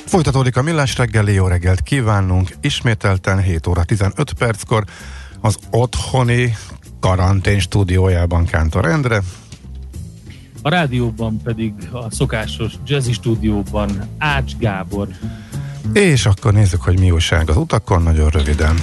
Folytatódik 0.05 0.57
a 0.57 0.63
millás 0.63 0.97
reggeli, 0.97 1.33
jó 1.33 1.47
reggelt 1.47 1.81
kívánunk. 1.81 2.49
Ismételten 2.61 3.43
7 3.43 3.67
óra 3.67 3.85
15 3.85 4.33
perckor 4.33 4.85
az 5.41 5.59
otthoni 5.71 6.57
karantén 7.01 7.59
stúdiójában 7.59 8.45
Kántor 8.45 8.85
Endre. 8.87 9.23
A 10.63 10.69
rádióban 10.69 11.41
pedig 11.43 11.73
a 11.93 12.11
szokásos 12.11 12.73
jazzy 12.87 13.13
stúdióban 13.13 13.91
Ács 14.19 14.57
Gábor. 14.57 15.09
És 15.93 16.27
akkor 16.27 16.53
nézzük, 16.53 16.83
hogy 16.83 16.99
mi 16.99 17.11
újság 17.11 17.51
az 17.51 17.57
utakon, 17.57 18.03
nagyon 18.03 18.29
röviden. 18.29 18.77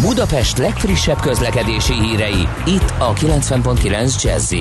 Budapest 0.00 0.58
legfrissebb 0.58 1.20
közlekedési 1.20 1.92
hírei, 1.92 2.48
itt 2.66 2.92
a 2.98 3.12
90.9 3.12 4.22
jazz 4.22 4.54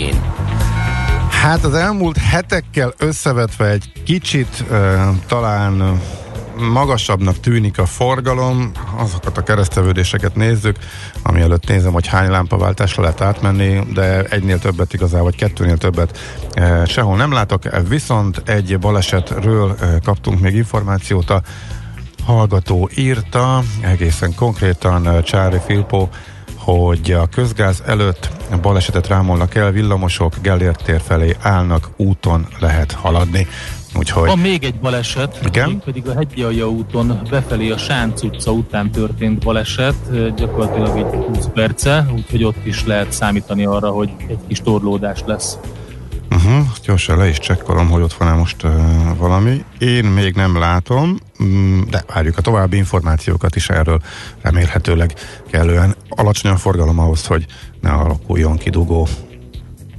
Hát 1.29 1.63
az 1.63 1.73
elmúlt 1.73 2.17
hetekkel 2.17 2.93
összevetve 2.97 3.69
egy 3.69 3.91
kicsit 4.03 4.63
uh, 4.69 4.99
talán 5.27 6.01
magasabbnak 6.57 7.39
tűnik 7.39 7.79
a 7.79 7.85
forgalom, 7.85 8.71
azokat 8.95 9.37
a 9.37 9.43
keresztevődéseket 9.43 10.35
nézzük, 10.35 10.77
ami 11.23 11.41
előtt 11.41 11.67
nézem, 11.67 11.93
hogy 11.93 12.07
hány 12.07 12.29
lámpaváltásra 12.29 13.01
lehet 13.01 13.21
átmenni, 13.21 13.79
de 13.93 14.23
egynél 14.23 14.59
többet 14.59 14.93
igazából, 14.93 15.23
vagy 15.23 15.35
kettőnél 15.35 15.77
többet 15.77 16.19
eh, 16.53 16.85
sehol 16.85 17.17
nem 17.17 17.31
látok, 17.31 17.63
viszont 17.87 18.41
egy 18.45 18.79
balesetről 18.79 19.75
eh, 19.79 19.95
kaptunk 20.03 20.39
még 20.39 20.55
információt, 20.55 21.29
a 21.29 21.41
hallgató 22.27 22.89
írta, 22.95 23.63
egészen 23.81 24.35
konkrétan 24.35 25.07
eh, 25.07 25.21
Csári 25.21 25.57
Filpó, 25.65 26.09
hogy 26.55 27.11
a 27.11 27.27
közgáz 27.27 27.83
előtt 27.85 28.29
balesetet 28.61 29.07
rámolnak 29.07 29.55
el, 29.55 29.71
villamosok 29.71 30.33
Gellért 30.41 30.83
tér 30.83 31.01
felé 31.01 31.35
állnak, 31.41 31.89
úton 31.95 32.47
lehet 32.59 32.91
haladni. 32.91 33.47
Úgyhogy... 33.95 34.27
Van 34.27 34.39
még 34.39 34.63
egy 34.63 34.79
baleset, 34.79 35.39
Igen? 35.45 35.81
pedig 35.85 36.07
a 36.07 36.13
Hegyalja 36.13 36.69
úton 36.69 37.21
befelé 37.29 37.69
a 37.69 37.77
Sánc 37.77 38.23
utca 38.23 38.51
után 38.51 38.91
történt 38.91 39.43
baleset, 39.43 39.95
gyakorlatilag 40.35 40.97
egy 40.97 41.25
20 41.25 41.47
perce, 41.53 42.07
úgyhogy 42.15 42.43
ott 42.43 42.65
is 42.65 42.85
lehet 42.85 43.11
számítani 43.11 43.65
arra, 43.65 43.89
hogy 43.89 44.09
egy 44.27 44.39
kis 44.47 44.61
torlódás 44.61 45.19
lesz. 45.25 45.57
Uh-huh, 46.31 46.65
gyorsan 46.83 47.17
le 47.17 47.27
is 47.27 47.39
csekkolom, 47.39 47.89
hogy 47.89 48.01
ott 48.01 48.13
van-e 48.13 48.33
most 48.33 48.63
uh, 48.63 48.71
valami. 49.17 49.63
Én 49.77 50.05
még 50.05 50.35
nem 50.35 50.57
látom, 50.57 51.17
mm, 51.43 51.81
de 51.89 52.03
várjuk 52.13 52.37
a 52.37 52.41
további 52.41 52.77
információkat 52.77 53.55
is 53.55 53.69
erről 53.69 54.01
remélhetőleg 54.41 55.13
kellően 55.51 55.95
alacsony 56.09 56.51
a 56.51 56.57
forgalom 56.57 56.99
ahhoz, 56.99 57.25
hogy 57.25 57.45
ne 57.81 57.89
alakuljon 57.89 58.57
ki 58.57 58.69
dugó. 58.69 59.07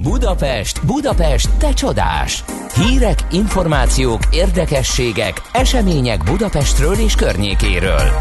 Budapest, 0.01 0.85
Budapest, 0.85 1.49
te 1.57 1.73
csodás! 1.73 2.43
Hírek, 2.73 3.19
információk, 3.31 4.21
érdekességek, 4.31 5.41
események 5.51 6.23
Budapestről 6.23 6.95
és 6.95 7.15
környékéről. 7.15 8.11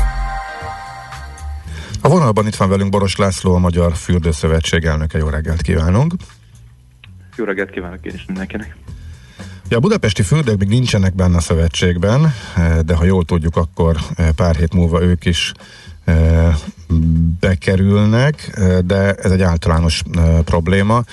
A 2.00 2.08
vonalban 2.08 2.46
itt 2.46 2.56
van 2.56 2.68
velünk 2.68 2.90
Boros 2.90 3.16
László, 3.16 3.54
a 3.54 3.58
Magyar 3.58 3.96
Fürdőszövetség 3.96 4.84
elnöke. 4.84 5.18
Jó 5.18 5.28
reggelt 5.28 5.62
kívánunk! 5.62 6.14
Jó 7.38 7.44
reggelt 7.44 7.70
kívánok 7.70 8.04
én 8.04 8.14
is 8.14 8.24
mindenkinek! 8.26 8.76
Ja, 9.68 9.76
a 9.76 9.80
budapesti 9.80 10.22
fürdők 10.22 10.58
még 10.58 10.68
nincsenek 10.68 11.14
benne 11.14 11.36
a 11.36 11.40
szövetségben, 11.40 12.32
de 12.84 12.94
ha 12.94 13.04
jól 13.04 13.24
tudjuk, 13.24 13.56
akkor 13.56 13.96
pár 14.36 14.56
hét 14.56 14.74
múlva 14.74 15.02
ők 15.02 15.24
is 15.24 15.52
bekerülnek, 17.40 18.60
de 18.84 19.14
ez 19.14 19.30
egy 19.30 19.42
általános 19.42 20.02
probléma. 20.44 21.04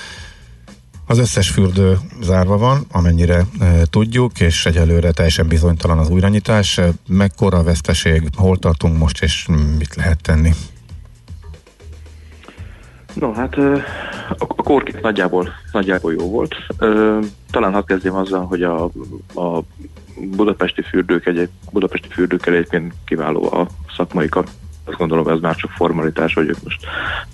Az 1.06 1.18
összes 1.18 1.50
fürdő 1.50 1.98
zárva 2.22 2.58
van, 2.58 2.86
amennyire 2.92 3.46
tudjuk, 3.90 4.40
és 4.40 4.66
egyelőre 4.66 5.12
teljesen 5.12 5.48
bizonytalan 5.48 5.98
az 5.98 6.10
újranyitás. 6.10 6.80
Mekkora 7.08 7.58
a 7.58 7.64
veszteség, 7.64 8.30
hol 8.36 8.58
tartunk 8.58 8.98
most, 8.98 9.24
és 9.24 9.48
mit 9.78 9.96
lehet 9.96 10.22
tenni? 10.22 10.54
No, 13.20 13.34
hát 13.34 13.58
a 14.38 14.64
kórkép 14.64 15.02
nagyjából, 15.02 15.50
nagyjából 15.72 16.14
jó 16.14 16.30
volt. 16.30 16.56
Talán 17.52 17.74
hadd 17.74 17.86
kezdjem 17.86 18.16
azzal, 18.16 18.46
hogy 18.46 18.64
a, 18.64 18.84
a 19.36 19.62
budapesti 20.16 20.82
fürdők, 20.82 21.26
egy, 21.26 21.50
budapesti 21.72 22.08
fürdők 22.12 22.46
egyébként 22.46 22.94
kiváló 23.06 23.54
a 23.54 23.68
szakmai 23.96 24.30
kap, 24.30 24.50
azt 24.86 24.98
gondolom 24.98 25.28
ez 25.28 25.40
már 25.40 25.56
csak 25.56 25.72
formalitás, 25.72 26.34
hogy 26.34 26.48
ők 26.48 26.64
most 26.64 26.86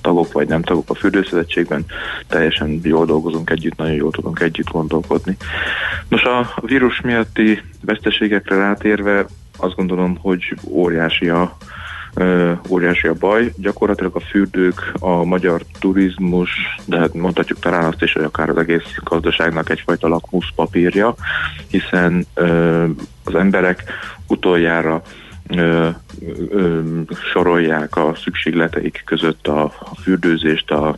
tagok 0.01 0.31
vagy 0.31 0.47
nem 0.47 0.61
tagok 0.61 0.89
a 0.89 0.93
fürdőszövetségben, 0.93 1.85
teljesen 2.27 2.79
jól 2.83 3.05
dolgozunk 3.05 3.49
együtt, 3.49 3.77
nagyon 3.77 3.95
jól 3.95 4.11
tudunk 4.11 4.39
együtt 4.39 4.69
gondolkodni. 4.69 5.37
Nos, 6.07 6.23
a 6.23 6.53
vírus 6.61 7.01
miatti 7.01 7.61
veszteségekre 7.81 8.55
rátérve 8.55 9.25
azt 9.57 9.75
gondolom, 9.75 10.17
hogy 10.17 10.55
óriási 10.67 11.29
a, 11.29 11.57
óriási 12.67 13.07
a 13.07 13.13
baj. 13.13 13.51
Gyakorlatilag 13.57 14.15
a 14.15 14.19
fürdők, 14.19 14.91
a 14.99 15.23
magyar 15.23 15.61
turizmus, 15.79 16.49
de 16.85 16.97
hát 16.97 17.13
mondhatjuk 17.13 17.59
talán 17.59 17.83
azt 17.83 18.01
is, 18.01 18.13
hogy 18.13 18.23
akár 18.23 18.49
az 18.49 18.57
egész 18.57 18.95
gazdaságnak 19.03 19.69
egyfajta 19.69 20.07
lakmuszpapírja, 20.07 21.15
hiszen 21.67 22.25
uh, 22.35 22.89
az 23.23 23.35
emberek 23.35 23.83
utoljára 24.27 25.01
ö, 25.47 25.89
ö, 26.49 26.81
sorolják 27.31 27.95
a 27.95 28.15
szükségleteik 28.23 29.01
között 29.05 29.47
a, 29.47 29.63
a 29.63 29.95
fürdőzést, 30.01 30.71
a, 30.71 30.97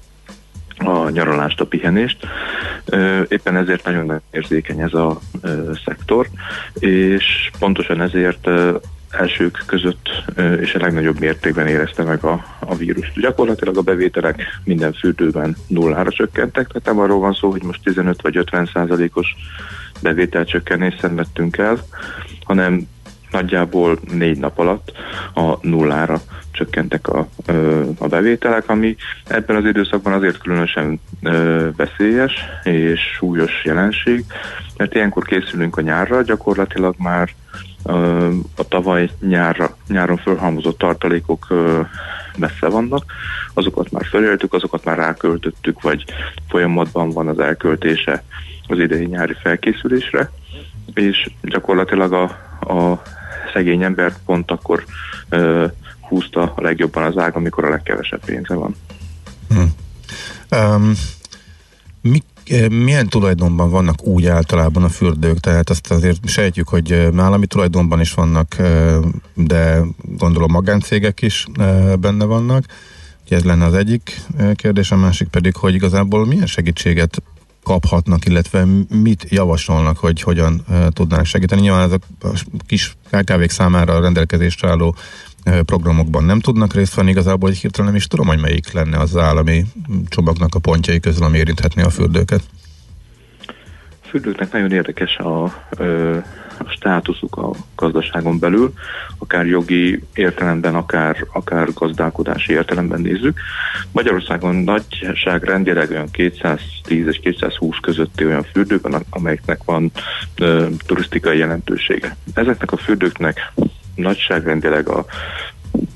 a 0.78 1.10
nyaralást, 1.10 1.60
a 1.62 1.66
pihenést. 1.66 2.28
Éppen 3.28 3.56
ezért 3.56 3.86
nagyon 3.86 4.22
érzékeny 4.32 4.80
ez 4.80 4.94
a 4.94 5.20
szektor, 5.86 6.28
és 6.74 7.52
pontosan 7.60 8.02
ezért 8.02 8.50
elsők 9.18 9.64
között 9.66 10.10
és 10.60 10.76
a 10.76 10.80
legnagyobb 10.80 11.20
mértékben 11.20 11.68
érezte 11.68 12.04
meg 12.04 12.24
a, 12.24 12.46
a 12.60 12.76
vírust. 12.76 13.20
Gyakorlatilag 13.20 13.78
a 13.78 13.82
bevételek 13.82 14.42
minden 14.64 14.94
fürdőben 14.94 15.56
nullára 15.68 16.12
csökkentek, 16.12 16.68
tehát 16.68 16.86
nem 16.86 17.00
arról 17.00 17.20
van 17.20 17.34
szó, 17.34 17.50
hogy 17.52 17.64
most 17.64 17.84
15 17.84 18.22
vagy 18.22 18.38
50 18.38 18.70
százalékos 18.74 19.36
bevételcsökkenést 20.02 21.00
szenvedtünk 21.00 21.58
el, 21.58 21.78
hanem 22.44 22.88
nagyjából 23.32 24.00
négy 24.12 24.38
nap 24.38 24.60
alatt 24.60 24.92
a 25.34 25.68
nullára 25.68 26.22
csökkentek 26.52 27.08
a, 27.08 27.28
a 27.98 28.08
bevételek, 28.08 28.70
ami 28.70 28.96
ebben 29.28 29.56
az 29.56 29.66
időszakban 29.66 30.14
azért 30.14 30.38
különösen 30.38 31.00
veszélyes 31.76 32.34
és 32.64 33.02
súlyos 33.18 33.64
jelenség, 33.64 34.26
mert 34.78 34.96
ilyenkor 34.96 35.24
készülünk 35.24 35.78
a 35.78 35.82
nyárra, 35.82 36.22
gyakorlatilag 36.22 36.96
már 36.98 37.30
a 38.56 38.68
tavaly 38.68 39.10
nyárra, 39.20 39.78
nyáron 39.88 40.18
fölhalmozott 40.18 40.78
tartalékok 40.78 41.48
messze 42.38 42.68
vannak, 42.68 43.06
azokat 43.54 43.92
már 43.92 44.06
feléltük, 44.06 44.54
azokat 44.54 44.84
már 44.84 44.98
ráköltöttük, 44.98 45.82
vagy 45.82 46.04
folyamatban 46.48 47.10
van 47.10 47.28
az 47.28 47.40
elköltése 47.40 48.24
az 48.68 48.80
idei 48.80 49.06
nyári 49.06 49.36
felkészülésre, 49.42 50.32
és 50.94 51.30
gyakorlatilag 51.42 52.14
a, 52.14 52.24
a 52.74 53.02
szegény 53.54 53.84
embert 53.84 54.20
pont 54.26 54.52
akkor 54.52 54.86
uh, 55.32 55.72
húzta 56.02 56.54
a 56.56 56.62
legjobban 56.62 57.04
az 57.04 57.18
ág, 57.18 57.36
amikor 57.36 57.66
a 57.66 57.70
legkevesebb 57.70 58.26
pénze 58.26 58.54
van. 58.54 58.76
Hmm. 59.50 59.74
Um, 60.52 60.94
mi, 62.02 62.24
milyen 62.70 63.08
tulajdonban 63.08 63.70
vannak 63.70 64.04
úgy 64.04 64.26
általában 64.26 64.84
a 64.84 64.90
fürdők? 64.90 65.40
Tehát 65.40 65.70
azt 65.70 65.92
azért 65.92 66.28
sejtjük, 66.28 66.68
hogy 66.68 66.94
állami 67.18 67.46
tulajdonban 67.46 68.00
is 68.00 68.14
vannak, 68.14 68.56
de 69.34 69.82
gondolom 70.18 70.52
magáncégek 70.52 71.22
is 71.22 71.48
benne 72.00 72.26
vannak. 72.26 72.66
Ez 73.30 73.44
lenne 73.44 73.66
az 73.66 73.74
egyik 73.74 74.22
kérdés, 74.56 74.92
a 74.92 74.96
másik 74.96 75.28
pedig, 75.28 75.56
hogy 75.56 75.74
igazából 75.74 76.26
milyen 76.26 76.46
segítséget 76.46 77.24
kaphatnak, 77.64 78.26
illetve 78.26 78.66
mit 78.90 79.26
javasolnak, 79.30 79.98
hogy 79.98 80.22
hogyan 80.22 80.66
tudnának 80.90 81.26
segíteni. 81.26 81.62
Nyilván 81.62 81.92
ez 81.92 81.92
a 81.92 82.00
kis 82.66 82.98
KKV-k 83.10 83.50
számára 83.50 84.00
rendelkezésre 84.00 84.70
álló 84.70 84.96
programokban 85.66 86.24
nem 86.24 86.40
tudnak 86.40 86.74
részt 86.74 86.96
venni, 86.96 87.10
igazából 87.10 87.50
hogy 87.50 87.58
hirtelen 87.58 87.88
nem 87.88 88.00
is 88.00 88.08
tudom, 88.08 88.28
hogy 88.28 88.42
melyik 88.42 88.72
lenne 88.72 88.98
az 88.98 89.18
állami 89.18 89.66
csomagnak 90.10 90.56
a 90.56 90.60
pontjai 90.60 91.00
közül, 91.00 91.24
ami 91.24 91.38
érinthetné 91.38 91.84
a 91.84 91.90
fürdőket. 91.90 92.42
A 94.04 94.08
fürdőknek 94.08 94.52
nagyon 94.52 94.72
érdekes 94.72 95.18
a, 95.18 95.44
a 96.58 96.70
státuszuk 96.70 97.38
a 97.38 97.52
gazdaságon 97.76 98.40
belül, 98.40 98.74
akár 99.18 99.46
jogi 99.46 100.04
értelemben, 100.14 100.76
akár, 100.76 101.26
akár 101.34 101.74
gazdálkodási 101.74 102.54
értelemben 102.54 103.02
nézzük. 103.02 103.40
Magyarországon 103.92 104.56
nagyságrendileg 104.56 105.90
olyan 105.90 106.12
210 106.12 107.08
és 107.08 107.20
220 107.20 107.78
közötti 107.82 108.26
olyan 108.26 108.44
fürdő 108.44 108.80
van, 108.82 109.04
amelyeknek 109.10 109.64
van 109.64 109.92
ö, 110.36 110.68
turisztikai 110.86 111.38
jelentősége. 111.38 112.16
Ezeknek 112.34 112.72
a 112.72 112.78
fürdőknek 112.78 113.52
nagyságrendileg 113.96 114.88
a 114.88 115.06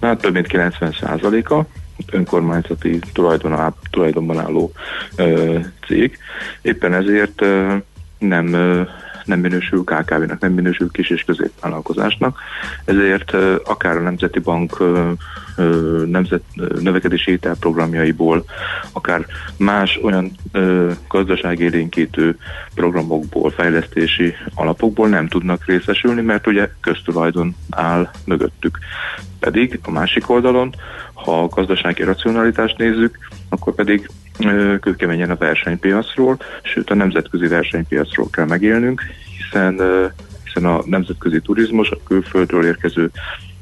hát 0.02 0.22
több 0.22 0.34
mint 0.34 0.48
90%-a 0.50 1.62
önkormányzati 2.12 3.00
tulajdon, 3.14 3.74
tulajdonban 3.90 4.40
álló 4.40 4.72
ö, 5.16 5.60
cég. 5.88 6.18
Éppen 6.62 6.94
ezért 6.94 7.42
ö, 7.42 7.76
nem 8.18 8.54
ö, 8.54 8.82
nem 9.28 9.40
minősül 9.40 9.84
KKV-nak, 9.84 10.40
nem 10.40 10.54
minősül 10.54 10.92
kis- 10.92 11.10
és 11.10 11.24
középvállalkozásnak, 11.24 12.40
ezért 12.86 13.34
akár 13.64 13.98
a 13.98 14.02
Nemzeti 14.02 14.40
Bank 14.40 14.84
nemzet, 16.06 16.42
növekedési 16.80 17.32
ételprogramjaiból, 17.32 18.46
akár 18.92 19.26
más 19.58 20.00
olyan 20.04 20.32
gazdaságélénkítő 21.08 22.38
programokból, 22.76 23.52
fejlesztési 23.52 24.34
alapokból 24.56 25.08
nem 25.08 25.28
tudnak 25.28 25.66
részesülni, 25.66 26.22
mert 26.22 26.48
ugye 26.48 26.70
köztulajdon 26.82 27.56
áll 27.70 28.12
mögöttük. 28.26 28.80
Pedig 29.40 29.80
a 29.84 29.92
másik 29.92 30.30
oldalon, 30.30 30.74
ha 31.14 31.44
a 31.44 31.48
gazdasági 31.48 32.04
racionalitást 32.04 32.78
nézzük, 32.78 33.18
akkor 33.50 33.76
pedig 33.76 34.10
kőkeményen 34.80 35.30
a 35.30 35.36
versenypiacról, 35.36 36.38
sőt 36.64 36.90
a 36.90 36.96
nemzetközi 36.96 37.48
versenypiacról 37.48 38.30
kell 38.30 38.46
megélnünk, 38.46 39.02
hiszen, 39.38 39.82
hiszen 40.44 40.66
a 40.66 40.82
nemzetközi 40.86 41.40
turizmus, 41.40 41.90
a 41.90 42.00
külföldről 42.04 42.66
érkező 42.66 43.12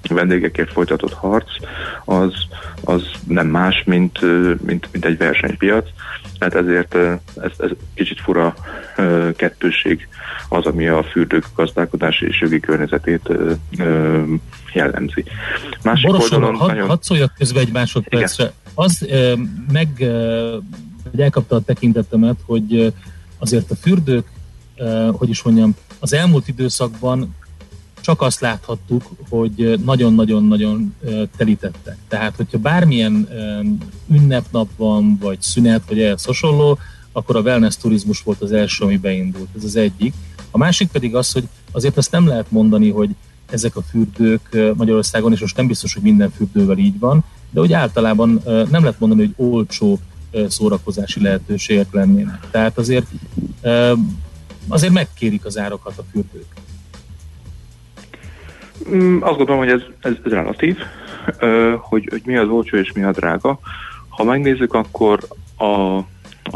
vendégekért 0.09 0.71
folytatott 0.71 1.13
harc, 1.13 1.49
az, 2.05 2.33
az 2.83 3.03
nem 3.27 3.47
más, 3.47 3.83
mint, 3.85 4.21
mint, 4.65 4.87
mint 4.91 5.05
egy 5.05 5.17
versenypiac. 5.17 5.89
Tehát 6.37 6.55
ezért 6.55 6.95
ez, 6.95 7.51
ez 7.57 7.69
kicsit 7.93 8.19
fura 8.21 8.55
kettősség 9.35 10.07
az, 10.49 10.65
ami 10.65 10.87
a 10.87 11.03
fürdők 11.03 11.45
gazdálkodási 11.55 12.25
és 12.25 12.41
jogi 12.41 12.59
környezetét 12.59 13.29
jellemzi. 14.73 15.23
Másik 15.83 16.07
Boros 16.07 16.31
oldalon 16.31 16.55
had, 16.55 16.67
nagyon... 16.67 16.87
hadd 16.87 17.01
szóljak 17.01 17.33
közben 17.37 17.63
egy 17.63 17.71
másodpercre. 17.71 18.43
Igen. 18.43 18.64
Az 18.75 19.07
meg, 19.71 19.89
hogy 21.11 21.19
elkapta 21.19 21.55
a 21.55 21.61
tekintetemet, 21.61 22.37
hogy 22.45 22.93
azért 23.37 23.71
a 23.71 23.75
fürdők, 23.75 24.31
hogy 25.11 25.29
is 25.29 25.41
mondjam, 25.41 25.75
az 25.99 26.13
elmúlt 26.13 26.47
időszakban 26.47 27.35
csak 28.01 28.21
azt 28.21 28.39
láthattuk, 28.39 29.03
hogy 29.29 29.79
nagyon-nagyon-nagyon 29.85 30.95
telítettek. 31.37 31.97
Tehát, 32.07 32.35
hogyha 32.35 32.57
bármilyen 32.57 33.27
ünnepnap 34.07 34.67
van, 34.77 35.17
vagy 35.21 35.41
szünet, 35.41 35.83
vagy 35.87 36.01
ehhez 36.01 36.23
hasonló, 36.23 36.77
akkor 37.11 37.35
a 37.35 37.41
wellness 37.41 37.75
turizmus 37.75 38.21
volt 38.21 38.41
az 38.41 38.51
első, 38.51 38.83
ami 38.83 38.97
beindult. 38.97 39.47
Ez 39.57 39.63
az 39.63 39.75
egyik. 39.75 40.13
A 40.51 40.57
másik 40.57 40.87
pedig 40.87 41.15
az, 41.15 41.31
hogy 41.31 41.47
azért 41.71 41.97
azt 41.97 42.11
nem 42.11 42.27
lehet 42.27 42.51
mondani, 42.51 42.91
hogy 42.91 43.09
ezek 43.49 43.75
a 43.75 43.81
fürdők 43.81 44.73
Magyarországon, 44.75 45.31
és 45.31 45.39
most 45.39 45.57
nem 45.57 45.67
biztos, 45.67 45.93
hogy 45.93 46.03
minden 46.03 46.31
fürdővel 46.31 46.77
így 46.77 46.99
van, 46.99 47.23
de 47.55 47.61
hogy 47.61 47.73
általában 47.73 48.41
nem 48.45 48.81
lehet 48.81 48.99
mondani, 48.99 49.21
hogy 49.21 49.45
olcsó 49.47 49.99
szórakozási 50.47 51.21
lehetőségek 51.21 51.87
lennének. 51.91 52.39
Tehát 52.51 52.77
azért 52.77 53.05
azért 54.67 54.93
megkérik 54.93 55.45
az 55.45 55.57
árakat 55.57 55.97
a 55.97 56.03
fürdők. 56.11 56.45
Mm, 58.95 59.21
azt 59.21 59.37
gondolom, 59.37 59.57
hogy 59.57 59.69
ez, 59.69 59.81
ez, 59.99 60.13
ez 60.25 60.31
relatív, 60.31 60.77
hogy, 61.79 62.07
hogy 62.09 62.21
mi 62.25 62.35
az 62.35 62.47
olcsó 62.47 62.77
és 62.77 62.91
mi 62.91 63.03
a 63.03 63.11
drága. 63.11 63.59
Ha 64.09 64.23
megnézzük, 64.23 64.73
akkor 64.73 65.19
a, 65.57 65.97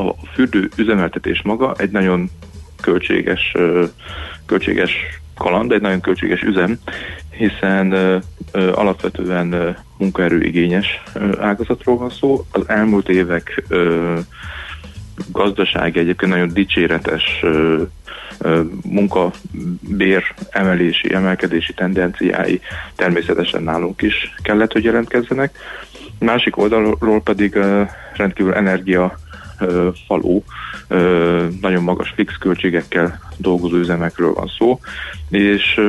a 0.01 0.15
fürdő 0.33 0.69
üzemeltetés 0.75 1.41
maga 1.41 1.73
egy 1.77 1.91
nagyon 1.91 2.29
költséges, 2.81 3.55
költséges 4.45 4.91
kaland, 5.35 5.71
egy 5.71 5.81
nagyon 5.81 6.01
költséges 6.01 6.41
üzem, 6.41 6.79
hiszen 7.31 7.93
alapvetően 8.53 9.77
munkaerőigényes 9.99 11.03
ágazatról 11.39 11.97
van 11.97 12.09
szó. 12.09 12.45
Az 12.51 12.63
elmúlt 12.67 13.09
évek 13.09 13.63
gazdasági 15.31 15.99
egyébként 15.99 16.31
nagyon 16.31 16.53
dicséretes 16.53 17.43
munkabér 18.83 20.23
emelési, 20.49 21.13
emelkedési 21.13 21.73
tendenciái 21.73 22.61
természetesen 22.95 23.63
nálunk 23.63 24.01
is 24.01 24.35
kellett, 24.41 24.71
hogy 24.71 24.83
jelentkezzenek. 24.83 25.57
Másik 26.19 26.57
oldalról 26.57 27.21
pedig 27.21 27.59
rendkívül 28.15 28.53
energia 28.53 29.19
faló, 30.07 30.43
nagyon 31.61 31.83
magas 31.83 32.13
fix 32.15 32.37
költségekkel 32.37 33.19
dolgozó 33.37 33.75
üzemekről 33.75 34.33
van 34.33 34.51
szó, 34.57 34.79
és, 35.29 35.79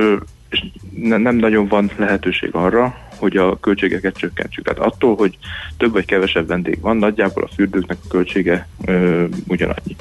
és 0.49 0.65
nem 0.95 1.37
nagyon 1.37 1.69
van 1.69 1.91
lehetőség 1.97 2.51
arra, 2.53 3.10
hogy 3.21 3.37
a 3.37 3.61
költségeket 3.61 4.17
csökkentsük. 4.17 4.65
Tehát 4.65 4.93
attól, 4.93 5.17
hogy 5.17 5.39
több 5.77 5.93
vagy 5.93 6.05
kevesebb 6.05 6.47
vendég 6.47 6.81
van, 6.81 6.97
nagyjából 6.97 7.43
a 7.43 7.55
fürdőknek 7.55 7.97
a 8.05 8.09
költsége 8.09 8.69
ö, 8.85 9.25
ugyanannyi. 9.47 9.97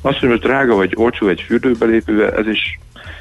Azt, 0.00 0.18
hogy 0.18 0.28
most 0.28 0.42
drága 0.42 0.74
vagy 0.74 0.92
olcsó 0.96 1.28
egy 1.28 1.40
fürdőbelépő, 1.40 2.32
ez 2.32 2.46
is, 2.46 2.78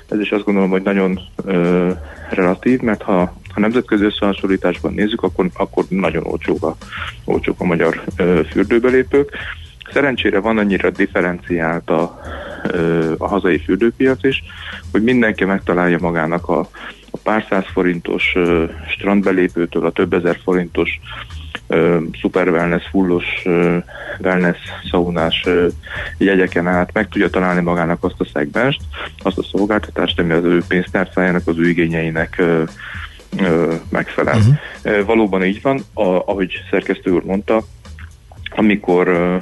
ez 0.10 0.20
is 0.20 0.32
azt 0.32 0.44
gondolom, 0.44 0.70
hogy 0.70 0.82
nagyon 0.82 1.20
ö, 1.46 1.90
relatív, 2.30 2.80
mert 2.80 3.02
ha 3.02 3.40
ha 3.54 3.60
nemzetközi 3.60 4.04
összehasonlításban 4.04 4.94
nézzük, 4.94 5.24
akkor, 5.24 5.50
akkor 5.54 5.86
nagyon 5.90 6.24
olcsók 6.26 6.64
a, 6.64 6.76
olcsók 7.26 7.60
a 7.60 7.64
magyar 7.64 8.04
ö, 8.16 8.42
fürdőbelépők. 8.50 9.32
Szerencsére 9.94 10.40
van 10.40 10.58
annyira 10.58 10.90
differenciált 10.90 11.90
a, 11.90 12.20
ö, 12.72 13.14
a 13.18 13.28
hazai 13.28 13.60
fürdőpiac 13.60 14.24
is, 14.24 14.44
hogy 14.92 15.04
mindenki 15.04 15.46
megtalálja 15.46 15.98
magának 16.02 16.50
a 16.50 16.70
pár 17.24 17.46
száz 17.50 17.66
forintos 17.74 18.36
strandbelépőtől 18.88 19.86
a 19.86 19.92
több 19.92 20.14
ezer 20.14 20.38
forintos 20.44 21.00
szuper 22.22 22.50
wellness, 22.50 22.90
fullos 22.90 23.26
wellness, 24.20 24.58
szaunás 24.90 25.46
jegyeken 26.18 26.68
át 26.68 26.94
meg 26.94 27.08
tudja 27.08 27.30
találni 27.30 27.62
magának 27.62 28.04
azt 28.04 28.20
a 28.20 28.26
szegmást, 28.34 28.82
azt 29.18 29.38
a 29.38 29.44
szolgáltatást, 29.44 30.20
ami 30.20 30.32
az 30.32 30.44
ő 30.44 30.64
pénztárcájának, 30.68 31.48
az 31.48 31.58
ő 31.58 31.70
igényeinek 31.70 32.42
megfelel. 33.90 34.38
Uh-huh. 34.38 35.06
Valóban 35.06 35.44
így 35.44 35.62
van, 35.62 35.82
a, 35.94 36.04
ahogy 36.04 36.52
szerkesztő 36.70 37.12
úr 37.12 37.24
mondta, 37.24 37.64
amikor 38.56 39.40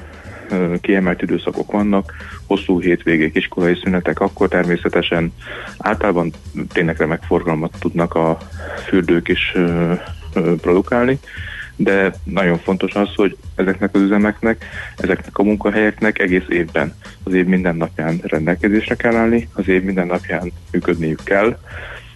kiemelt 0.81 1.21
időszakok 1.21 1.71
vannak, 1.71 2.13
hosszú 2.49 2.81
hétvégék, 2.81 3.35
iskolai 3.35 3.79
szünetek, 3.83 4.19
akkor 4.19 4.47
természetesen 4.47 5.33
általában 5.77 6.31
tényleg 6.73 6.97
remek 6.97 7.23
forgalmat 7.23 7.75
tudnak 7.79 8.15
a 8.15 8.37
fürdők 8.87 9.27
is 9.27 9.53
produkálni, 10.61 11.19
de 11.75 12.13
nagyon 12.23 12.57
fontos 12.57 12.93
az, 12.93 13.09
hogy 13.15 13.37
ezeknek 13.55 13.95
az 13.95 14.01
üzemeknek, 14.01 14.65
ezeknek 14.97 15.37
a 15.37 15.43
munkahelyeknek 15.43 16.19
egész 16.19 16.47
évben, 16.49 16.95
az 17.23 17.33
év 17.33 17.45
minden 17.45 17.75
napján 17.75 18.19
rendelkezésre 18.23 18.95
kell 18.95 19.15
állni, 19.15 19.49
az 19.53 19.67
év 19.67 19.83
minden 19.83 20.07
napján 20.07 20.51
működniük 20.71 21.23
kell, 21.23 21.57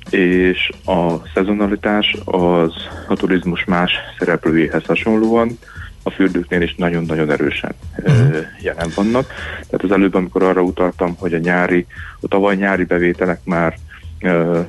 és 0.10 0.70
a 0.86 1.28
szezonalitás 1.34 2.18
az 2.26 2.74
a 3.08 3.16
turizmus 3.16 3.66
más 3.66 3.92
szereplőjéhez 4.20 4.86
hasonlóan 4.86 5.58
a 6.04 6.10
fürdőknél 6.10 6.62
is 6.62 6.76
nagyon-nagyon 6.76 7.32
erősen 7.32 7.74
uh-huh. 7.97 8.36
jelen 8.62 8.89
vannak. 8.95 9.28
Tehát 9.54 9.84
az 9.84 9.91
előbb, 9.91 10.14
amikor 10.14 10.43
arra 10.43 10.62
utaltam, 10.62 11.16
hogy 11.18 11.34
a 11.34 11.38
nyári, 11.38 11.86
a 12.20 12.28
tavaly 12.28 12.56
nyári 12.56 12.84
bevételek 12.84 13.39
már, 13.43 13.78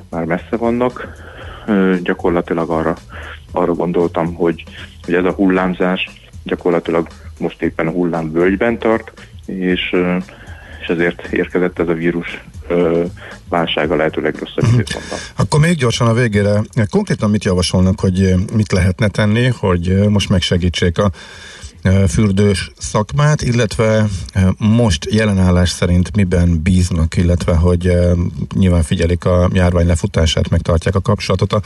már 0.09 0.23
messze 0.25 0.57
vannak, 0.57 1.13
gyakorlatilag 2.03 2.69
arra, 2.69 2.95
arra 3.51 3.73
gondoltam, 3.73 4.33
hogy, 4.33 4.63
hogy 5.05 5.13
ez 5.13 5.23
a 5.23 5.31
hullámzás 5.31 6.09
gyakorlatilag 6.43 7.07
most 7.39 7.61
éppen 7.61 7.87
a 7.87 7.91
hullámvölgyben 7.91 8.77
tart, 8.77 9.11
és, 9.45 9.95
és 10.81 10.87
ezért 10.87 11.27
érkezett 11.31 11.79
ez 11.79 11.87
a 11.87 11.93
vírus 11.93 12.43
válsága 13.49 13.95
lehetőleg 13.95 14.35
rosszabb 14.39 14.63
uh-huh. 14.63 14.73
időpontban. 14.73 15.19
Akkor 15.35 15.59
még 15.59 15.75
gyorsan 15.77 16.07
a 16.07 16.13
végére, 16.13 16.61
konkrétan 16.89 17.29
mit 17.29 17.43
javasolnak, 17.43 17.99
hogy 17.99 18.33
mit 18.53 18.71
lehetne 18.71 19.07
tenni, 19.07 19.47
hogy 19.47 20.09
most 20.09 20.29
megsegítsék 20.29 20.97
a 20.97 21.11
fürdős 22.07 22.71
szakmát, 22.77 23.41
illetve 23.41 24.05
most 24.57 25.05
jelenállás 25.11 25.69
szerint 25.69 26.15
miben 26.15 26.61
bíznak, 26.61 27.17
illetve 27.17 27.55
hogy 27.55 27.91
nyilván 28.55 28.83
figyelik 28.83 29.25
a 29.25 29.49
járvány 29.53 29.87
lefutását, 29.87 30.49
megtartják 30.49 30.95
a 30.95 31.01
kapcsolatot 31.01 31.53
a 31.53 31.61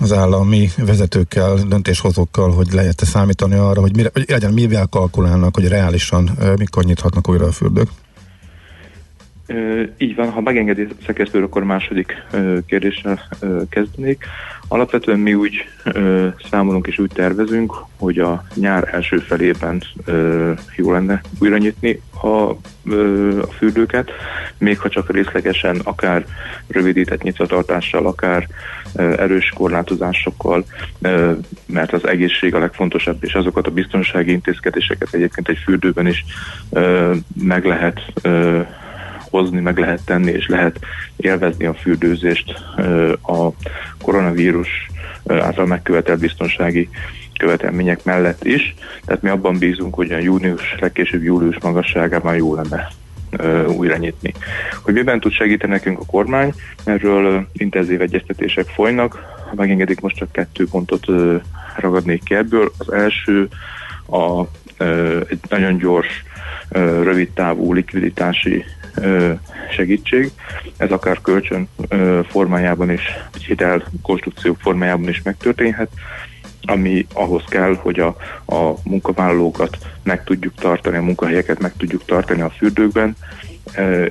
az 0.00 0.12
állami 0.12 0.70
vezetőkkel, 0.76 1.54
döntéshozókkal, 1.54 2.50
hogy 2.50 2.72
lehet 2.72 3.04
számítani 3.04 3.54
arra, 3.54 3.80
hogy, 3.80 3.96
mire, 3.96 4.10
hogy 4.12 4.24
legyen 4.28 4.52
mivel 4.52 4.86
kalkulálnak, 4.86 5.54
hogy 5.54 5.68
reálisan 5.68 6.38
mikor 6.56 6.84
nyithatnak 6.84 7.28
újra 7.28 7.46
a 7.46 7.52
fürdők? 7.52 7.88
Így 9.98 10.14
van, 10.14 10.30
ha 10.30 10.40
megengedi 10.40 10.88
szerkesztő, 11.04 11.42
akkor 11.42 11.64
második 11.64 12.22
kérdéssel 12.66 13.20
kezdenék. 13.68 14.24
Alapvetően 14.68 15.18
mi 15.18 15.34
úgy 15.34 15.68
számolunk 16.50 16.86
és 16.86 16.98
úgy 16.98 17.10
tervezünk, 17.14 17.74
hogy 17.98 18.18
a 18.18 18.44
nyár 18.54 18.88
első 18.92 19.16
felében 19.16 19.82
jó 20.76 20.92
lenne 20.92 21.20
újra 21.38 21.56
nyitni 21.56 22.00
a, 22.22 22.26
a 22.26 22.56
fürdőket, 23.56 24.10
még 24.58 24.78
ha 24.78 24.88
csak 24.88 25.12
részlegesen, 25.12 25.80
akár 25.84 26.24
rövidített 26.66 27.22
nyitvatartással, 27.22 28.06
akár 28.06 28.48
erős 28.96 29.52
korlátozásokkal, 29.54 30.64
mert 31.66 31.92
az 31.92 32.06
egészség 32.06 32.54
a 32.54 32.58
legfontosabb, 32.58 33.24
és 33.24 33.34
azokat 33.34 33.66
a 33.66 33.70
biztonsági 33.70 34.30
intézkedéseket 34.30 35.14
egyébként 35.14 35.48
egy 35.48 35.58
fürdőben 35.64 36.06
is 36.06 36.24
meg 37.42 37.64
lehet 37.64 38.00
hozni, 39.30 39.60
meg 39.60 39.78
lehet 39.78 40.04
tenni, 40.04 40.30
és 40.30 40.46
lehet 40.46 40.78
élvezni 41.16 41.64
a 41.64 41.74
fürdőzést 41.74 42.54
a 43.22 43.48
koronavírus 44.02 44.68
által 45.26 45.66
megkövetelt 45.66 46.20
biztonsági 46.20 46.88
követelmények 47.38 48.04
mellett 48.04 48.44
is. 48.44 48.74
Tehát 49.04 49.22
mi 49.22 49.28
abban 49.28 49.58
bízunk, 49.58 49.94
hogy 49.94 50.12
a 50.12 50.18
június, 50.18 50.74
legkésőbb 50.80 51.22
július 51.22 51.58
magasságában 51.62 52.36
jó 52.36 52.54
lenne 52.54 52.88
újra 53.68 53.96
nyitni. 53.96 54.32
Hogy 54.82 54.94
miben 54.94 55.20
tud 55.20 55.32
segíteni 55.32 55.72
nekünk 55.72 55.98
a 56.00 56.06
kormány, 56.06 56.52
erről 56.84 57.46
intenzív 57.52 58.00
egyeztetések 58.00 58.66
folynak. 58.66 59.34
Ha 59.48 59.54
megengedik, 59.54 60.00
most 60.00 60.16
csak 60.16 60.32
kettő 60.32 60.66
pontot 60.68 61.06
ragadnék 61.76 62.22
ki 62.24 62.34
ebből. 62.34 62.72
Az 62.78 62.92
első 62.92 63.48
a, 64.08 64.40
egy 65.28 65.40
nagyon 65.48 65.76
gyors, 65.76 66.24
rövid 67.02 67.30
távú 67.30 67.72
likviditási 67.72 68.64
segítség. 69.70 70.30
Ez 70.76 70.90
akár 70.90 71.20
kölcsön 71.20 71.68
formájában 72.28 72.90
is, 72.90 73.02
vagy 73.32 73.44
hitel 73.44 73.82
konstrukció 74.02 74.56
formájában 74.60 75.08
is 75.08 75.22
megtörténhet, 75.22 75.88
ami 76.62 77.06
ahhoz 77.12 77.44
kell, 77.48 77.74
hogy 77.74 78.00
a, 78.00 78.16
a 78.46 78.74
munkavállalókat 78.84 79.78
meg 80.02 80.24
tudjuk 80.24 80.54
tartani, 80.54 80.96
a 80.96 81.02
munkahelyeket 81.02 81.60
meg 81.60 81.72
tudjuk 81.76 82.04
tartani 82.04 82.40
a 82.40 82.50
fürdőkben, 82.50 83.16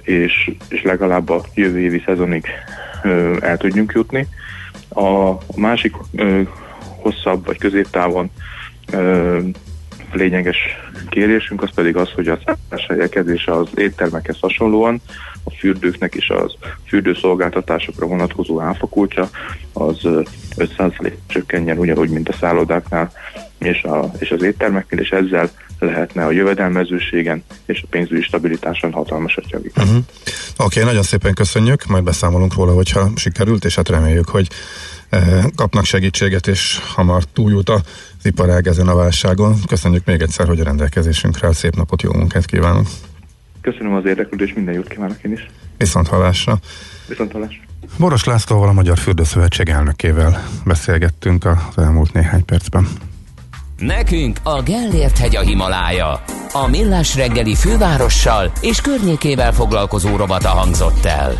és, 0.01 0.51
és 0.69 0.81
legalább 0.81 1.29
a 1.29 1.43
jövő 1.53 1.79
évi 1.79 2.03
szezonig 2.05 2.45
el 3.39 3.57
tudjunk 3.57 3.91
jutni. 3.95 4.27
A 4.89 5.37
másik 5.55 5.95
hosszabb 7.01 7.45
vagy 7.45 7.57
középtávon 7.57 8.31
lényeges 10.15 10.57
kérésünk 11.09 11.63
az 11.63 11.69
pedig 11.75 11.95
az, 11.95 12.11
hogy 12.11 12.27
a 12.27 12.39
szálláshelyeket 12.45 13.27
és 13.27 13.45
az 13.45 13.67
éttermekhez 13.75 14.37
hasonlóan 14.39 15.01
a 15.43 15.51
fürdőknek 15.51 16.15
és 16.15 16.29
az 16.29 16.55
fürdőszolgáltatásokra 16.87 18.05
vonatkozó 18.05 18.61
áfakultja 18.61 19.29
az 19.73 19.97
5% 20.57 21.11
csökkenjen 21.27 21.77
ugyanúgy, 21.77 22.09
mint 22.09 22.29
a 22.29 22.33
szállodáknál 22.33 23.11
és, 23.57 23.83
a, 23.83 24.11
és 24.19 24.31
az 24.31 24.43
éttermeknél, 24.43 24.99
és 24.99 25.09
ezzel 25.09 25.49
lehetne 25.79 26.25
a 26.25 26.31
jövedelmezőségen 26.31 27.43
és 27.65 27.81
a 27.83 27.87
pénzügyi 27.89 28.21
stabilitáson 28.21 28.91
hatalmasat 28.91 29.49
javítani. 29.49 29.89
Uh-huh. 29.89 30.03
Oké, 30.57 30.79
okay, 30.79 30.83
nagyon 30.83 31.03
szépen 31.03 31.33
köszönjük, 31.33 31.85
majd 31.85 32.03
beszámolunk 32.03 32.53
róla, 32.53 32.73
hogyha 32.73 33.09
sikerült, 33.15 33.65
és 33.65 33.75
hát 33.75 33.89
reméljük, 33.89 34.29
hogy 34.29 34.47
kapnak 35.55 35.85
segítséget, 35.85 36.47
és 36.47 36.79
hamar 36.95 37.23
túljut 37.23 37.69
az 37.69 37.81
iparág 38.23 38.67
ezen 38.67 38.87
a 38.87 38.95
válságon. 38.95 39.55
Köszönjük 39.67 40.05
még 40.05 40.21
egyszer, 40.21 40.47
hogy 40.47 40.59
a 40.59 40.63
rendelkezésünkre 40.63 41.53
szép 41.53 41.75
napot, 41.75 42.01
jó 42.01 42.13
munkát 42.13 42.45
kívánok! 42.45 42.87
Köszönöm 43.61 43.93
az 43.93 44.05
érdeklődést, 44.05 44.55
minden 44.55 44.73
jót 44.73 44.87
kívánok 44.87 45.23
én 45.23 45.31
is! 45.31 45.49
Viszont 45.77 46.07
hallásra! 46.07 46.59
Viszont 47.07 47.31
hallásra! 47.31 47.63
Boros 47.97 48.23
Lászlóval, 48.23 48.67
a 48.67 48.73
Magyar 48.73 48.97
Fürdőszövetség 48.97 49.69
elnökével 49.69 50.47
beszélgettünk 50.65 51.45
az 51.45 51.83
elmúlt 51.83 52.13
néhány 52.13 52.45
percben. 52.45 52.87
Nekünk 53.77 54.37
a 54.43 54.61
Gellért 54.61 55.17
hegy 55.17 55.35
a 55.35 55.41
Himalája. 55.41 56.23
A 56.51 56.67
Millás 56.67 57.15
reggeli 57.15 57.55
fővárossal 57.55 58.51
és 58.61 58.81
környékével 58.81 59.53
foglalkozó 59.53 60.15
robata 60.15 60.49
hangzott 60.49 61.05
el. 61.05 61.39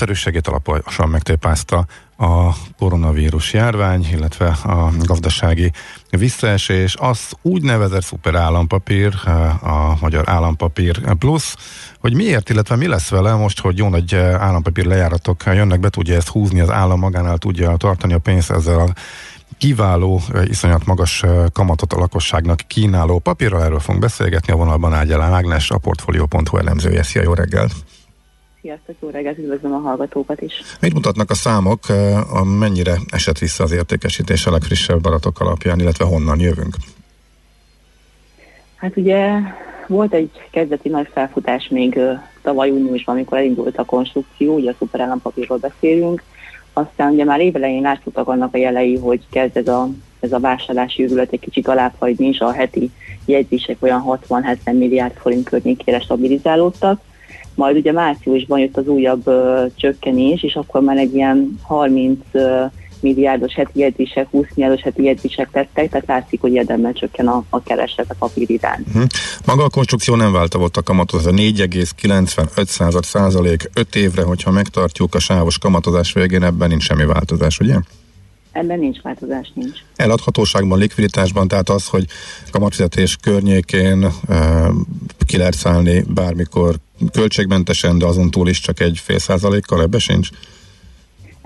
A 0.00 0.04
népszerűségét 0.04 0.46
alaposan 0.46 1.08
megtépázta 1.08 1.86
a 2.16 2.54
koronavírus 2.78 3.52
járvány, 3.52 4.06
illetve 4.12 4.46
a 4.46 4.90
gazdasági 4.98 5.72
visszaesés, 6.10 6.96
az 6.98 7.32
úgynevezett 7.42 8.02
szuper 8.02 8.34
állampapír, 8.34 9.14
a 9.62 9.96
Magyar 10.00 10.28
Állampapír 10.28 11.14
Plus, 11.18 11.54
hogy 12.00 12.14
miért, 12.14 12.50
illetve 12.50 12.76
mi 12.76 12.86
lesz 12.86 13.08
vele 13.08 13.34
most, 13.34 13.60
hogy 13.60 13.78
jó 13.78 13.88
nagy 13.88 14.14
állampapír 14.14 14.84
lejáratok 14.84 15.42
jönnek 15.44 15.80
be, 15.80 15.88
tudja 15.88 16.14
ezt 16.14 16.28
húzni, 16.28 16.60
az 16.60 16.70
állam 16.70 16.98
magánál 16.98 17.38
tudja 17.38 17.76
tartani 17.76 18.12
a 18.12 18.18
pénzt 18.18 18.50
ezzel 18.50 18.78
a 18.78 18.92
kiváló, 19.58 20.20
iszonyat 20.44 20.86
magas 20.86 21.24
kamatot 21.52 21.92
a 21.92 21.98
lakosságnak 21.98 22.60
kínáló 22.66 23.18
papírral, 23.18 23.62
erről 23.64 23.80
fogunk 23.80 24.00
beszélgetni, 24.00 24.52
a 24.52 24.56
vonalban 24.56 24.92
Ágyalán 24.92 25.32
Ágnes, 25.32 25.70
a 25.70 25.78
Portfolio.hu 25.78 26.56
elemzője. 26.58 27.02
Szia, 27.02 27.22
jó 27.22 27.34
reggelt! 27.34 27.72
Jó 29.08 29.14
reggelt, 29.14 29.38
üdvözlöm 29.38 29.72
a 29.72 29.78
hallgatókat 29.78 30.40
is. 30.40 30.52
Mit 30.80 30.94
mutatnak 30.94 31.30
a 31.30 31.34
számok, 31.34 31.80
a 32.32 32.44
mennyire 32.44 32.94
esett 33.10 33.38
vissza 33.38 33.64
az 33.64 33.72
értékesítés 33.72 34.46
a 34.46 34.50
legfrissebb 34.50 35.04
adatok 35.04 35.40
alapján, 35.40 35.80
illetve 35.80 36.04
honnan 36.04 36.40
jövünk? 36.40 36.76
Hát 38.76 38.96
ugye 38.96 39.38
volt 39.86 40.12
egy 40.12 40.30
kezdeti 40.50 40.88
nagy 40.88 41.08
felfutás 41.12 41.68
még 41.68 42.00
tavaly 42.42 42.68
júniusban, 42.68 43.14
amikor 43.14 43.38
elindult 43.38 43.78
a 43.78 43.84
konstrukció, 43.84 44.54
ugye 44.54 44.70
a 44.70 44.74
szuperállampapírról 44.78 45.58
beszélünk, 45.58 46.22
aztán 46.72 47.12
ugye 47.12 47.24
már 47.24 47.40
évelején 47.40 47.82
látszottak 47.82 48.28
annak 48.28 48.54
a 48.54 48.58
jelei, 48.58 48.96
hogy 48.96 49.22
kezd 49.30 49.56
ez 49.56 49.68
a, 49.68 49.88
ez 50.20 50.32
a 50.32 50.40
vásárlási 50.40 51.02
űrület 51.02 51.32
egy 51.32 51.40
kicsit 51.40 51.68
alábbhagyni, 51.68 52.26
és 52.26 52.40
a 52.40 52.52
heti 52.52 52.90
jegyzések 53.24 53.76
olyan 53.80 54.04
60-70 54.28 54.56
milliárd 54.64 55.14
forint 55.16 55.48
környékére 55.48 56.00
stabilizálódtak. 56.00 57.00
Majd 57.58 57.76
ugye 57.76 57.92
márciusban 57.92 58.58
jött 58.58 58.76
az 58.76 58.86
újabb 58.86 59.26
ö, 59.26 59.64
csökkenés, 59.74 60.42
és 60.42 60.54
akkor 60.54 60.80
már 60.80 60.96
egy 60.96 61.14
ilyen 61.14 61.58
30 61.62 62.18
ö, 62.32 62.64
milliárdos 63.00 63.54
heti 63.54 63.78
jegyzések, 63.78 64.26
20 64.30 64.46
milliárdos 64.54 64.82
heti 64.82 65.02
jegyzések 65.02 65.48
lettek, 65.52 65.90
tehát 65.90 66.06
látszik, 66.06 66.40
hogy 66.40 66.52
érdemben 66.52 66.92
csökken 66.92 67.26
a, 67.26 67.44
a 67.50 67.62
kereslet 67.62 68.10
a 68.10 68.14
papír 68.18 68.50
iránt. 68.50 68.86
Uh-huh. 68.86 69.04
Maga 69.46 69.64
a 69.64 69.68
konstrukció 69.68 70.14
nem 70.14 70.32
változott 70.32 70.76
a 70.76 70.82
kamatot, 70.82 71.26
a 71.26 71.30
4,95 71.30 73.02
százalék 73.02 73.70
5 73.74 73.96
évre, 73.96 74.22
hogyha 74.22 74.50
megtartjuk 74.50 75.14
a 75.14 75.18
sávos 75.18 75.58
kamatozás 75.58 76.12
végén, 76.12 76.42
ebben 76.42 76.68
nincs 76.68 76.82
semmi 76.82 77.04
változás, 77.04 77.58
ugye? 77.58 77.74
Ebben 78.58 78.78
nincs 78.78 79.00
változás, 79.00 79.52
nincs. 79.54 79.78
Eladhatóságban, 79.96 80.78
likviditásban, 80.78 81.48
tehát 81.48 81.68
az, 81.68 81.86
hogy 81.86 82.04
kamatfizetés 82.50 83.16
környékén 83.16 84.04
e, 84.28 84.68
ki 85.26 85.36
lehet 85.36 85.54
szállni 85.54 86.04
bármikor 86.14 86.74
költségmentesen, 87.12 87.98
de 87.98 88.06
azon 88.06 88.30
túl 88.30 88.48
is 88.48 88.60
csak 88.60 88.80
egy 88.80 88.98
fél 88.98 89.18
százalékkal, 89.18 89.82
ebbe 89.82 89.98
sincs? 89.98 90.28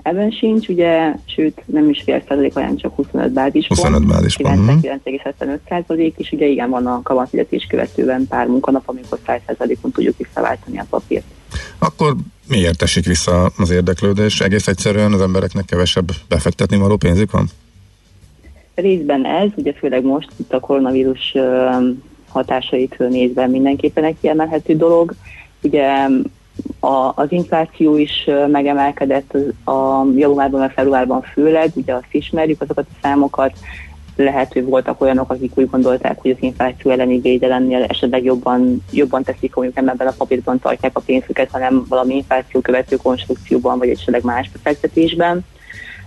Ebben 0.01 0.31
sincs, 0.31 0.67
ugye, 0.67 1.13
sőt 1.25 1.61
nem 1.65 1.89
is 1.89 2.01
fél 2.05 2.23
százalék, 2.27 2.55
olyan 2.55 2.77
csak 2.77 2.95
25 2.95 3.31
bázispont. 3.31 3.81
25 3.81 4.07
bázispont. 4.07 4.81
99,75 4.81 5.57
százalék, 5.69 6.13
és 6.17 6.31
ugye 6.31 6.45
igen, 6.45 6.69
van 6.69 6.85
a 6.85 7.01
kamatfizetés 7.01 7.65
követően 7.69 8.27
pár 8.27 8.47
munkanap, 8.47 8.83
amikor 8.85 9.19
100 9.25 9.41
százalékon 9.47 9.91
tudjuk 9.91 10.17
visszaváltani 10.17 10.79
a 10.79 10.85
papírt. 10.89 11.25
Akkor 11.77 12.15
miért 12.47 12.81
esik 12.81 13.05
vissza 13.05 13.51
az 13.57 13.69
érdeklődés? 13.69 14.41
Egész 14.41 14.67
egyszerűen 14.67 15.13
az 15.13 15.21
embereknek 15.21 15.65
kevesebb 15.65 16.11
befektetni 16.27 16.77
való 16.77 16.95
pénzük 16.95 17.31
van? 17.31 17.49
Részben 18.75 19.25
ez, 19.25 19.49
ugye 19.55 19.73
főleg 19.73 20.03
most 20.03 20.29
itt 20.35 20.53
a 20.53 20.59
koronavírus 20.59 21.33
hatásait 22.27 22.97
nézve 22.97 23.47
mindenképpen 23.47 24.03
egy 24.03 24.15
kiemelhető 24.21 24.75
dolog. 24.75 25.13
Ugye 25.61 26.07
a, 26.79 27.11
az 27.15 27.31
infláció 27.31 27.97
is 27.97 28.29
megemelkedett 28.51 29.33
a 29.65 30.05
januárban, 30.15 30.61
a 30.61 30.69
februárban 30.69 31.21
főleg, 31.21 31.71
ugye 31.73 31.93
azt 31.93 32.07
ismerjük 32.11 32.61
azokat 32.61 32.85
a 32.89 32.95
számokat, 33.01 33.53
lehet, 34.15 34.53
hogy 34.53 34.63
voltak 34.63 35.01
olyanok, 35.01 35.31
akik 35.31 35.51
úgy 35.57 35.69
gondolták, 35.69 36.21
hogy 36.21 36.31
az 36.31 36.37
infláció 36.39 36.91
elleni 36.91 37.19
védelemnél 37.19 37.83
esetleg 37.83 38.23
jobban, 38.23 38.83
jobban 38.91 39.23
teszik, 39.23 39.53
hogy 39.53 39.71
nem 39.75 39.87
ebben 39.87 40.07
a 40.07 40.13
papírban 40.17 40.59
tartják 40.59 40.97
a 40.97 41.01
pénzüket, 41.05 41.49
hanem 41.51 41.85
valami 41.89 42.15
infláció 42.15 42.61
követő 42.61 42.95
konstrukcióban, 42.95 43.77
vagy 43.77 43.89
esetleg 43.89 44.23
más 44.23 44.49
befektetésben. 44.51 45.45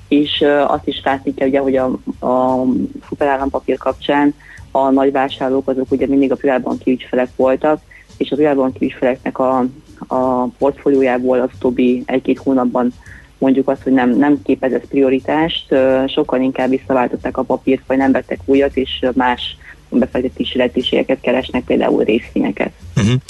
És 0.08 0.44
azt 0.66 0.86
is 0.86 1.00
látni 1.04 1.34
kell, 1.34 1.48
ugye, 1.48 1.60
hogy 1.60 1.76
a, 1.76 1.84
a 2.26 2.64
szuperállampapír 3.08 3.76
kapcsán 3.76 4.34
a 4.70 4.90
nagy 4.90 5.12
vásárlók 5.12 5.68
azok 5.68 5.90
ugye 5.90 6.06
mindig 6.06 6.32
a 6.32 6.36
privátbanki 6.36 6.90
ügyfelek 6.90 7.28
voltak, 7.36 7.80
és 8.16 8.30
a 8.30 8.34
privátbanki 8.34 8.84
ügyfeleknek 8.84 9.38
a, 9.38 9.64
a 10.06 10.44
portfóliójából 10.58 11.40
az 11.40 11.48
utóbbi 11.54 12.02
egy-két 12.06 12.38
hónapban 12.38 12.92
mondjuk 13.38 13.68
azt, 13.68 13.82
hogy 13.82 13.92
nem, 13.92 14.16
nem 14.16 14.42
képez 14.42 14.72
ez 14.72 14.88
prioritást, 14.88 15.74
sokkal 16.06 16.40
inkább 16.40 16.68
visszaváltották 16.68 17.36
a 17.36 17.42
papírt, 17.42 17.82
vagy 17.86 17.96
nem 17.96 18.12
vettek 18.12 18.38
újat, 18.44 18.76
és 18.76 19.06
más 19.14 19.56
befektetési 19.88 20.58
lehetőségeket 20.58 21.20
keresnek, 21.20 21.64
például 21.64 22.04
részvényeket. 22.04 22.72
Uh-huh. 22.96 23.20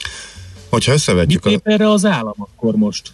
Hogyha 0.70 0.92
összevetjük... 0.92 1.44
Mit 1.44 1.60
a... 1.64 1.70
erre 1.70 1.90
az 1.90 2.04
állam 2.04 2.34
akkor 2.38 2.74
most? 2.74 3.08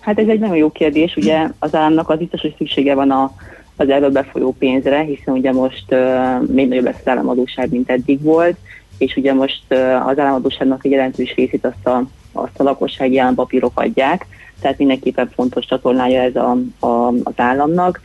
Hát 0.00 0.18
ez 0.18 0.28
egy 0.28 0.38
nagyon 0.38 0.56
jó 0.56 0.72
kérdés, 0.72 1.16
ugye 1.16 1.48
az 1.58 1.74
államnak 1.74 2.08
az 2.10 2.18
biztos, 2.18 2.40
hogy 2.40 2.54
szüksége 2.58 2.94
van 2.94 3.10
a, 3.10 3.34
az 3.76 3.88
erről 3.88 4.10
befolyó 4.10 4.54
pénzre, 4.58 5.02
hiszen 5.02 5.34
ugye 5.34 5.52
most 5.52 5.84
uh, 5.88 6.46
még 6.46 6.68
nagyobb 6.68 6.84
lesz 6.84 7.00
az 7.00 7.08
államadóság, 7.08 7.70
mint 7.70 7.90
eddig 7.90 8.22
volt, 8.22 8.56
és 8.98 9.16
ugye 9.16 9.32
most 9.32 9.62
uh, 9.70 10.06
az 10.06 10.18
államadóságnak 10.18 10.84
egy 10.84 10.90
jelentős 10.90 11.34
részét 11.34 11.64
azt 11.64 11.86
a, 11.86 12.02
azt 12.32 12.60
a 12.60 12.62
lakossági 12.62 13.18
állampapírok 13.18 13.80
adják, 13.80 14.26
tehát 14.60 14.78
mindenképpen 14.78 15.30
fontos 15.34 15.66
csatornája 15.66 16.22
ez 16.22 16.36
a, 16.36 16.56
a, 16.86 17.08
az 17.08 17.34
államnak 17.36 18.00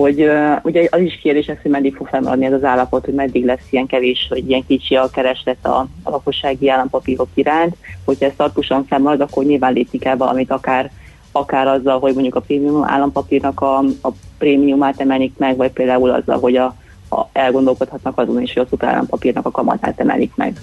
hogy 0.00 0.22
uh, 0.22 0.56
ugye 0.62 0.88
az 0.90 1.00
is 1.00 1.18
kérdés 1.22 1.46
hogy 1.62 1.70
meddig 1.70 1.94
fog 1.94 2.08
felmaradni 2.08 2.44
ez 2.44 2.52
az 2.52 2.64
állapot, 2.64 3.04
hogy 3.04 3.14
meddig 3.14 3.44
lesz 3.44 3.66
ilyen 3.70 3.86
kevés, 3.86 4.26
hogy 4.28 4.48
ilyen 4.48 4.66
kicsi 4.66 4.96
a 4.96 5.10
kereslet 5.10 5.66
a, 5.66 5.78
a 6.02 6.10
lakossági 6.10 6.68
állampapírok 6.68 7.28
iránt. 7.34 7.76
Hogyha 8.04 8.26
ez 8.26 8.32
tartósan 8.36 8.84
felmarad, 8.84 9.20
akkor 9.20 9.44
nyilván 9.44 9.72
lépni 9.72 9.98
kell 9.98 10.16
valamit 10.16 10.50
akár, 10.50 10.90
akár 11.32 11.66
azzal, 11.66 11.98
hogy 11.98 12.12
mondjuk 12.12 12.34
a 12.34 12.40
prémium 12.40 12.84
állampapírnak 12.84 13.60
a, 13.60 13.78
a 13.78 14.08
prémiumát 14.38 15.00
emelik 15.00 15.32
meg, 15.36 15.56
vagy 15.56 15.70
például 15.70 16.10
azzal, 16.10 16.38
hogy 16.38 16.56
a, 16.56 16.76
a 17.10 17.26
elgondolkodhatnak 17.32 18.18
azon 18.18 18.42
is, 18.42 18.52
hogy 18.52 18.62
a 18.62 18.68
szuper 18.68 18.88
állampapírnak 18.88 19.46
a 19.46 19.50
kamatát 19.50 20.00
emelik 20.00 20.32
meg. 20.34 20.60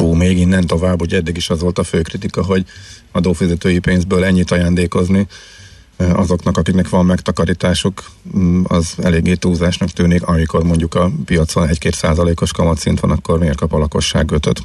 Ó, 0.00 0.12
még 0.12 0.38
innen 0.38 0.66
tovább, 0.66 0.98
hogy 0.98 1.14
eddig 1.14 1.36
is 1.36 1.50
az 1.50 1.60
volt 1.60 1.78
a 1.78 1.82
fő 1.82 2.00
kritika, 2.02 2.44
hogy 2.44 2.64
adófizetői 3.12 3.78
pénzből 3.78 4.24
ennyit 4.24 4.50
ajándékozni 4.50 5.26
azoknak, 5.96 6.56
akiknek 6.56 6.88
van 6.88 7.04
megtakarításuk, 7.04 8.02
mm, 8.36 8.62
az 8.68 8.94
eléggé 9.02 9.34
túlzásnak 9.34 9.88
tűnik, 9.88 10.22
amikor 10.22 10.62
mondjuk 10.62 10.94
a 10.94 11.10
piacon 11.24 11.68
egy-két 11.68 11.94
százalékos 11.94 12.52
kamatszint 12.52 13.00
van, 13.00 13.10
akkor 13.10 13.38
miért 13.38 13.56
kap 13.56 13.72
a 13.72 13.78
lakosság 13.78 14.30
ötöt? 14.30 14.58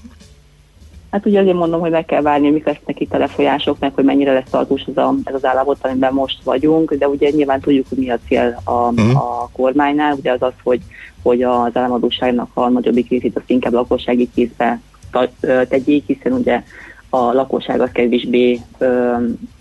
Hát 1.12 1.26
ugye 1.26 1.40
azért 1.40 1.56
mondom, 1.56 1.80
hogy 1.80 1.92
meg 1.92 2.06
kell 2.06 2.22
várni, 2.22 2.50
mik 2.50 2.66
lesznek 2.66 3.00
itt 3.00 3.14
a 3.14 3.18
lefolyások, 3.18 3.80
meg 3.80 3.94
hogy 3.94 4.04
mennyire 4.04 4.34
lesz 4.34 4.50
tartós 4.50 4.82
ez, 4.82 4.98
a, 4.98 5.16
ez 5.24 5.34
az 5.34 5.46
állapot, 5.46 5.78
amiben 5.82 6.14
most 6.14 6.44
vagyunk, 6.44 6.94
de 6.94 7.08
ugye 7.08 7.30
nyilván 7.30 7.60
tudjuk, 7.60 7.86
hogy 7.90 7.98
mi 7.98 8.10
a 8.10 8.20
cél 8.28 8.62
a, 8.64 8.72
uh-huh. 8.72 9.16
a 9.16 9.50
kormánynál, 9.54 10.14
ugye 10.14 10.32
az 10.32 10.42
az, 10.42 10.54
hogy, 10.64 10.82
hogy 11.22 11.42
az 11.42 11.72
államadóságnak 11.74 12.50
a 12.54 12.70
nagyobbik 12.70 13.10
részét 13.10 13.36
az 13.36 13.42
inkább 13.46 13.74
lakossági 13.74 14.30
kézbe 14.36 14.80
tegyék, 15.70 16.04
hiszen 16.06 16.32
ugye 16.32 16.64
a 17.10 17.18
lakosság 17.18 17.82
az 17.82 17.90
kevésbé 17.94 18.62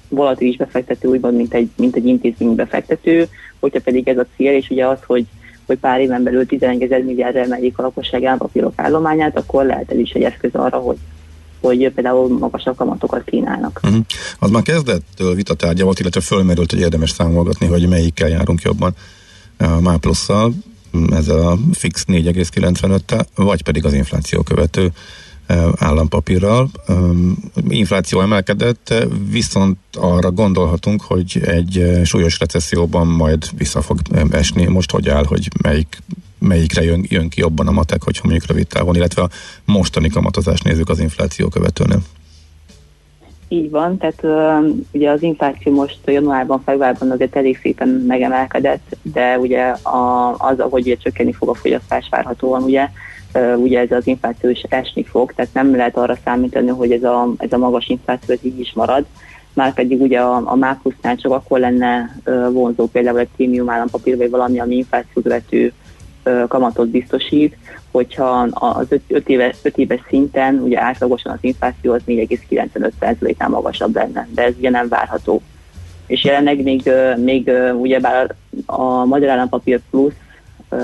volatilis 0.09 0.57
befektető, 0.57 1.09
úgymond, 1.09 1.37
mint 1.37 1.55
egy, 1.55 1.69
mint 1.77 1.97
egy 1.97 2.07
intézmény 2.07 2.55
befektető, 2.55 3.29
hogyha 3.61 3.81
pedig 3.81 4.09
ez 4.09 4.19
a 4.19 4.27
cél, 4.37 4.53
és 4.53 4.71
ugye 4.71 4.87
az, 4.87 4.99
hogy 5.07 5.27
hogy 5.67 5.79
pár 5.79 6.01
éven 6.01 6.23
belül 6.23 6.47
11 6.47 6.83
ezer 6.83 7.03
milliárdra 7.03 7.41
emeljék 7.41 7.79
a 7.79 7.83
lakosság 7.83 8.25
állampapírok 8.25 8.73
állományát, 8.77 9.39
akkor 9.39 9.65
lehet 9.65 9.91
ez 9.91 9.99
is 9.99 10.11
egy 10.11 10.23
eszköz 10.23 10.51
arra, 10.53 10.79
hogy, 10.79 10.97
hogy 11.61 11.93
például 11.95 12.39
magasabb 12.39 12.77
kamatokat 12.77 13.25
kínálnak. 13.25 13.81
Uh-huh. 13.83 14.01
Az 14.39 14.51
már 14.51 14.63
kezdettől 14.63 15.35
vitatárgya 15.35 15.85
volt, 15.85 16.01
illetve 16.01 16.21
fölmerült, 16.21 16.71
hogy 16.71 16.81
érdemes 16.81 17.11
számolgatni, 17.11 17.67
hogy 17.67 17.89
melyikkel 17.89 18.29
járunk 18.29 18.63
jobban 18.63 18.95
a 19.59 19.81
MÁ 19.81 19.97
plusszal, 19.97 20.53
ezzel 21.11 21.39
a 21.39 21.59
fix 21.73 22.05
4,95-tel, 22.09 23.25
vagy 23.35 23.63
pedig 23.63 23.85
az 23.85 23.93
infláció 23.93 24.43
követő 24.43 24.93
állampapírral. 25.77 26.71
Infláció 27.69 28.21
emelkedett, 28.21 28.95
viszont 29.31 29.79
arra 29.93 30.31
gondolhatunk, 30.31 31.03
hogy 31.03 31.41
egy 31.45 32.01
súlyos 32.05 32.39
recesszióban 32.39 33.07
majd 33.07 33.49
vissza 33.57 33.83
fog 33.83 33.99
esni. 34.31 34.67
Most 34.67 34.91
hogy 34.91 35.09
áll, 35.09 35.25
hogy 35.25 35.49
melyik 35.63 36.03
melyikre 36.39 36.83
jön, 36.83 37.05
jön 37.09 37.29
ki 37.29 37.41
jobban 37.41 37.67
a 37.67 37.71
matek, 37.71 38.03
hogyha 38.03 38.29
mondjuk 38.29 38.51
rövid 38.51 38.67
távon, 38.67 38.95
illetve 38.95 39.23
a 39.23 39.29
mostani 39.65 40.09
kamatozást 40.09 40.65
nézzük 40.65 40.89
az 40.89 40.99
infláció 40.99 41.49
követőnél. 41.49 42.01
Így 43.49 43.71
van, 43.71 43.99
tehát 43.99 44.23
ugye 44.91 45.11
az 45.11 45.23
infláció 45.23 45.73
most 45.73 45.99
januárban, 46.05 46.63
februárban 46.65 47.11
azért 47.11 47.37
elég 47.37 47.59
szépen 47.63 47.89
megemelkedett, 47.89 48.97
de 49.03 49.39
ugye 49.39 49.63
a, 49.67 50.35
az, 50.39 50.59
ahogy 50.59 50.83
ugye 50.83 50.97
csökkenni 50.97 51.33
fog 51.33 51.49
a 51.49 51.55
fogyasztás 51.55 52.09
várhatóan, 52.11 52.63
ugye 52.63 52.89
ugye 53.57 53.81
ez 53.81 53.91
az 53.91 54.07
infláció 54.07 54.51
is 54.51 54.63
esni 54.69 55.05
fog, 55.05 55.33
tehát 55.33 55.55
nem 55.55 55.77
lehet 55.77 55.97
arra 55.97 56.17
számítani, 56.25 56.69
hogy 56.69 56.93
ez 56.93 57.03
a, 57.03 57.33
ez 57.39 57.53
a 57.53 57.59
magas 57.59 57.87
infláció 57.89 58.35
ez 58.35 58.41
így 58.43 58.61
is 58.61 58.73
marad. 58.73 59.05
Már 59.53 59.75
pedig 59.75 60.01
ugye 60.01 60.21
a, 60.21 60.43
a 60.45 60.55
máplusznál 60.55 61.17
csak 61.17 61.33
akkor 61.33 61.59
lenne 61.59 62.17
vonzó 62.51 62.87
például 62.87 63.19
egy 63.19 63.29
prémium 63.37 63.71
állampapír, 63.71 64.17
vagy 64.17 64.31
valami, 64.31 64.59
ami 64.59 64.77
inflációt 64.77 65.25
vető 65.25 65.73
kamatot 66.49 66.89
biztosít, 66.89 67.57
hogyha 67.91 68.49
az 68.53 68.87
5 69.09 69.29
éves, 69.29 69.57
éves 69.75 70.01
szinten 70.09 70.59
ugye 70.59 70.83
átlagosan 70.83 71.33
az 71.33 71.39
infláció 71.41 71.93
az 71.93 72.01
4,95%-nál 72.07 73.49
magasabb 73.49 73.95
lenne, 73.95 74.29
de 74.35 74.43
ez 74.43 74.55
ugye 74.59 74.71
nem 74.71 74.89
várható. 74.89 75.43
És 76.07 76.25
jelenleg 76.25 76.63
még, 76.63 76.91
még 77.17 77.51
ugyebár 77.81 78.35
a 78.67 79.05
Magyar 79.05 79.29
Állampapír 79.29 79.81
Plusz 79.91 80.15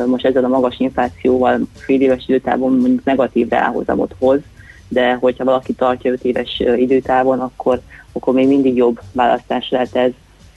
most 0.07 0.25
ezzel 0.25 0.45
a 0.45 0.49
magas 0.49 0.79
inflációval 0.79 1.61
fél 1.77 2.01
éves 2.01 2.25
időtávon 2.27 2.73
mondjuk 2.73 3.05
negatív 3.05 3.49
reálhozamot 3.49 4.15
hoz, 4.19 4.39
de 4.89 5.15
hogyha 5.15 5.45
valaki 5.45 5.73
tartja 5.73 6.13
5 6.13 6.25
éves 6.25 6.63
időtávon, 6.77 7.41
akkor, 7.41 7.81
akkor 8.13 8.35
még 8.35 8.49
mindig 8.49 8.77
jobb 8.77 9.01
választás 9.13 9.71
lehet 9.71 9.97
ez, 9.97 10.11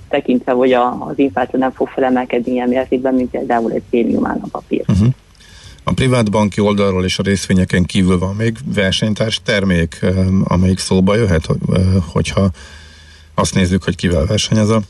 tekintve, 0.10 0.52
hogy 0.52 0.72
a, 0.72 1.06
az 1.08 1.20
infláció 1.20 1.60
nem 1.60 1.72
fog 1.72 1.88
felemelkedni 1.88 2.52
ilyen 2.52 2.70
mértékben, 2.70 3.14
mint 3.14 3.30
például 3.30 3.72
egy 3.72 3.84
prémium 3.90 4.26
állampapír. 4.26 4.84
Uh-huh. 4.88 5.08
A 5.84 5.94
privát 5.94 6.32
banki 6.32 6.62
oldalról 6.62 7.04
és 7.04 7.20
a 7.20 7.24
részvényeken 7.24 7.84
kívül 7.84 8.20
van 8.20 8.36
még 8.36 8.58
versenytárs 8.74 9.42
termék, 9.44 10.06
amelyik 10.44 10.80
szóba 10.80 11.16
jöhet, 11.16 11.48
hogyha 12.12 12.50
azt 13.34 13.56
nézzük, 13.56 13.84
hogy 13.84 13.96
kivel 13.96 14.26
versenyez 14.26 14.70
a 14.70 14.82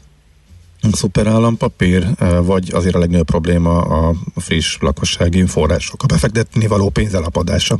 szuperállampapír, 0.91 2.07
vagy 2.43 2.69
azért 2.73 2.95
a 2.95 2.99
legnagyobb 2.99 3.25
probléma 3.25 3.81
a 3.81 4.13
friss 4.35 4.77
lakossági 4.79 5.45
források, 5.45 6.03
a 6.03 6.05
befektetni 6.05 6.67
való 6.67 6.89
pénzelapadása? 6.89 7.79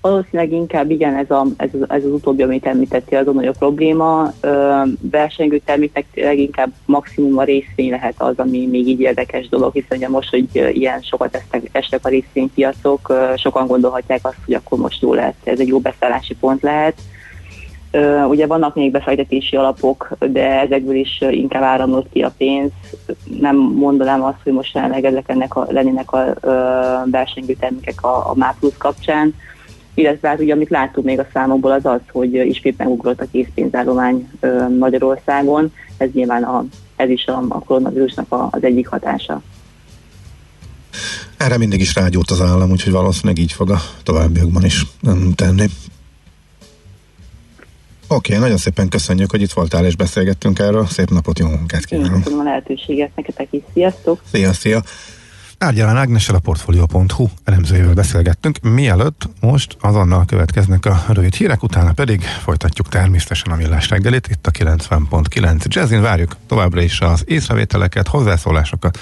Valószínűleg 0.00 0.52
inkább 0.52 0.90
igen, 0.90 1.16
ez, 1.16 1.30
a, 1.30 1.46
ez, 1.56 1.68
ez 1.88 2.04
az 2.04 2.10
utóbbi, 2.10 2.42
amit 2.42 2.66
említettél, 2.66 3.18
az 3.18 3.26
a 3.26 3.32
nagyobb 3.32 3.58
probléma. 3.58 4.32
Ö, 4.40 4.82
versenyző 5.00 5.60
terméknek 5.64 6.04
leginkább 6.14 6.72
maximum 6.86 7.38
a 7.38 7.44
részvény 7.44 7.90
lehet 7.90 8.14
az, 8.16 8.34
ami 8.36 8.66
még 8.66 8.88
így 8.88 9.00
érdekes 9.00 9.48
dolog, 9.48 9.72
hiszen 9.72 9.96
ugye 9.96 10.08
most, 10.08 10.30
hogy 10.30 10.48
ilyen 10.72 11.00
sokat 11.00 11.34
estek, 11.34 11.68
estek 11.72 12.06
a 12.06 12.08
részvénypiacok, 12.08 13.12
sokan 13.36 13.66
gondolhatják 13.66 14.20
azt, 14.22 14.38
hogy 14.44 14.54
akkor 14.54 14.78
most 14.78 15.02
jó 15.02 15.14
lehet, 15.14 15.34
ez 15.44 15.60
egy 15.60 15.68
jó 15.68 15.78
beszállási 15.78 16.34
pont 16.34 16.62
lehet. 16.62 16.94
Ugye 18.28 18.46
vannak 18.46 18.74
még 18.74 18.90
befektetési 18.90 19.56
alapok, 19.56 20.16
de 20.18 20.60
ezekből 20.60 20.94
is 20.94 21.18
inkább 21.30 21.62
áramlott 21.62 22.12
ki 22.12 22.20
a 22.20 22.32
pénz. 22.36 22.70
Nem 23.40 23.56
mondanám 23.56 24.22
azt, 24.22 24.38
hogy 24.42 24.52
most 24.52 24.74
jelenleg 24.74 25.04
ezek 25.04 25.28
ennek 25.28 25.56
a, 25.56 25.66
lennének 25.70 26.12
a 26.12 26.34
versenyző 27.04 27.52
termékek 27.52 28.02
a, 28.04 28.30
a 28.30 28.34
MÁ 28.34 28.54
Plus 28.60 28.76
kapcsán 28.78 29.34
illetve 29.94 30.28
hát 30.28 30.40
ugye 30.40 30.52
amit 30.52 30.70
látunk 30.70 31.06
még 31.06 31.18
a 31.18 31.26
számokból 31.32 31.70
az 31.70 31.84
az, 31.84 32.00
hogy 32.12 32.34
ismét 32.34 32.78
megugrott 32.78 33.20
a 33.20 33.26
készpénzállomány 33.32 34.30
Magyarországon, 34.78 35.72
ez 35.96 36.08
nyilván 36.12 36.42
a, 36.42 36.64
ez 36.96 37.08
is 37.08 37.26
a, 37.26 37.44
a 37.48 37.58
koronavírusnak 37.58 38.32
a, 38.32 38.48
az 38.50 38.62
egyik 38.62 38.88
hatása. 38.88 39.42
Erre 41.36 41.58
mindig 41.58 41.80
is 41.80 41.94
rágyót 41.94 42.30
az 42.30 42.40
állam, 42.40 42.70
úgyhogy 42.70 42.92
valószínűleg 42.92 43.38
így 43.38 43.52
fog 43.52 43.70
a 43.70 43.78
továbbiakban 44.02 44.64
is 44.64 44.86
tenni. 45.34 45.66
Oké, 48.12 48.32
okay, 48.32 48.44
nagyon 48.44 48.56
szépen 48.56 48.88
köszönjük, 48.88 49.30
hogy 49.30 49.42
itt 49.42 49.52
voltál 49.52 49.84
és 49.84 49.96
beszélgettünk 49.96 50.58
erről. 50.58 50.86
Szép 50.86 51.10
napot, 51.10 51.38
jó 51.38 51.46
munkát 51.46 51.84
kívánok! 51.84 52.12
Köszönöm 52.12 52.38
a 52.38 52.42
lehetőséget 52.42 53.10
nektek 53.16 53.46
is. 53.50 53.60
Sziasztok! 53.72 54.20
Szia, 54.32 54.52
szia! 54.52 54.82
Árgyalán 55.58 55.96
Ágnessel 55.96 56.34
a 56.34 56.38
Portfolio.hu 56.38 57.26
elemzőjével 57.44 57.94
beszélgettünk, 57.94 58.60
mielőtt 58.60 59.28
most 59.40 59.76
azonnal 59.80 60.24
következnek 60.24 60.86
a 60.86 61.04
rövid 61.08 61.34
hírek, 61.34 61.62
utána 61.62 61.92
pedig 61.92 62.22
folytatjuk 62.22 62.88
természetesen 62.88 63.52
a 63.52 63.56
millás 63.56 63.88
reggelit, 63.88 64.28
itt 64.28 64.46
a 64.46 64.50
90.9 64.50 65.64
Jazzin 65.64 66.02
várjuk 66.02 66.36
továbbra 66.46 66.80
is 66.80 67.00
az 67.00 67.24
észrevételeket, 67.26 68.08
hozzászólásokat, 68.08 68.98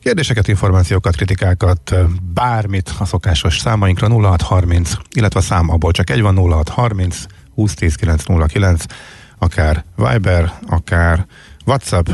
kérdéseket, 0.00 0.48
információkat, 0.48 1.16
kritikákat, 1.16 1.94
bármit 2.34 2.94
a 2.98 3.04
szokásos 3.04 3.58
számainkra 3.58 4.08
0630, 4.08 4.92
illetve 5.14 5.40
a 5.40 5.42
szám 5.42 5.70
abból 5.70 5.92
csak 5.92 6.10
egy 6.10 6.22
van 6.22 6.36
0630 6.36 7.24
2010 7.54 7.94
909, 7.94 8.84
akár 9.38 9.84
Viber, 9.96 10.52
akár 10.68 11.26
WhatsApp, 11.66 12.06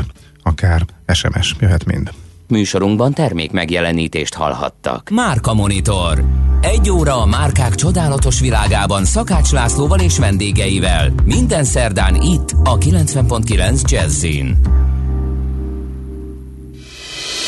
akár 0.43 0.85
SMS, 1.13 1.55
jöhet 1.59 1.85
mind. 1.85 2.11
Műsorunkban 2.47 3.13
termék 3.13 3.51
megjelenítést 3.51 4.33
hallhattak. 4.33 5.09
Márka 5.09 5.53
Monitor. 5.53 6.23
Egy 6.61 6.89
óra 6.89 7.21
a 7.21 7.25
márkák 7.25 7.75
csodálatos 7.75 8.39
világában 8.39 9.05
Szakács 9.05 9.51
Lászlóval 9.51 9.99
és 9.99 10.17
vendégeivel. 10.17 11.13
Minden 11.25 11.63
szerdán 11.63 12.15
itt 12.15 12.51
a 12.63 12.77
90.9 12.77 13.89
Jazzin. 13.89 14.57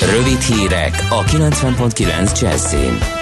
Rövid 0.02 0.42
hírek 0.42 1.08
a 1.10 1.24
90.9 1.24 2.42
Jazzin. 2.42 3.21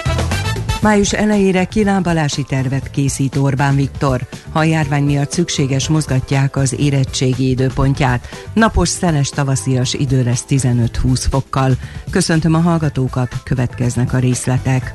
Május 0.82 1.12
elejére 1.12 1.64
kilábalási 1.64 2.42
tervet 2.42 2.90
készít 2.90 3.36
Orbán 3.36 3.76
Viktor. 3.76 4.20
Ha 4.52 4.58
a 4.58 4.64
járvány 4.64 5.04
miatt 5.04 5.30
szükséges, 5.30 5.88
mozgatják 5.88 6.56
az 6.56 6.78
érettségi 6.78 7.48
időpontját. 7.48 8.28
Napos, 8.52 8.88
szeles 8.88 9.28
tavaszias 9.28 9.94
idő 9.94 10.22
lesz 10.22 10.44
15-20 10.48 11.24
fokkal. 11.30 11.72
Köszöntöm 12.10 12.54
a 12.54 12.60
hallgatókat, 12.60 13.42
következnek 13.44 14.12
a 14.12 14.18
részletek. 14.18 14.92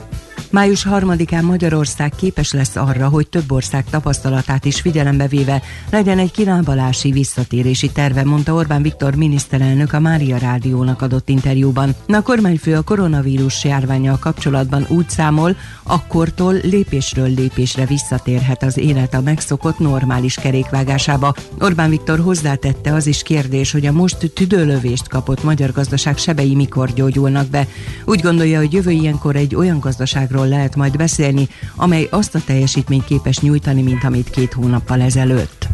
Május 0.50 0.88
3-án 0.90 1.44
Magyarország 1.44 2.14
képes 2.16 2.52
lesz 2.52 2.76
arra, 2.76 3.08
hogy 3.08 3.28
több 3.28 3.52
ország 3.52 3.86
tapasztalatát 3.90 4.66
is 4.66 4.82
figyelembe 4.82 5.28
véve 5.28 5.62
legyen 5.90 6.20
egy 6.20 6.32
kilábalási 6.32 7.12
visszatérési 7.12 7.92
terve, 7.92 8.24
mondta 8.24 8.54
Orbán 8.54 8.82
Viktor 8.82 9.16
miniszterelnök 9.16 9.94
a 9.94 10.00
Mária 10.00 10.38
Rádiónak 10.38 11.02
adott 11.02 11.30
interjúban. 11.30 11.96
A 12.08 12.22
kormányfő 12.22 12.76
a 12.76 12.82
koronavírus 12.82 13.64
járványjal 13.64 14.18
kapcsolatban 14.20 14.86
úgy 14.90 15.10
számol, 15.10 15.56
akkortól 15.84 16.54
lépésről 16.54 17.34
lépésre 17.34 17.86
visszatérhet 17.86 18.64
az 18.64 18.78
élet 18.78 19.14
a 19.14 19.22
megszokott 19.22 19.80
normális 19.80 20.36
kerékvágásába. 20.36 21.36
Orbán 21.60 21.90
Viktor 21.90 22.20
hozzátette 22.20 22.94
az 22.94 23.08
is 23.08 23.24
kérdés, 23.24 23.72
hogy 23.72 23.86
a 23.86 23.92
most 23.92 24.32
tüdőlövést 24.34 25.08
kapott 25.08 25.44
magyar 25.44 25.72
gazdaság 25.72 26.18
sebei 26.18 26.56
mikor 26.56 26.94
gyógyulnak 26.94 27.48
be. 27.48 27.68
Úgy 28.06 28.22
gondolja, 28.22 28.60
hogy 28.60 28.74
jövő 28.74 28.92
ilyenkor 28.92 29.36
egy 29.36 29.56
olyan 29.56 29.80
gazdaságról 29.80 30.25
arról 30.32 30.48
lehet 30.48 30.76
majd 30.76 30.98
beszélni, 30.98 31.48
amely 31.76 32.08
azt 32.12 32.36
a 32.36 32.42
teljesítményt 32.46 33.06
képes 33.06 33.40
nyújtani, 33.40 33.82
mint 33.82 34.04
amit 34.04 34.30
két 34.30 34.54
hónappal 34.54 35.02
ezelőtt. 35.02 35.68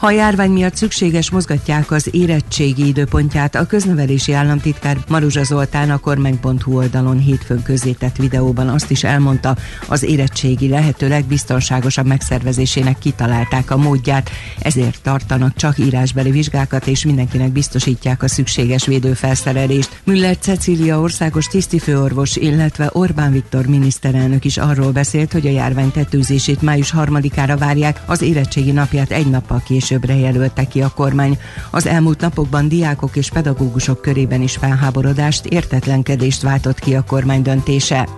Ha 0.00 0.06
a 0.06 0.10
járvány 0.10 0.50
miatt 0.50 0.76
szükséges, 0.76 1.30
mozgatják 1.30 1.90
az 1.90 2.08
érettségi 2.12 2.86
időpontját. 2.86 3.54
A 3.54 3.66
köznevelési 3.66 4.32
államtitkár 4.32 4.96
Maruzsa 5.08 5.44
Zoltán 5.44 5.90
a 5.90 5.98
kormány.hu 5.98 6.76
oldalon 6.76 7.18
hétfőn 7.18 7.62
közzétett 7.62 8.16
videóban 8.16 8.68
azt 8.68 8.90
is 8.90 9.04
elmondta, 9.04 9.56
az 9.88 10.02
érettségi 10.02 10.68
lehető 10.68 11.08
legbiztonságosabb 11.08 12.06
megszervezésének 12.06 12.98
kitalálták 12.98 13.70
a 13.70 13.76
módját, 13.76 14.30
ezért 14.58 15.02
tartanak 15.02 15.56
csak 15.56 15.78
írásbeli 15.78 16.30
vizsgákat, 16.30 16.86
és 16.86 17.04
mindenkinek 17.04 17.52
biztosítják 17.52 18.22
a 18.22 18.28
szükséges 18.28 18.86
védőfelszerelést. 18.86 20.00
Müller 20.04 20.36
Cecília 20.36 21.00
országos 21.00 21.46
tisztifőorvos, 21.46 22.36
illetve 22.36 22.90
Orbán 22.92 23.32
Viktor 23.32 23.66
miniszterelnök 23.66 24.44
is 24.44 24.56
arról 24.56 24.90
beszélt, 24.90 25.32
hogy 25.32 25.46
a 25.46 25.50
járvány 25.50 25.90
tetőzését 25.90 26.62
május 26.62 26.90
harmadikára 26.90 27.56
várják, 27.56 28.02
az 28.06 28.22
érettségi 28.22 28.72
napját 28.72 29.10
egy 29.10 29.26
nappal 29.26 29.62
később 29.66 29.88
későbbre 29.90 30.16
jelölte 30.16 30.64
ki 30.64 30.82
a 30.82 30.92
kormány. 30.94 31.38
Az 31.70 31.86
elmúlt 31.86 32.20
napokban 32.20 32.68
diákok 32.68 33.16
és 33.16 33.30
pedagógusok 33.30 34.00
körében 34.00 34.42
is 34.42 34.56
felháborodást, 34.56 35.44
értetlenkedést 35.44 36.42
váltott 36.42 36.78
ki 36.78 36.94
a 36.94 37.04
kormány 37.06 37.42
döntése. 37.42 38.08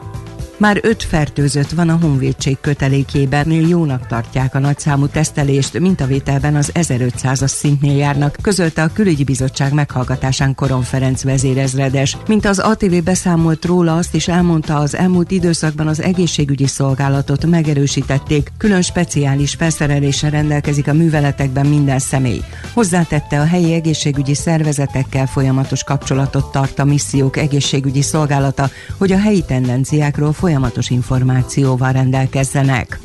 Már 0.63 0.81
öt 0.83 1.03
fertőzött 1.03 1.71
van 1.71 1.89
a 1.89 1.99
honvédség 2.03 2.57
kötelékében, 2.61 3.51
jónak 3.51 4.07
tartják 4.07 4.55
a 4.55 4.59
nagyszámú 4.59 5.07
tesztelést, 5.07 5.79
mintavételben 5.79 6.57
az 6.57 6.71
1500-as 6.75 7.47
szintnél 7.47 7.97
járnak, 7.97 8.37
közölte 8.43 8.83
a 8.83 8.93
külügyi 8.93 9.25
bizottság 9.25 9.73
meghallgatásán 9.73 10.55
Koron 10.55 10.83
Ferenc 10.83 11.23
vezérezredes. 11.23 12.17
Mint 12.27 12.45
az 12.45 12.59
ATV 12.59 12.95
beszámolt 13.05 13.65
róla, 13.65 13.97
azt 13.97 14.15
is 14.15 14.29
elmondta, 14.29 14.77
az 14.77 14.97
elmúlt 14.97 15.31
időszakban 15.31 15.87
az 15.87 16.03
egészségügyi 16.03 16.67
szolgálatot 16.67 17.47
megerősítették, 17.47 18.53
külön 18.59 18.83
speciális 18.83 19.55
felszereléssel 19.55 20.31
rendelkezik 20.31 20.89
a 20.89 20.93
műveletekben 20.93 21.67
minden 21.67 21.99
személy. 21.99 22.41
Hozzátette 22.75 23.41
a 23.41 23.45
helyi 23.45 23.73
egészségügyi 23.73 24.35
szervezetekkel 24.35 25.27
folyamatos 25.27 25.85
kapcsolatot 25.85 26.51
tart 26.53 26.79
a 26.79 26.85
missziók 26.85 27.37
egészségügyi 27.37 28.03
szolgálata, 28.03 28.71
hogy 28.99 29.13
a 29.13 29.19
helyi 29.19 29.45
tendenciákról 29.47 30.33
folyamatos 30.53 30.91
információval 30.91 31.93
rendelkezzenek. 31.93 32.99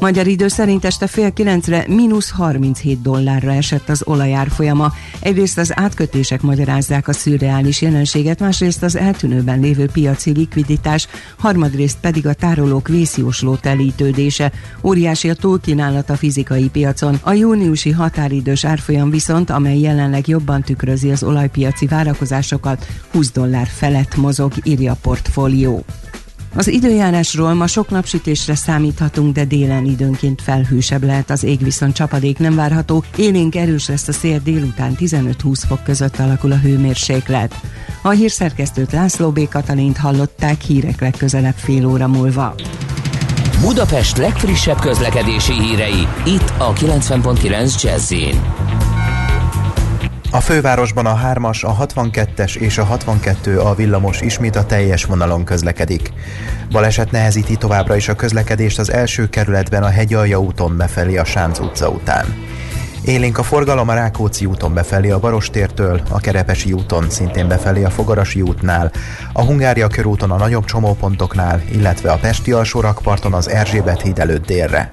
Magyar 0.00 0.26
idő 0.26 0.48
szerint 0.48 0.84
este 0.84 1.06
fél 1.06 1.32
kilencre 1.32 1.84
mínusz 1.88 2.30
37 2.30 3.02
dollárra 3.02 3.52
esett 3.52 3.88
az 3.88 4.02
olajárfolyama. 4.06 4.92
Egyrészt 5.20 5.58
az 5.58 5.72
átkötések 5.74 6.42
magyarázzák 6.42 7.08
a 7.08 7.12
szürreális 7.12 7.82
jelenséget, 7.82 8.40
másrészt 8.40 8.82
az 8.82 8.96
eltűnőben 8.96 9.60
lévő 9.60 9.86
piaci 9.92 10.30
likviditás, 10.30 11.08
harmadrészt 11.38 11.98
pedig 12.00 12.26
a 12.26 12.32
tárolók 12.32 12.88
vészjósló 12.88 13.56
telítődése. 13.56 14.52
Óriási 14.82 15.30
a 15.30 15.34
túlkínálat 15.34 16.10
a 16.10 16.16
fizikai 16.16 16.68
piacon. 16.68 17.18
A 17.22 17.32
júniusi 17.32 17.90
határidős 17.90 18.64
árfolyam 18.64 19.10
viszont, 19.10 19.50
amely 19.50 19.78
jelenleg 19.78 20.28
jobban 20.28 20.62
tükrözi 20.62 21.10
az 21.10 21.22
olajpiaci 21.22 21.86
várakozásokat, 21.86 22.86
20 23.12 23.30
dollár 23.30 23.66
felett 23.66 24.16
mozog, 24.16 24.52
írja 24.62 24.92
a 24.92 24.98
portfólió. 25.02 25.84
Az 26.54 26.68
időjárásról 26.68 27.54
ma 27.54 27.66
sok 27.66 27.90
napsütésre 27.90 28.54
számíthatunk, 28.54 29.34
de 29.34 29.44
délen 29.44 29.84
időnként 29.84 30.42
felhősebb 30.42 31.02
lehet 31.04 31.30
az 31.30 31.44
ég, 31.44 31.62
viszont 31.62 31.94
csapadék 31.94 32.38
nem 32.38 32.54
várható. 32.54 33.04
Élénk 33.16 33.54
erős 33.54 33.88
lesz 33.88 34.08
a 34.08 34.12
szél 34.12 34.40
délután 34.44 34.96
15-20 34.98 35.62
fok 35.66 35.82
között 35.84 36.18
alakul 36.18 36.52
a 36.52 36.58
hőmérséklet. 36.58 37.60
A 38.02 38.10
hírszerkesztőt 38.10 38.92
László 38.92 39.30
B. 39.30 39.48
Katalint 39.48 39.96
hallották 39.96 40.60
hírek 40.60 41.00
legközelebb 41.00 41.56
fél 41.56 41.86
óra 41.86 42.08
múlva. 42.08 42.54
Budapest 43.60 44.16
legfrissebb 44.16 44.80
közlekedési 44.80 45.52
hírei, 45.52 46.06
itt 46.26 46.52
a 46.58 46.72
90.9 46.72 47.82
jazz 47.82 48.12
a 50.34 50.40
fővárosban 50.40 51.06
a 51.06 51.20
3-as, 51.32 51.64
a 51.64 51.86
62-es 51.86 52.56
és 52.56 52.78
a 52.78 52.84
62 52.84 53.58
a 53.58 53.74
villamos 53.74 54.20
ismét 54.20 54.56
a 54.56 54.66
teljes 54.66 55.04
vonalon 55.04 55.44
közlekedik. 55.44 56.12
Baleset 56.70 57.10
nehezíti 57.10 57.56
továbbra 57.56 57.96
is 57.96 58.08
a 58.08 58.14
közlekedést 58.14 58.78
az 58.78 58.92
első 58.92 59.28
kerületben 59.28 59.82
a 59.82 59.88
Hegyalja 59.88 60.40
úton 60.40 60.76
befelé 60.76 61.16
a 61.16 61.24
Sánc 61.24 61.58
utca 61.58 61.88
után. 61.88 62.26
Élénk 63.04 63.38
a 63.38 63.42
forgalom 63.42 63.88
a 63.88 63.94
Rákóczi 63.94 64.46
úton 64.46 64.74
befelé 64.74 65.10
a 65.10 65.18
Barostértől, 65.18 66.00
a 66.10 66.20
Kerepesi 66.20 66.72
úton 66.72 67.10
szintén 67.10 67.48
befelé 67.48 67.84
a 67.84 67.90
Fogarasi 67.90 68.40
útnál, 68.40 68.90
a 69.32 69.44
Hungária 69.44 69.86
körúton 69.86 70.30
a 70.30 70.36
nagyobb 70.36 70.64
csomópontoknál, 70.64 71.62
illetve 71.72 72.10
a 72.10 72.18
Pesti 72.18 72.52
alsórakparton 72.52 73.32
az 73.32 73.48
Erzsébet 73.48 74.02
híd 74.02 74.18
előtt 74.18 74.46
délre. 74.46 74.90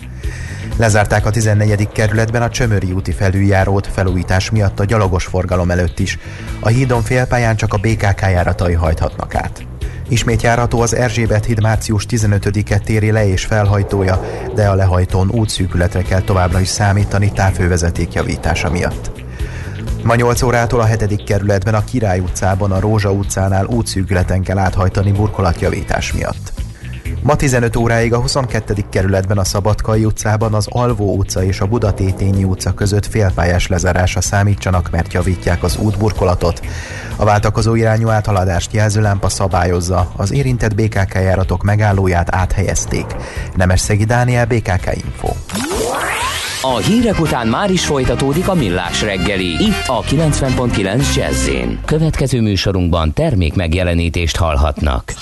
Lezárták 0.77 1.25
a 1.25 1.29
14. 1.29 1.89
kerületben 1.91 2.41
a 2.41 2.49
Csömöri 2.49 2.91
úti 2.91 3.11
felüljárót 3.11 3.87
felújítás 3.87 4.49
miatt 4.49 4.79
a 4.79 4.85
gyalogos 4.85 5.25
forgalom 5.25 5.71
előtt 5.71 5.99
is. 5.99 6.17
A 6.59 6.67
hídon 6.67 7.01
félpályán 7.01 7.55
csak 7.55 7.73
a 7.73 7.77
BKK 7.77 8.21
járatai 8.21 8.73
hajthatnak 8.73 9.35
át. 9.35 9.65
Ismét 10.09 10.41
járható 10.41 10.81
az 10.81 10.95
Erzsébet 10.95 11.45
híd 11.45 11.61
március 11.61 12.05
15-e 12.09 12.77
téri 12.77 13.11
le 13.11 13.27
és 13.27 13.45
felhajtója, 13.45 14.21
de 14.55 14.67
a 14.67 14.75
lehajtón 14.75 15.29
útszűkületre 15.29 16.01
kell 16.01 16.21
továbbra 16.21 16.59
is 16.59 16.67
számítani 16.67 17.31
távhővezeték 17.31 18.13
javítása 18.13 18.69
miatt. 18.69 19.11
Ma 20.03 20.15
8 20.15 20.41
órától 20.41 20.79
a 20.79 20.85
7. 20.85 21.23
kerületben 21.23 21.73
a 21.73 21.83
Király 21.83 22.19
utcában 22.19 22.71
a 22.71 22.79
Rózsa 22.79 23.11
utcánál 23.11 23.65
útszűkületen 23.65 24.43
kell 24.43 24.57
áthajtani 24.57 25.11
burkolatjavítás 25.11 26.13
miatt. 26.13 26.58
Ma 27.23 27.35
15 27.35 27.75
óráig 27.75 28.13
a 28.13 28.19
22. 28.19 28.73
kerületben 28.89 29.37
a 29.37 29.43
Szabadkai 29.43 30.05
utcában 30.05 30.53
az 30.53 30.67
Alvó 30.69 31.15
utca 31.17 31.43
és 31.43 31.59
a 31.59 31.65
Budatétényi 31.65 32.43
utca 32.43 32.73
között 32.73 33.05
félpályás 33.05 33.67
lezárása 33.67 34.21
számítsanak, 34.21 34.89
mert 34.91 35.13
javítják 35.13 35.63
az 35.63 35.77
útburkolatot. 35.77 36.61
A 37.15 37.25
váltakozó 37.25 37.75
irányú 37.75 38.09
áthaladást 38.09 38.73
jelzőlámpa 38.73 39.29
szabályozza, 39.29 40.11
az 40.15 40.31
érintett 40.31 40.75
BKK 40.75 41.13
járatok 41.13 41.63
megállóját 41.63 42.35
áthelyezték. 42.35 43.05
Szegi 43.75 44.03
Dániel, 44.03 44.45
BKK 44.45 44.95
Info. 45.03 45.29
A 46.61 46.77
hírek 46.77 47.19
után 47.19 47.47
már 47.47 47.71
is 47.71 47.85
folytatódik 47.85 48.47
a 48.47 48.53
millás 48.53 49.01
reggeli, 49.01 49.45
itt 49.45 49.87
a 49.87 50.01
90.9 50.01 51.15
jazz 51.15 51.49
Következő 51.85 52.41
műsorunkban 52.41 53.13
termék 53.13 53.55
megjelenítést 53.55 54.37
hallhatnak. 54.37 55.13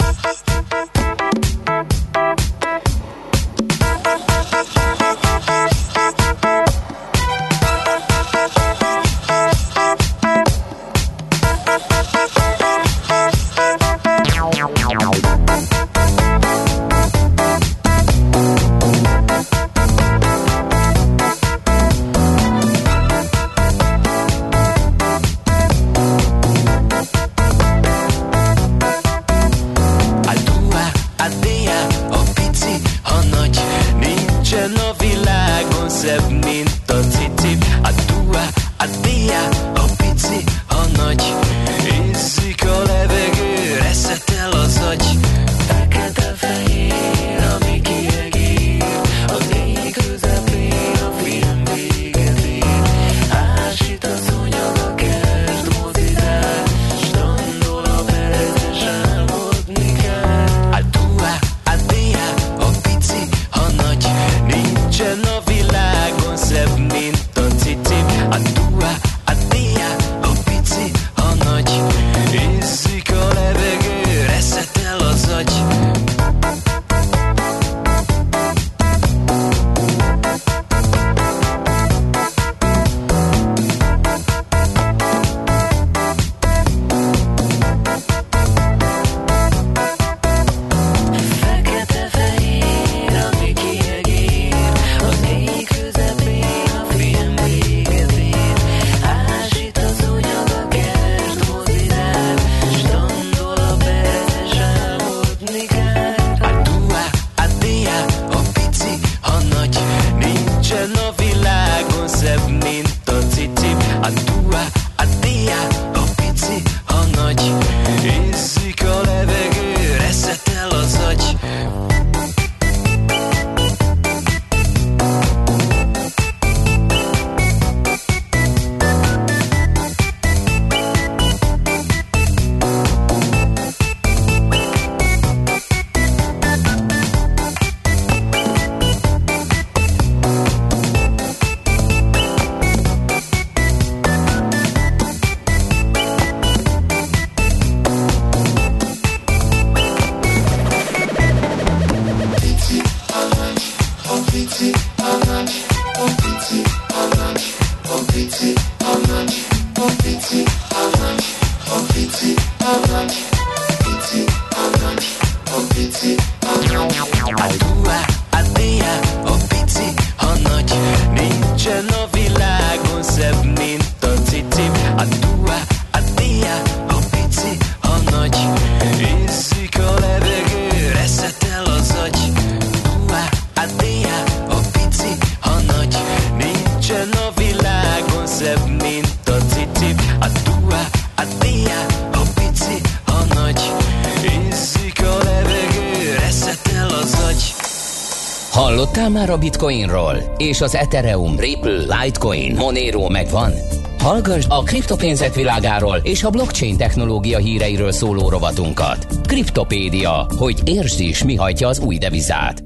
A 199.38 199.40
Bitcoinról? 199.40 200.36
És 200.38 200.62
az 200.62 200.76
Ethereum, 200.76 201.40
Ripple, 201.40 202.02
Litecoin, 202.02 202.56
Monero 202.56 203.10
megvan? 203.10 203.52
Hallgass 204.00 204.46
a 204.50 204.64
kriptopénzek 204.64 205.34
világáról 205.34 205.98
és 206.04 206.24
a 206.24 206.30
blockchain 206.30 206.78
technológia 206.78 207.38
híreiről 207.38 207.92
szóló 207.92 208.30
rovatunkat. 208.30 209.08
Kriptopédia, 209.28 210.28
hogy 210.38 210.62
értsd 210.66 211.00
is, 211.00 211.24
mi 211.24 211.36
hajtja 211.36 211.68
az 211.68 211.80
új 211.80 211.98
devizát. 211.98 212.64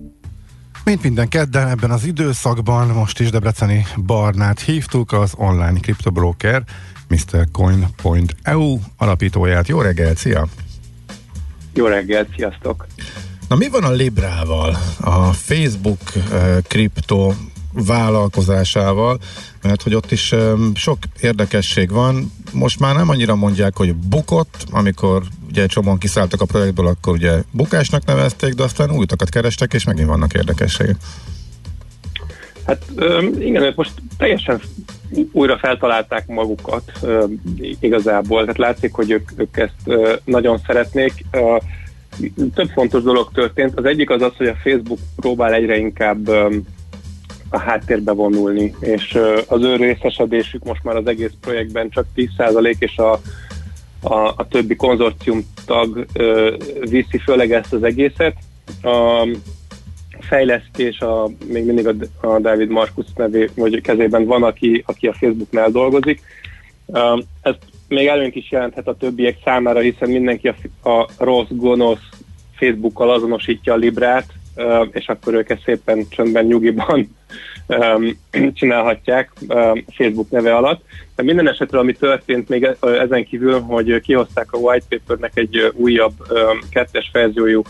Mint 0.84 1.04
minden 1.04 1.28
kedden 1.28 1.68
ebben 1.68 1.92
az 1.92 2.06
időszakban 2.06 2.88
most 2.88 3.20
is 3.20 3.30
Debreceni 3.30 3.86
Barnát 4.06 4.60
hívtuk, 4.60 5.12
az 5.12 5.34
online 5.38 5.80
kriptobroker 5.80 6.64
Mr. 7.08 7.48
Coin.eu 8.02 8.78
alapítóját. 8.98 9.68
Jó 9.68 9.82
reggelt, 9.82 10.18
szia! 10.18 10.48
Jó 11.74 11.86
reggelt, 11.86 12.28
sziasztok! 12.36 12.88
Na 13.52 13.58
mi 13.58 13.70
van 13.70 13.84
a 13.84 13.92
Librával, 13.92 14.78
a 15.02 15.34
Facebook 15.34 16.00
uh, 16.16 16.58
kripto 16.68 17.34
vállalkozásával, 17.74 19.20
mert 19.62 19.82
hogy 19.82 19.96
ott 19.96 20.12
is 20.12 20.32
um, 20.32 20.72
sok 20.76 20.98
érdekesség 21.20 21.92
van. 21.92 22.32
Most 22.52 22.80
már 22.80 22.96
nem 22.96 23.10
annyira 23.10 23.36
mondják, 23.36 23.78
hogy 23.78 23.96
bukott, 23.96 24.66
amikor 24.70 25.24
ugye 25.50 25.66
csomóan 25.66 25.98
kiszálltak 25.98 26.42
a 26.42 26.46
projektből, 26.46 26.88
akkor 26.88 27.14
ugye 27.14 27.44
bukásnak 27.52 28.06
nevezték, 28.06 28.54
de 28.54 28.64
aztán 28.64 28.92
új 28.92 29.06
kerestek, 29.30 29.74
és 29.74 29.84
megint 29.84 30.08
vannak 30.08 30.34
érdekességek. 30.34 30.96
Hát 32.66 32.86
igen, 33.40 33.64
ők 33.64 33.76
most 33.76 33.94
teljesen 34.18 34.62
újra 35.32 35.58
feltalálták 35.58 36.28
magukat 36.28 36.92
igazából, 37.80 38.42
tehát 38.42 38.58
látszik, 38.58 38.94
hogy 38.94 39.12
ők, 39.12 39.30
ők 39.36 39.58
ezt 39.58 40.00
nagyon 40.26 40.62
szeretnék. 40.66 41.26
Több 42.54 42.70
fontos 42.70 43.04
dolog 43.04 43.32
történt. 43.34 43.78
Az 43.78 43.86
egyik 43.86 44.10
az 44.10 44.22
az, 44.22 44.36
hogy 44.38 44.48
a 44.48 44.56
Facebook 44.64 45.00
próbál 45.16 45.54
egyre 45.54 45.78
inkább 45.78 46.28
a 47.50 47.60
háttérbe 47.60 48.12
vonulni, 48.12 48.76
és 48.80 49.20
az 49.48 49.64
ő 49.64 49.76
részesedésük 49.76 50.64
most 50.64 50.84
már 50.84 50.96
az 50.96 51.08
egész 51.08 51.34
projektben 51.42 51.90
csak 51.90 52.06
10% 52.16 52.76
és 52.80 52.98
a, 52.98 53.12
a, 54.02 54.34
a 54.36 54.48
többi 54.50 54.76
konzorcium 54.76 55.46
tag 55.66 56.06
viszi 56.80 57.18
főleg 57.18 57.52
ezt 57.52 57.74
az 57.74 57.84
egészet. 57.84 58.36
A 58.82 59.28
fejlesztés 60.20 61.00
a, 61.00 61.30
még 61.46 61.66
mindig 61.66 61.88
a, 61.88 62.28
a 62.28 62.40
David 62.40 62.70
Markus 62.70 63.06
nevé, 63.16 63.50
vagy 63.56 63.82
kezében 63.82 64.26
van, 64.26 64.44
aki, 64.44 64.84
aki 64.86 65.08
a 65.08 65.14
Facebooknál 65.14 65.70
dolgozik. 65.70 66.22
Ez 67.42 67.56
még 67.92 68.08
előnk 68.08 68.36
is 68.36 68.52
jelenthet 68.52 68.88
a 68.88 68.98
többiek 68.98 69.38
számára, 69.44 69.80
hiszen 69.80 70.10
mindenki 70.10 70.48
a, 70.48 70.90
a 70.90 71.08
rossz, 71.18 71.50
gonosz 71.50 72.10
Facebookkal 72.56 73.12
azonosítja 73.12 73.74
a 73.74 73.76
Librát, 73.76 74.26
és 74.92 75.08
akkor 75.08 75.34
ők 75.34 75.50
ezt 75.50 75.64
szépen 75.64 76.06
csöndben, 76.10 76.46
nyugiban 76.46 77.16
csinálhatják 78.54 79.32
Facebook 79.88 80.30
neve 80.30 80.56
alatt. 80.56 80.84
De 81.16 81.24
minden 81.24 81.50
esetre, 81.50 81.80
ami 81.80 81.94
történt 81.94 82.50
még 82.50 82.76
ezen 82.82 83.26
kívül, 83.26 83.60
hogy 83.60 84.00
kihozták 84.02 84.52
a 84.52 84.58
white 84.58 84.86
papernek 84.90 85.32
egy 85.34 85.72
újabb 85.74 86.14
kettes 86.70 87.10
verziójú 87.14 87.62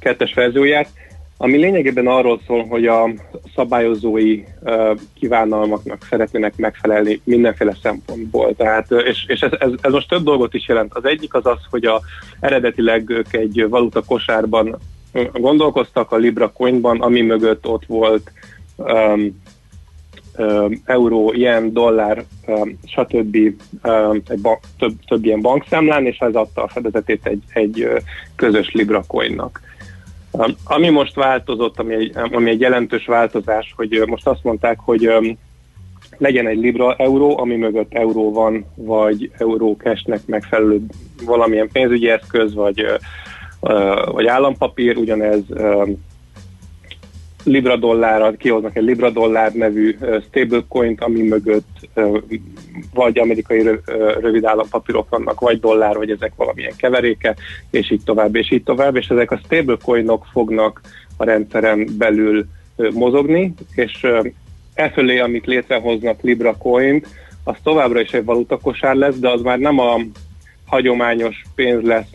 kettes 0.00 0.34
verzióját, 0.34 0.88
ami 1.38 1.56
lényegében 1.56 2.06
arról 2.06 2.40
szól, 2.46 2.64
hogy 2.66 2.86
a 2.86 3.10
szabályozói 3.54 4.42
uh, 4.60 4.98
kívánalmaknak 5.14 6.06
szeretnének 6.10 6.56
megfelelni 6.56 7.20
mindenféle 7.24 7.76
szempontból. 7.82 8.54
Tehát, 8.54 8.90
és 8.90 9.24
és 9.28 9.40
ez, 9.40 9.52
ez, 9.58 9.70
ez 9.80 9.92
most 9.92 10.08
több 10.08 10.22
dolgot 10.22 10.54
is 10.54 10.68
jelent. 10.68 10.94
Az 10.94 11.04
egyik 11.04 11.34
az 11.34 11.46
az, 11.46 11.58
hogy 11.70 11.84
a, 11.84 12.00
eredetileg 12.40 13.10
ők 13.10 13.32
egy 13.32 13.66
valuta 13.68 14.02
kosárban 14.02 14.78
gondolkoztak 15.32 16.12
a 16.12 16.16
Libra 16.16 16.52
coinban, 16.52 17.00
ami 17.00 17.20
mögött 17.20 17.66
ott 17.66 17.84
volt 17.86 18.32
um, 18.76 19.42
um, 20.38 20.82
euró, 20.84 21.32
ilyen, 21.32 21.72
dollár, 21.72 22.24
um, 22.46 22.78
stb. 22.86 23.36
Um, 23.84 24.22
egy 24.28 24.40
ba- 24.40 24.64
több, 24.78 24.92
több 25.06 25.24
ilyen 25.24 25.40
bankszámlán, 25.40 26.06
és 26.06 26.18
ez 26.18 26.34
adta 26.34 26.62
a 26.62 26.68
fedezetét 26.68 27.26
egy, 27.26 27.42
egy 27.52 27.88
közös 28.36 28.72
Libra 28.72 29.02
coinnak. 29.06 29.60
Ami 30.64 30.88
most 30.88 31.14
változott, 31.14 31.78
ami 31.78 31.94
egy, 31.94 32.12
ami 32.32 32.50
egy 32.50 32.60
jelentős 32.60 33.06
változás, 33.06 33.72
hogy 33.76 34.02
most 34.06 34.26
azt 34.26 34.44
mondták, 34.44 34.78
hogy 34.80 35.10
legyen 36.18 36.46
egy 36.46 36.58
libra 36.58 36.94
euró, 36.94 37.38
ami 37.38 37.56
mögött 37.56 37.94
euró 37.94 38.32
van, 38.32 38.66
vagy 38.74 39.30
euró 39.38 39.76
cashnek 39.78 40.20
megfelelő 40.26 40.80
valamilyen 41.24 41.68
pénzügyi 41.72 42.08
eszköz, 42.08 42.54
vagy, 42.54 42.86
vagy 44.04 44.26
állampapír, 44.26 44.96
ugyanez 44.96 45.42
libra 47.46 47.76
dollár, 47.76 48.36
kihoznak 48.36 48.76
egy 48.76 48.82
libra 48.82 49.10
dollár 49.10 49.52
nevű 49.52 49.96
stablecoin, 50.28 50.96
ami 50.98 51.22
mögött 51.22 51.88
vagy 52.94 53.18
amerikai 53.18 53.68
rövid 54.20 54.44
állampapírok 54.44 55.08
vannak, 55.08 55.40
vagy 55.40 55.60
dollár, 55.60 55.96
vagy 55.96 56.10
ezek 56.10 56.32
valamilyen 56.36 56.76
keveréke, 56.76 57.36
és 57.70 57.90
így 57.90 58.02
tovább, 58.04 58.36
és 58.36 58.50
így 58.50 58.62
tovább, 58.62 58.96
és 58.96 59.08
ezek 59.08 59.30
a 59.30 59.40
stablecoinok 59.44 60.26
fognak 60.32 60.80
a 61.16 61.24
rendszeren 61.24 61.88
belül 61.98 62.46
mozogni, 62.92 63.54
és 63.74 64.06
e 64.74 64.90
fölé, 64.90 65.18
amit 65.18 65.46
létrehoznak 65.46 66.22
Libra 66.22 66.56
coin 66.56 67.04
az 67.44 67.56
továbbra 67.62 68.00
is 68.00 68.10
egy 68.10 68.24
valutakosár 68.24 68.94
lesz, 68.94 69.16
de 69.16 69.30
az 69.30 69.40
már 69.40 69.58
nem 69.58 69.78
a 69.78 69.96
hagyományos 70.66 71.42
pénz 71.54 71.82
lesz 71.82 72.10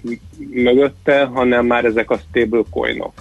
mögötte, 0.49 1.24
hanem 1.24 1.66
már 1.66 1.86
ezek 1.86 2.12
a 2.12 2.18
stablecoinok 2.18 3.14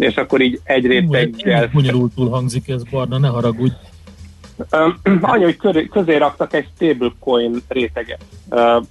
és 0.00 0.16
akkor 0.16 0.40
így 0.40 0.60
egy 0.64 0.86
réteggel... 0.86 1.68
Bonyolultul 1.72 2.28
hangzik 2.28 2.68
ez, 2.68 2.82
Barna, 2.90 3.18
ne 3.18 3.28
haragudj. 3.28 3.74
Annyi, 5.20 5.44
hogy 5.44 5.88
közé 5.90 6.16
raktak 6.16 6.54
egy 6.54 6.66
stablecoin 6.74 7.62
réteget. 7.68 8.24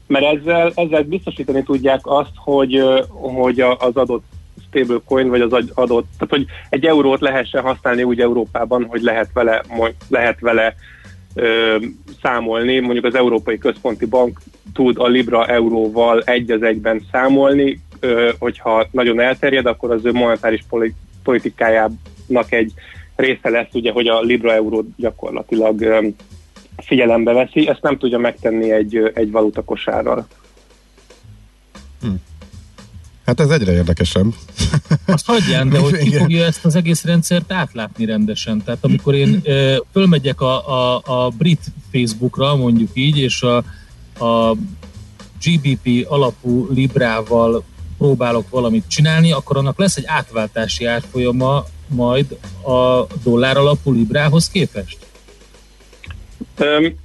Mert 0.08 0.26
ezzel, 0.38 0.72
ezzel 0.76 1.04
biztosítani 1.04 1.64
tudják 1.64 2.00
azt, 2.04 2.32
hogy, 2.36 2.84
hogy 3.10 3.60
az 3.60 3.96
adott 3.96 4.24
stablecoin, 4.68 5.30
vagy 5.30 5.42
az 5.42 5.52
adott, 5.74 6.08
tehát 6.18 6.30
hogy 6.30 6.46
egy 6.70 6.86
eurót 6.86 7.22
lehessen 7.22 7.62
használni 7.62 8.04
úgy 8.04 8.20
Európában, 8.20 8.86
hogy 8.86 9.02
lehet 9.02 9.30
vele, 9.34 9.64
lehet 10.10 10.40
vele 10.40 10.76
ö, 11.34 11.76
számolni. 12.22 12.80
Mondjuk 12.80 13.06
az 13.06 13.16
Európai 13.16 13.58
Központi 13.58 14.06
Bank 14.06 14.40
tud 14.74 14.98
a 14.98 15.08
Libra 15.08 15.46
euróval 15.46 16.22
egy 16.22 16.52
az 16.52 16.62
egyben 16.62 17.06
számolni, 17.12 17.82
hogyha 18.40 18.88
nagyon 18.92 19.20
elterjed, 19.20 19.66
akkor 19.66 19.92
az 19.92 20.06
ő 20.06 20.12
monetáris 20.12 20.66
politikájának 21.24 22.48
egy 22.50 22.74
része 23.16 23.50
lesz, 23.50 23.74
ugye, 23.74 23.92
hogy 23.92 24.08
a 24.08 24.22
Libra 24.22 24.54
euró 24.54 24.86
gyakorlatilag 24.98 26.04
figyelembe 26.78 27.34
veszi, 27.34 27.68
ezt 27.68 27.82
nem 27.82 27.98
tudja 27.98 28.18
megtenni 28.18 28.72
egy, 28.72 29.12
egy 29.14 29.32
valuta 29.32 29.64
kosárral. 29.64 30.28
Hm. 32.02 32.08
Hát 33.26 33.40
ez 33.40 33.50
egyre 33.50 33.72
érdekesebb. 33.72 34.26
Azt 35.06 35.26
hagyján, 35.26 35.70
de 35.70 35.80
hogy 35.90 35.98
ki 35.98 36.14
fogja 36.14 36.46
ezt 36.46 36.66
az 36.66 36.76
egész 36.76 37.04
rendszert 37.04 37.52
átlátni 37.52 38.06
rendesen. 38.06 38.64
Tehát 38.64 38.84
amikor 38.84 39.16
én 39.16 39.40
ö, 39.44 39.76
fölmegyek 39.92 40.42
a, 40.42 40.68
a, 40.68 41.02
a 41.06 41.30
brit 41.30 41.62
Facebookra, 41.92 42.56
mondjuk 42.56 42.90
így, 42.94 43.18
és 43.18 43.42
a, 43.42 43.58
a 44.26 44.56
GBP 45.44 46.06
alapú 46.08 46.68
Librával 46.74 47.64
próbálok 48.00 48.50
valamit 48.50 48.84
csinálni, 48.88 49.32
akkor 49.32 49.58
annak 49.58 49.80
lesz 49.80 49.98
egy 49.98 50.04
átváltási 50.08 50.86
árfolyama 50.86 51.64
majd 51.88 52.38
a 52.64 53.06
dollár 53.24 53.58
alapú 53.58 53.92
librához 53.92 54.50
képest? 54.50 54.98
Um, 56.60 56.96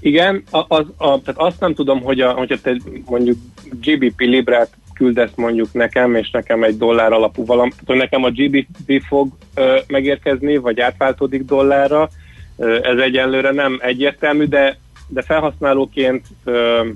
igen, 0.00 0.42
az, 0.50 0.64
az, 0.96 1.20
tehát 1.24 1.40
azt 1.40 1.60
nem 1.60 1.74
tudom, 1.74 2.02
hogy 2.02 2.20
a, 2.20 2.32
hogyha 2.32 2.56
te 2.62 2.76
mondjuk 3.04 3.36
GBP 3.80 4.20
librát 4.20 4.70
küldesz 4.94 5.30
mondjuk 5.36 5.72
nekem, 5.72 6.14
és 6.14 6.30
nekem 6.30 6.62
egy 6.62 6.76
dollár 6.76 7.12
alapú 7.12 7.44
valam, 7.44 7.70
tehát 7.70 8.02
nekem 8.02 8.24
a 8.24 8.30
GBP 8.30 9.02
fog 9.06 9.28
ö, 9.54 9.78
megérkezni, 9.86 10.56
vagy 10.56 10.80
átváltódik 10.80 11.44
dollárra, 11.44 12.08
ö, 12.56 12.78
ez 12.82 12.98
egyelőre 12.98 13.50
nem 13.50 13.78
egyértelmű, 13.82 14.44
de, 14.44 14.78
de 15.08 15.22
felhasználóként 15.22 16.26
ö, 16.44 16.88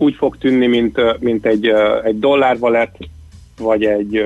úgy 0.00 0.14
fog 0.14 0.38
tűnni, 0.38 0.66
mint, 0.66 1.20
mint 1.20 1.46
egy, 1.46 1.72
egy 2.04 2.18
dollárvalet, 2.18 2.96
vagy 3.58 3.84
egy, 3.84 4.24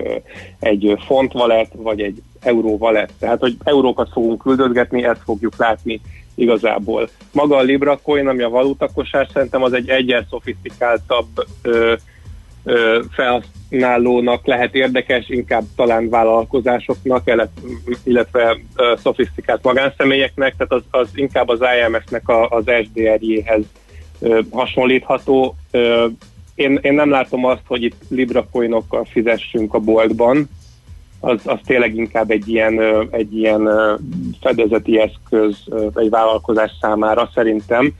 egy 0.61 0.87
ö, 0.87 0.95
font 1.07 1.35
wallet, 1.35 1.71
vagy 1.73 2.01
egy 2.01 2.23
euró 2.41 2.77
wallet. 2.81 3.13
Tehát, 3.19 3.41
hogy 3.41 3.57
eurókat 3.65 4.09
fogunk 4.13 4.43
küldözgetni, 4.43 5.05
ezt 5.05 5.23
fogjuk 5.25 5.55
látni 5.57 6.01
igazából. 6.35 7.09
Maga 7.33 7.57
a 7.57 7.63
Libra 7.63 7.99
coin, 8.03 8.29
ami 8.29 8.43
a 8.43 8.49
valutakosár, 8.49 9.29
szerintem 9.33 9.63
az 9.63 9.73
egy 9.73 9.89
egyen 9.89 10.27
szofisztikáltabb 10.31 11.47
ö, 11.63 11.95
ö, 12.65 13.01
felhasználónak 13.11 14.47
lehet 14.47 14.75
érdekes, 14.75 15.29
inkább 15.29 15.65
talán 15.77 16.09
vállalkozásoknak, 16.09 17.23
illet- 17.27 17.61
illetve 18.05 18.59
ö, 18.77 18.95
szofisztikált 19.03 19.63
magánszemélyeknek, 19.63 20.55
tehát 20.57 20.73
az, 20.73 20.83
az 20.91 21.09
inkább 21.15 21.49
az 21.49 21.61
IMF-nek 21.61 22.29
a, 22.29 22.49
az 22.49 22.65
SDR-jéhez 22.85 23.65
hasonlítható. 24.51 25.57
Én, 26.55 26.79
én 26.83 26.93
nem 26.93 27.11
látom 27.11 27.45
azt, 27.45 27.63
hogy 27.67 27.83
itt 27.83 28.03
Libra 28.09 28.49
coinokkal 28.53 29.05
fizessünk 29.05 29.75
a 29.75 29.79
boltban, 29.79 30.49
az, 31.21 31.41
az 31.45 31.59
tényleg 31.65 31.97
inkább 31.97 32.31
egy 32.31 32.49
ilyen, 32.49 32.81
egy 33.11 33.37
ilyen 33.37 33.69
fedezeti 34.41 35.01
eszköz 35.01 35.57
egy 35.95 36.11
vállalkozás 36.11 36.71
számára 36.81 37.31
szerintem, 37.35 37.93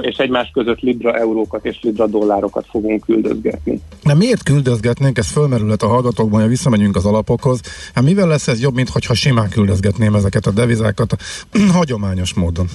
és 0.00 0.16
egymás 0.16 0.50
között 0.52 0.80
libra 0.80 1.16
eurókat 1.16 1.64
és 1.64 1.78
libra 1.82 2.06
dollárokat 2.06 2.66
fogunk 2.70 3.04
küldözgetni. 3.04 3.80
De 4.04 4.14
miért 4.14 4.42
küldözgetnénk, 4.42 5.18
ez 5.18 5.30
fölmerülhet 5.30 5.82
a 5.82 5.86
hallgatókban, 5.86 6.40
hogy 6.40 6.48
visszamegyünk 6.48 6.96
az 6.96 7.04
alapokhoz. 7.04 7.60
Hát 7.94 8.04
mivel 8.04 8.26
lesz 8.26 8.48
ez 8.48 8.60
jobb, 8.60 8.74
mint 8.74 8.88
hogyha 8.88 9.14
simán 9.14 9.48
küldözgetném 9.48 10.14
ezeket 10.14 10.46
a 10.46 10.50
devizákat 10.50 11.16
hagyományos 11.76 12.34
módon? 12.34 12.66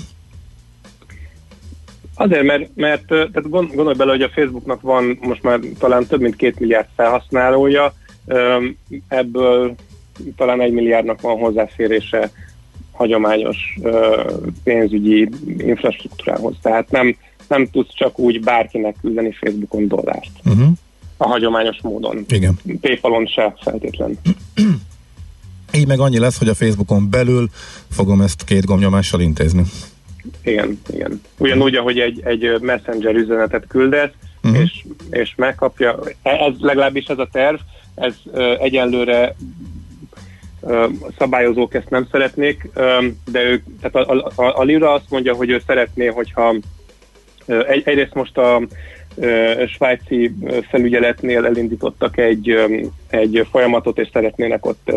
Azért, 2.22 2.44
mert, 2.44 2.70
mert 2.76 3.06
tehát 3.06 3.50
gond- 3.50 3.74
gondolj 3.76 3.96
bele, 3.96 4.12
hogy 4.12 4.22
a 4.22 4.30
Facebooknak 4.30 4.82
van 4.82 5.18
most 5.22 5.44
már 5.44 5.60
talán 5.80 6.06
több 6.06 6.22
mint 6.22 6.36
két 6.36 6.60
milliárd 6.60 6.88
felhasználója, 6.96 7.94
ebből 9.08 9.76
talán 10.36 10.62
egy 10.62 10.72
milliárdnak 10.72 11.22
van 11.22 11.38
hozzáférése 11.38 12.32
hagyományos 12.92 13.58
pénzügyi 14.64 15.30
infrastruktúrához. 15.58 16.56
Tehát 16.62 16.92
nem, 16.92 17.16
nem 17.48 17.68
tudsz 17.72 17.94
csak 17.94 18.20
úgy 18.20 18.42
bárkinek 18.42 18.96
küldeni 19.02 19.32
Facebookon 19.32 19.88
dollárt. 19.88 20.32
Uh-huh. 20.46 20.72
A 21.18 21.28
hagyományos 21.28 21.78
módon. 21.82 22.26
Igen. 22.28 22.60
Paypalon 22.82 23.26
se 23.26 23.54
feltétlen. 23.62 24.18
Így 25.74 25.88
meg 25.88 26.00
annyi 26.00 26.20
lesz, 26.20 26.38
hogy 26.38 26.50
a 26.50 26.56
Facebookon 26.56 27.10
belül 27.10 27.50
fogom 27.90 28.22
ezt 28.22 28.44
két 28.44 28.66
gomnyomással 28.66 29.22
intézni. 29.22 29.64
Igen, 30.44 30.82
igen. 30.94 31.22
Ugyanúgy, 31.38 31.76
ahogy 31.76 32.00
egy, 32.00 32.22
egy 32.24 32.62
messenger 32.62 33.16
üzenetet 33.16 33.68
küldesz, 33.68 34.12
uh-huh. 34.44 34.62
és, 34.62 34.86
és 35.10 35.34
megkapja, 35.36 36.00
ez 36.22 36.54
legalábbis 36.60 37.06
ez 37.06 37.20
a 37.20 37.30
terv, 37.32 37.60
ez 37.96 38.14
ö, 38.34 38.56
egyenlőre 38.60 39.36
ö, 40.62 40.88
szabályozók 41.18 41.74
ezt 41.74 41.90
nem 41.90 42.08
szeretnék, 42.12 42.70
ö, 42.74 43.08
de 43.32 43.44
ők, 43.44 43.64
tehát 43.82 44.08
a, 44.08 44.14
a, 44.14 44.42
a, 44.42 44.60
a 44.60 44.64
Lira 44.64 44.94
azt 44.94 45.10
mondja, 45.10 45.34
hogy 45.34 45.50
ő 45.50 45.62
szeretné, 45.68 46.06
hogyha 46.06 46.56
ö, 47.46 47.68
egy, 47.68 47.82
egyrészt 47.86 48.14
most 48.14 48.38
a 48.38 48.62
svájci 49.68 50.34
felügyeletnél 50.70 51.46
elindítottak 51.46 52.18
egy, 52.18 52.58
egy 53.10 53.48
folyamatot, 53.52 54.00
és 54.00 54.10
szeretnének 54.14 54.66
ott 54.66 54.90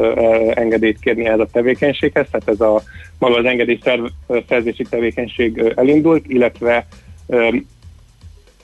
engedélyt 0.54 0.98
kérni 0.98 1.26
ehhez 1.26 1.38
a 1.38 1.48
tevékenységhez, 1.52 2.26
tehát 2.30 2.48
ez 2.48 2.60
a 2.60 2.82
maga 3.18 3.36
az 3.36 3.44
engedély 3.44 3.78
szerv, 3.82 4.04
ö, 4.26 4.38
szerzési 4.48 4.82
tevékenység 4.82 5.72
elindult, 5.76 6.24
illetve 6.26 6.86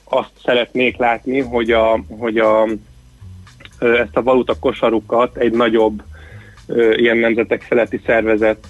azt 0.03 0.31
szeretnék 0.43 0.97
látni, 0.97 1.39
hogy, 1.39 1.71
a, 1.71 2.03
hogy 2.19 2.37
a, 2.37 2.67
ezt 3.79 4.17
a 4.17 4.23
valuta 4.23 4.59
kosarukat 4.59 5.37
egy 5.37 5.51
nagyobb 5.51 6.03
ilyen 6.95 7.17
nemzetek 7.17 7.61
feletti 7.61 8.01
szervezet 8.05 8.67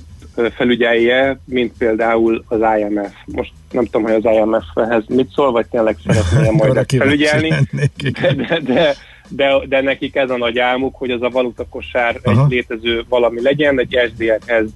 felügyelje, 0.55 1.39
mint 1.45 1.73
például 1.77 2.43
az 2.47 2.59
IMF. 2.79 3.13
Most 3.25 3.51
nem 3.71 3.85
tudom, 3.85 4.03
hogy 4.03 4.25
az 4.25 4.33
IMF-hez 4.35 5.03
mit 5.07 5.31
szól, 5.31 5.51
vagy 5.51 5.65
tényleg 5.67 5.97
szeretné 6.05 6.49
majd 6.57 6.77
ezt 6.77 6.95
felügyelni, 6.97 7.53
de, 7.71 8.33
de, 8.33 8.59
de, 8.59 8.95
de, 9.27 9.53
de 9.67 9.81
nekik 9.81 10.15
ez 10.15 10.29
a 10.29 10.37
nagy 10.37 10.59
álmuk, 10.59 10.95
hogy 10.95 11.11
az 11.11 11.21
a 11.21 11.29
valutakosár 11.29 12.19
Aha. 12.23 12.43
egy 12.43 12.51
létező 12.51 13.03
valami 13.09 13.41
legyen, 13.41 13.79
egy 13.79 13.99
SDR-hez 14.13 14.69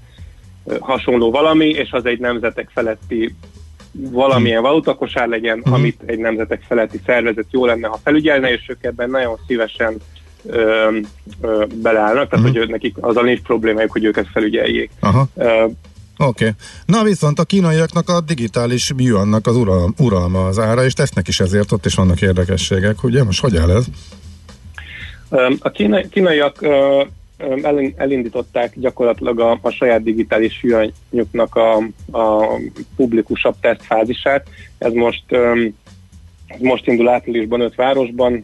hasonló 0.80 1.32
valami, 1.32 1.70
és 1.70 1.92
az 1.92 2.06
egy 2.06 2.20
nemzetek 2.20 2.70
feletti 2.74 3.36
valamilyen 3.92 4.62
valutakosár 4.62 5.28
legyen, 5.28 5.58
Mhm. 5.58 5.74
amit 5.74 6.02
egy 6.06 6.20
nemzetek 6.20 6.62
feletti 6.68 7.00
szervezet 7.06 7.46
jó 7.52 7.66
lenne, 7.66 7.88
ha 7.88 8.00
felügyelne, 8.04 8.52
és 8.52 8.66
ők 8.68 8.84
ebben 8.84 9.10
nagyon 9.10 9.38
szívesen 9.48 9.96
ö, 10.48 10.98
ö, 11.42 11.66
beleállnak, 11.82 12.30
tehát 12.30 12.46
Mhm. 12.46 12.58
hogy 12.58 12.70
nekik 12.70 12.96
az 13.00 13.18
a 13.18 13.22
nincs 13.22 13.42
problémájuk, 13.42 13.92
hogy 13.92 14.04
őket 14.04 14.28
felügyeljék. 14.34 14.90
Aha. 15.00 15.28
Ö, 15.36 15.66
Oké. 16.18 16.46
Okay. 16.48 16.52
Na 16.86 17.04
viszont 17.04 17.40
a 17.40 17.44
kínaiaknak 17.44 18.10
a 18.10 18.22
digitális 18.22 18.92
yuannak 18.98 19.48
az 19.48 19.56
ural, 19.56 19.94
uralma 19.98 20.46
az 20.48 20.60
ára, 20.60 20.84
és 20.84 20.94
tesznek 20.94 21.28
is 21.28 21.40
ezért, 21.40 21.72
ott 21.72 21.86
is 21.86 21.96
vannak 21.96 22.22
érdekességek, 22.22 23.04
ugye? 23.04 23.24
Most 23.24 23.42
hogy 23.42 23.58
áll 23.58 23.72
ez? 23.72 23.86
A 25.60 25.70
kínai, 25.70 26.10
kínaiak 26.10 26.68
elindították 27.96 28.74
gyakorlatilag 28.76 29.40
a, 29.40 29.60
a 29.62 29.70
saját 29.70 30.04
digitális 30.04 30.64
juanyuknak 30.64 31.56
a, 31.56 31.76
a 32.18 32.46
publikusabb 32.96 33.56
tesztfázisát. 33.62 34.48
Ez 34.78 34.94
most, 34.94 35.24
most 36.60 36.88
indul 36.88 37.10
áprilisban 37.10 37.62
öt 37.62 37.76
városban. 37.76 38.44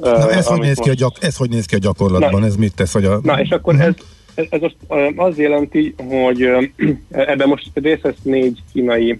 Na 0.00 0.30
ez 0.30 0.46
hogy, 0.46 0.60
néz 0.60 0.78
ki 0.78 0.90
a 0.90 0.94
gyak, 0.94 1.16
ez 1.20 1.36
hogy 1.36 1.50
néz 1.50 1.64
ki 1.64 1.74
a 1.74 1.78
gyakorlatban? 1.78 2.40
Na. 2.40 2.46
ez 2.46 2.56
mit 2.56 2.74
tesz? 2.74 2.92
Hogy 2.92 3.04
a... 3.04 3.20
Na, 3.22 3.40
és 3.40 3.48
akkor 3.48 3.80
ez, 3.80 3.94
ez, 4.34 4.46
ez 4.50 4.60
most 4.60 4.76
ö, 4.88 5.08
az 5.16 5.38
jelenti, 5.38 5.94
hogy 6.08 6.42
ebben 7.10 7.48
most 7.48 7.70
részt 7.74 8.02
vesz 8.02 8.14
négy 8.22 8.62
kínai 8.72 9.18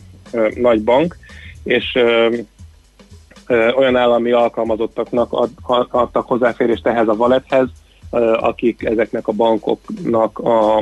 nagy 0.54 0.82
bank, 0.82 1.16
és 1.62 1.98
olyan 3.76 3.96
állami 3.96 4.30
alkalmazottaknak 4.30 5.32
ad, 5.32 5.50
ad- 5.62 5.88
adtak 5.90 6.26
hozzáférést 6.26 6.86
ehhez 6.86 7.08
a 7.08 7.16
valethez, 7.16 7.68
akik 8.40 8.84
ezeknek 8.84 9.28
a 9.28 9.32
bankoknak 9.32 10.38
a, 10.38 10.78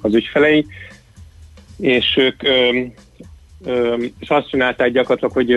az 0.00 0.14
ügyfelei, 0.14 0.66
és 1.76 2.16
ők 2.16 2.42
és 4.18 4.28
azt 4.28 4.48
csinálták 4.48 4.90
gyakorlatilag, 4.90 5.32
hogy, 5.32 5.56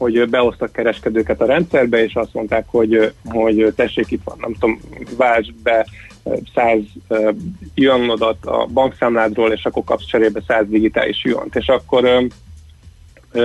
hogy 0.00 0.28
beosztak 0.28 0.72
kereskedőket 0.72 1.40
a 1.40 1.46
rendszerbe, 1.46 2.04
és 2.04 2.14
azt 2.14 2.34
mondták, 2.34 2.64
hogy, 2.66 3.12
hogy 3.24 3.72
tessék 3.76 4.10
itt 4.10 4.22
van, 4.24 4.36
nem 4.40 4.52
tudom, 4.52 4.80
váltsd 5.16 5.52
be 5.62 5.86
ö, 6.24 6.34
100 6.54 6.78
ö, 7.08 7.30
juanodat 7.74 8.46
a 8.46 8.66
bankszámládról, 8.72 9.52
és 9.52 9.64
akkor 9.64 9.84
kapsz 9.84 10.06
cserébe 10.06 10.40
100 10.46 10.64
digitális 10.68 11.24
juant. 11.24 11.56
És 11.56 11.66
akkor 11.66 12.28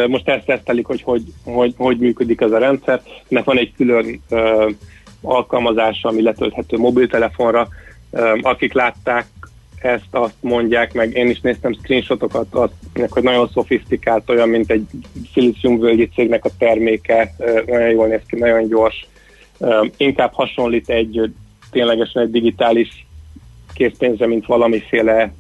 most 0.08 0.30
ezt 0.30 0.46
tesztelik, 0.46 0.86
hogy 0.86 1.02
hogy, 1.02 1.24
hogy 1.44 1.74
hogy 1.78 1.98
működik 1.98 2.42
ez 2.42 2.52
a 2.52 2.58
rendszer. 2.58 3.02
Ennek 3.28 3.44
van 3.44 3.58
egy 3.58 3.74
külön 3.76 4.22
alkalmazása, 5.22 6.10
ami 6.10 6.22
letölthető 6.22 6.78
mobiltelefonra. 6.78 7.68
Akik 8.42 8.74
látták 8.74 9.26
ezt, 9.86 10.08
azt 10.12 10.36
mondják, 10.40 10.94
meg 10.94 11.16
én 11.16 11.30
is 11.30 11.40
néztem 11.40 11.74
screenshotokat, 11.74 12.48
azt 12.54 12.74
hogy 13.10 13.24
nagyon 13.24 13.50
szofisztikált, 13.54 14.30
olyan, 14.30 14.50
mint 14.50 14.72
egy 14.72 14.86
szilíciumvölgyi 15.34 16.10
cégnek 16.16 16.46
a 16.46 16.50
terméke, 16.58 17.36
nagyon 17.66 17.90
jól 17.90 18.08
néz 18.08 18.22
ki, 18.28 18.36
nagyon 18.36 18.68
gyors. 18.68 19.08
Inkább 19.98 20.34
hasonlít 20.34 20.90
egy 20.90 21.32
ténylegesen 21.72 22.22
egy 22.22 22.32
digitális 22.32 23.06
készpénzre, 23.74 24.28
mint 24.28 24.46
valamiféle 24.46 25.34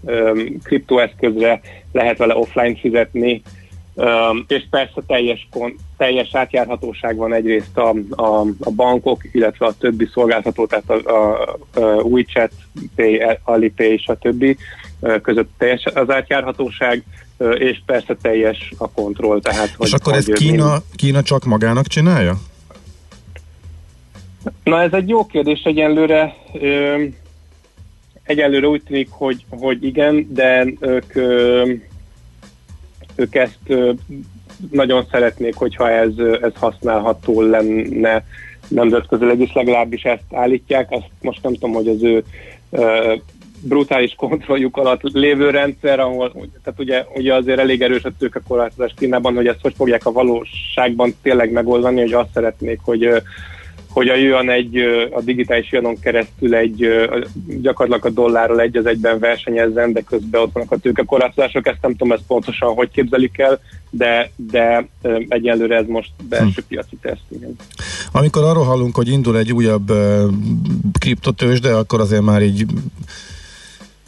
kriptoeszközre, 0.64 1.62
lehet 1.92 2.18
vele 2.18 2.36
offline 2.36 2.76
fizetni, 2.76 3.42
és 4.48 4.64
persze 4.70 5.02
teljes, 5.08 5.48
teljes 5.98 6.30
átjárhatóság 6.36 7.16
van 7.16 7.34
egyrészt 7.34 7.78
a, 7.78 7.94
a, 8.10 8.40
a 8.60 8.72
bankok, 8.72 9.22
illetve 9.32 9.66
a 9.66 9.74
többi 9.80 10.08
szolgáltató, 10.14 10.66
tehát 10.66 10.90
a, 10.90 11.10
a, 11.12 11.42
a 11.74 12.02
WeChat, 12.02 12.52
Pay, 12.96 13.22
Alipay, 13.44 13.98
stb. 13.98 14.58
ö, 15.00 15.22
között 15.22 15.50
teljes 15.58 15.86
az 15.86 16.10
átjárhatóság, 16.10 17.04
és 17.58 17.82
persze 17.86 18.16
teljes 18.22 18.74
a 18.78 18.90
kontroll. 18.92 19.42
Tehát, 19.42 19.76
És 19.80 19.94
akkor 19.94 20.14
hogy 20.14 20.22
ezt 20.22 20.28
mind- 20.28 20.40
Kína, 20.40 20.78
Kína 20.96 21.22
csak 21.22 21.44
magának 21.46 21.88
csinálja? 21.88 22.38
Na 24.64 24.82
ez 24.82 24.94
egy 24.94 25.10
jó 25.10 25.26
kérdés 25.26 25.62
egyenlőre. 25.64 26.36
Ö, 26.54 27.04
egyelőre 28.24 28.68
úgy 28.68 28.82
tűnik, 28.84 29.08
hogy, 29.12 29.46
hogy 29.50 29.84
igen, 29.84 30.28
de 30.34 30.66
ők, 30.80 31.16
ők 33.16 33.36
ezt 33.36 33.74
nagyon 34.72 35.06
szeretnék, 35.12 35.56
hogyha 35.56 35.90
ez, 35.90 36.12
ez 36.42 36.52
használható 36.56 37.42
lenne 37.42 38.24
nemzetközileg 38.68 39.40
is, 39.40 39.54
legalábbis 39.54 40.04
ezt 40.04 40.34
állítják. 40.34 40.92
Azt 40.92 41.10
most 41.22 41.44
nem 41.44 41.54
tudom, 41.54 41.74
hogy 41.74 41.88
az 41.88 42.04
ő 42.04 42.24
brutális 43.62 44.14
kontrolljuk 44.16 44.78
alatt 44.78 45.02
lévő 45.02 45.50
rendszer, 45.50 46.00
ahol 46.00 46.32
tehát 46.64 46.80
ugye, 46.80 47.06
ugye 47.16 47.34
azért 47.34 47.60
elég 47.60 47.82
erős 47.82 48.04
a 48.04 48.12
tőkekorlátozás 48.20 48.94
Kínában, 48.98 49.36
hogy 49.36 49.48
ezt 49.48 49.62
hogy 49.62 49.74
fogják 49.78 50.06
a 50.06 50.12
valóságban 50.12 51.16
tényleg 51.22 51.52
megoldani, 51.52 52.02
hogy 52.02 52.14
azt 52.14 52.34
szeretnék, 52.34 52.80
hogy 52.84 53.10
hogy 53.96 54.08
a 54.08 54.16
jön 54.16 54.50
egy, 54.50 54.78
a 55.12 55.22
digitális 55.22 55.72
jönon 55.72 56.00
keresztül 56.00 56.56
egy 56.56 56.88
gyakorlatilag 57.62 58.06
a 58.06 58.22
dollárral 58.22 58.62
egy 58.62 58.78
az 58.78 58.86
egyben 58.86 59.20
versenyezzen, 59.20 59.94
de 59.94 60.02
közben 60.02 60.42
ott 60.42 60.52
vannak 60.54 60.72
a 60.72 60.78
tőkekorlátozások, 60.78 61.68
ezt 61.68 61.82
nem 61.82 61.92
tudom, 61.92 62.12
ezt 62.12 62.24
pontosan 62.28 62.74
hogy 62.74 62.92
képzelik 62.92 63.38
el, 63.38 63.60
de, 63.90 64.32
de 64.36 64.88
egyelőre 65.28 65.76
ez 65.76 65.86
most 65.88 66.12
belső 66.30 66.64
piaci 66.68 66.98
teszt, 67.02 67.24
igen. 67.30 67.56
Amikor 68.12 68.44
arról 68.44 68.64
hallunk, 68.64 68.96
hogy 68.96 69.08
indul 69.08 69.38
egy 69.38 69.52
újabb 69.52 69.92
kriptotősde, 71.00 71.76
akkor 71.76 72.00
azért 72.00 72.22
már 72.22 72.42
így 72.42 72.66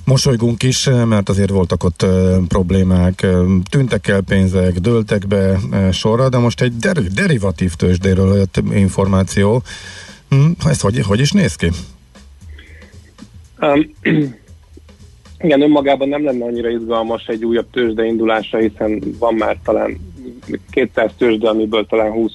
mosolygunk 0.08 0.64
is, 0.64 0.90
mert 1.06 1.30
azért 1.30 1.50
voltak 1.50 1.84
ott 1.84 2.04
uh, 2.04 2.38
problémák, 2.48 3.22
uh, 3.24 3.46
tűntek 3.70 4.08
el 4.08 4.22
pénzek, 4.22 4.74
dőltek 4.80 5.28
be 5.28 5.60
sorra, 5.92 6.30
de 6.30 6.38
most 6.38 6.62
egy 6.62 6.78
der- 6.78 7.14
derivatív 7.14 7.74
tőzsdéről 7.74 8.36
jött 8.36 8.62
információ. 8.72 9.62
Hm, 10.30 10.52
ez 10.66 10.82
hogy, 10.82 11.00
hogy 11.00 11.20
is 11.20 11.32
néz 11.32 11.56
ki? 11.56 11.70
Um, 13.62 13.94
igen, 15.46 15.62
önmagában 15.62 16.10
nem 16.10 16.24
lenne 16.24 16.46
annyira 16.46 16.70
izgalmas 16.70 17.26
egy 17.26 17.46
újabb 17.46 17.70
tőzsde 17.72 18.06
indulása, 18.06 18.58
hiszen 18.58 19.16
van 19.20 19.34
már 19.34 19.58
talán 19.64 19.98
200 20.72 21.12
tőzsde, 21.18 21.50
amiből 21.50 21.86
talán 21.86 22.12
20 22.12 22.32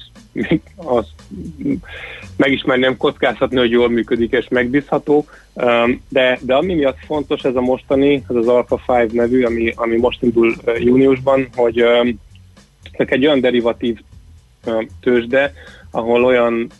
azt 0.75 1.13
megismerném 2.35 2.97
kockáztatni, 2.97 3.57
hogy 3.57 3.71
jól 3.71 3.89
működik 3.89 4.31
és 4.31 4.47
megbízható, 4.49 5.25
de, 6.09 6.39
de 6.41 6.55
ami 6.55 6.73
miatt 6.73 6.97
fontos 7.05 7.43
ez 7.43 7.55
a 7.55 7.61
mostani, 7.61 8.23
ez 8.29 8.35
az 8.35 8.47
Alpha 8.47 9.01
5 9.01 9.11
nevű, 9.11 9.43
ami, 9.43 9.73
ami 9.75 9.97
most 9.97 10.23
indul 10.23 10.55
júniusban, 10.79 11.47
hogy 11.55 11.79
ezek 12.91 13.11
egy 13.11 13.25
olyan 13.25 13.39
derivatív 13.39 13.99
tőzsde, 15.01 15.53
ahol 15.91 16.25
olyan 16.25 16.71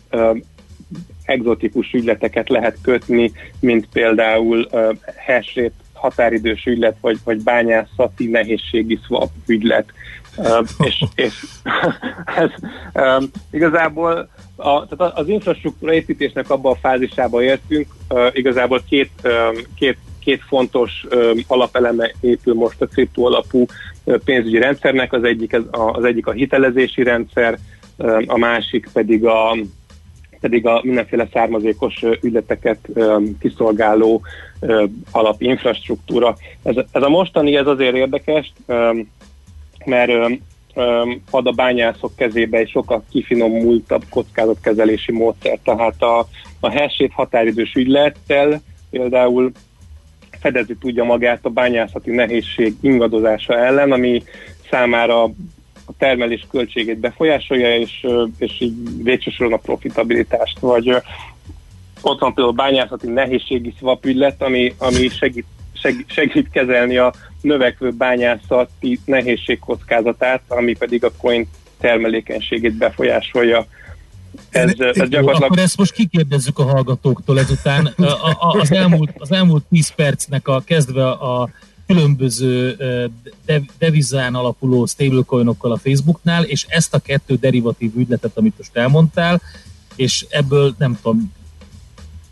egzotikus 1.24 1.92
ügyleteket 1.92 2.48
lehet 2.48 2.78
kötni, 2.82 3.32
mint 3.60 3.88
például 3.92 4.68
hash 5.26 5.70
határidős 5.92 6.64
ügylet, 6.64 6.96
vagy, 7.00 7.18
vagy 7.24 7.42
bányászati 7.42 8.26
nehézségi 8.26 8.98
swap 9.06 9.30
ügylet. 9.46 9.92
És, 10.78 11.04
és 11.14 11.44
ez 12.42 12.50
um, 12.94 13.30
igazából 13.50 14.28
a, 14.56 14.86
tehát 14.86 15.18
az 15.18 15.28
infrastruktúra 15.28 15.92
építésnek 15.92 16.50
abban 16.50 16.72
a 16.72 16.78
fázisában 16.78 17.42
értünk, 17.42 17.86
uh, 18.08 18.26
igazából 18.32 18.82
két, 18.88 19.10
um, 19.24 19.62
két, 19.74 19.98
két 20.24 20.42
fontos 20.42 21.06
um, 21.10 21.38
alapeleme 21.46 22.10
épül 22.20 22.54
most 22.54 22.82
a 22.82 22.86
kriptó 22.86 23.26
alapú 23.26 23.66
pénzügyi 24.24 24.58
rendszernek, 24.58 25.12
az 25.12 25.24
egyik, 25.24 25.54
az, 25.54 25.64
az 25.70 26.04
egyik 26.04 26.26
a 26.26 26.32
hitelezési 26.32 27.02
rendszer, 27.02 27.58
um, 27.96 28.24
a 28.26 28.38
másik 28.38 28.88
pedig 28.92 29.24
a 29.24 29.56
pedig 30.40 30.66
a 30.66 30.80
mindenféle 30.82 31.28
származékos 31.32 32.02
ügyleteket 32.20 32.78
kiszolgáló 33.40 34.22
alapinfrastruktúra. 35.10 36.36
Ez, 36.62 36.74
ez 36.92 37.02
a 37.02 37.08
mostani, 37.08 37.56
ez 37.56 37.66
azért 37.66 37.94
érdekes, 37.94 38.52
mert 39.84 40.40
ad 41.30 41.46
a 41.46 41.50
bányászok 41.50 42.16
kezébe 42.16 42.58
egy 42.58 42.70
sokkal 42.70 43.04
kifinomultabb 43.10 44.02
kockázatkezelési 44.10 45.12
módszer. 45.12 45.58
Tehát 45.64 46.02
a, 46.02 46.18
a 46.60 46.70
hashét 46.78 47.12
határidős 47.12 47.74
ügylettel 47.74 48.60
például 48.90 49.52
fedezni 50.40 50.76
tudja 50.76 51.04
magát 51.04 51.44
a 51.44 51.48
bányászati 51.48 52.10
nehézség 52.10 52.74
ingadozása 52.80 53.58
ellen, 53.58 53.92
ami 53.92 54.22
számára 54.70 55.22
a 55.86 55.92
termelés 55.98 56.46
költségét 56.50 56.98
befolyásolja, 56.98 57.76
és, 57.76 58.06
és 58.38 58.60
így 58.60 58.74
végső 59.02 59.30
soron 59.30 59.52
a 59.52 59.56
profitabilitást, 59.56 60.58
vagy 60.58 60.88
ott 62.00 62.20
van 62.20 62.34
például 62.34 62.58
a 62.58 62.62
bányászati 62.62 63.08
nehézségi 63.08 63.74
swap 63.78 64.04
ügylet, 64.04 64.42
ami, 64.42 64.74
ami 64.78 65.08
segít, 65.08 65.46
segít, 65.72 66.12
segít 66.12 66.50
kezelni 66.50 66.96
a 66.96 67.12
növekvő 67.44 67.90
bányászati 67.90 69.00
nehézségkockázatát, 69.04 70.42
ami 70.48 70.76
pedig 70.76 71.04
a 71.04 71.12
coin 71.16 71.48
termelékenységét 71.78 72.76
befolyásolja. 72.76 73.66
Ez, 74.50 74.72
ez 74.78 75.08
gyakorlatilag... 75.08 75.42
Akkor 75.42 75.58
ezt 75.58 75.76
most 75.76 75.92
kikérdezzük 75.92 76.58
a 76.58 76.62
hallgatóktól 76.62 77.38
ezután. 77.38 77.86
A, 77.96 78.02
a, 78.02 78.56
az, 78.60 78.72
elmúlt, 78.72 79.10
az 79.18 79.32
elmúlt 79.32 79.64
10 79.70 79.88
percnek 79.88 80.48
a 80.48 80.60
kezdve 80.60 81.10
a 81.10 81.48
különböző 81.86 82.76
devizán 83.78 84.34
alapuló 84.34 84.86
stablecoinokkal 84.86 85.72
a 85.72 85.76
Facebooknál, 85.76 86.44
és 86.44 86.66
ezt 86.68 86.94
a 86.94 86.98
kettő 86.98 87.34
derivatív 87.34 87.96
ügyletet, 87.96 88.36
amit 88.36 88.54
most 88.56 88.76
elmondtál, 88.76 89.40
és 89.96 90.26
ebből 90.28 90.74
nem 90.78 90.98
tudom, 91.02 91.32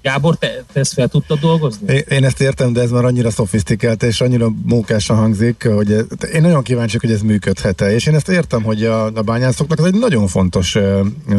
Gábor, 0.02 0.36
te, 0.36 0.64
te 0.72 0.80
ezt 0.80 0.92
fel 0.92 1.08
tudtad 1.08 1.38
dolgozni? 1.38 1.92
Én, 1.92 2.02
én 2.08 2.24
ezt 2.24 2.40
értem, 2.40 2.72
de 2.72 2.80
ez 2.80 2.90
már 2.90 3.04
annyira 3.04 3.30
szofisztikált 3.30 4.02
és 4.02 4.20
annyira 4.20 4.48
mókásan 4.66 5.16
hangzik, 5.16 5.66
hogy 5.66 5.90
én 6.34 6.40
nagyon 6.40 6.62
kíváncsi, 6.62 6.96
hogy 7.00 7.10
ez 7.10 7.22
működhet-e. 7.22 7.92
És 7.92 8.06
én 8.06 8.14
ezt 8.14 8.28
értem, 8.28 8.62
hogy 8.62 8.84
a, 8.84 9.04
a 9.04 9.22
bányászoknak 9.22 9.78
ez 9.78 9.84
egy 9.84 9.98
nagyon 9.98 10.26
fontos 10.26 10.78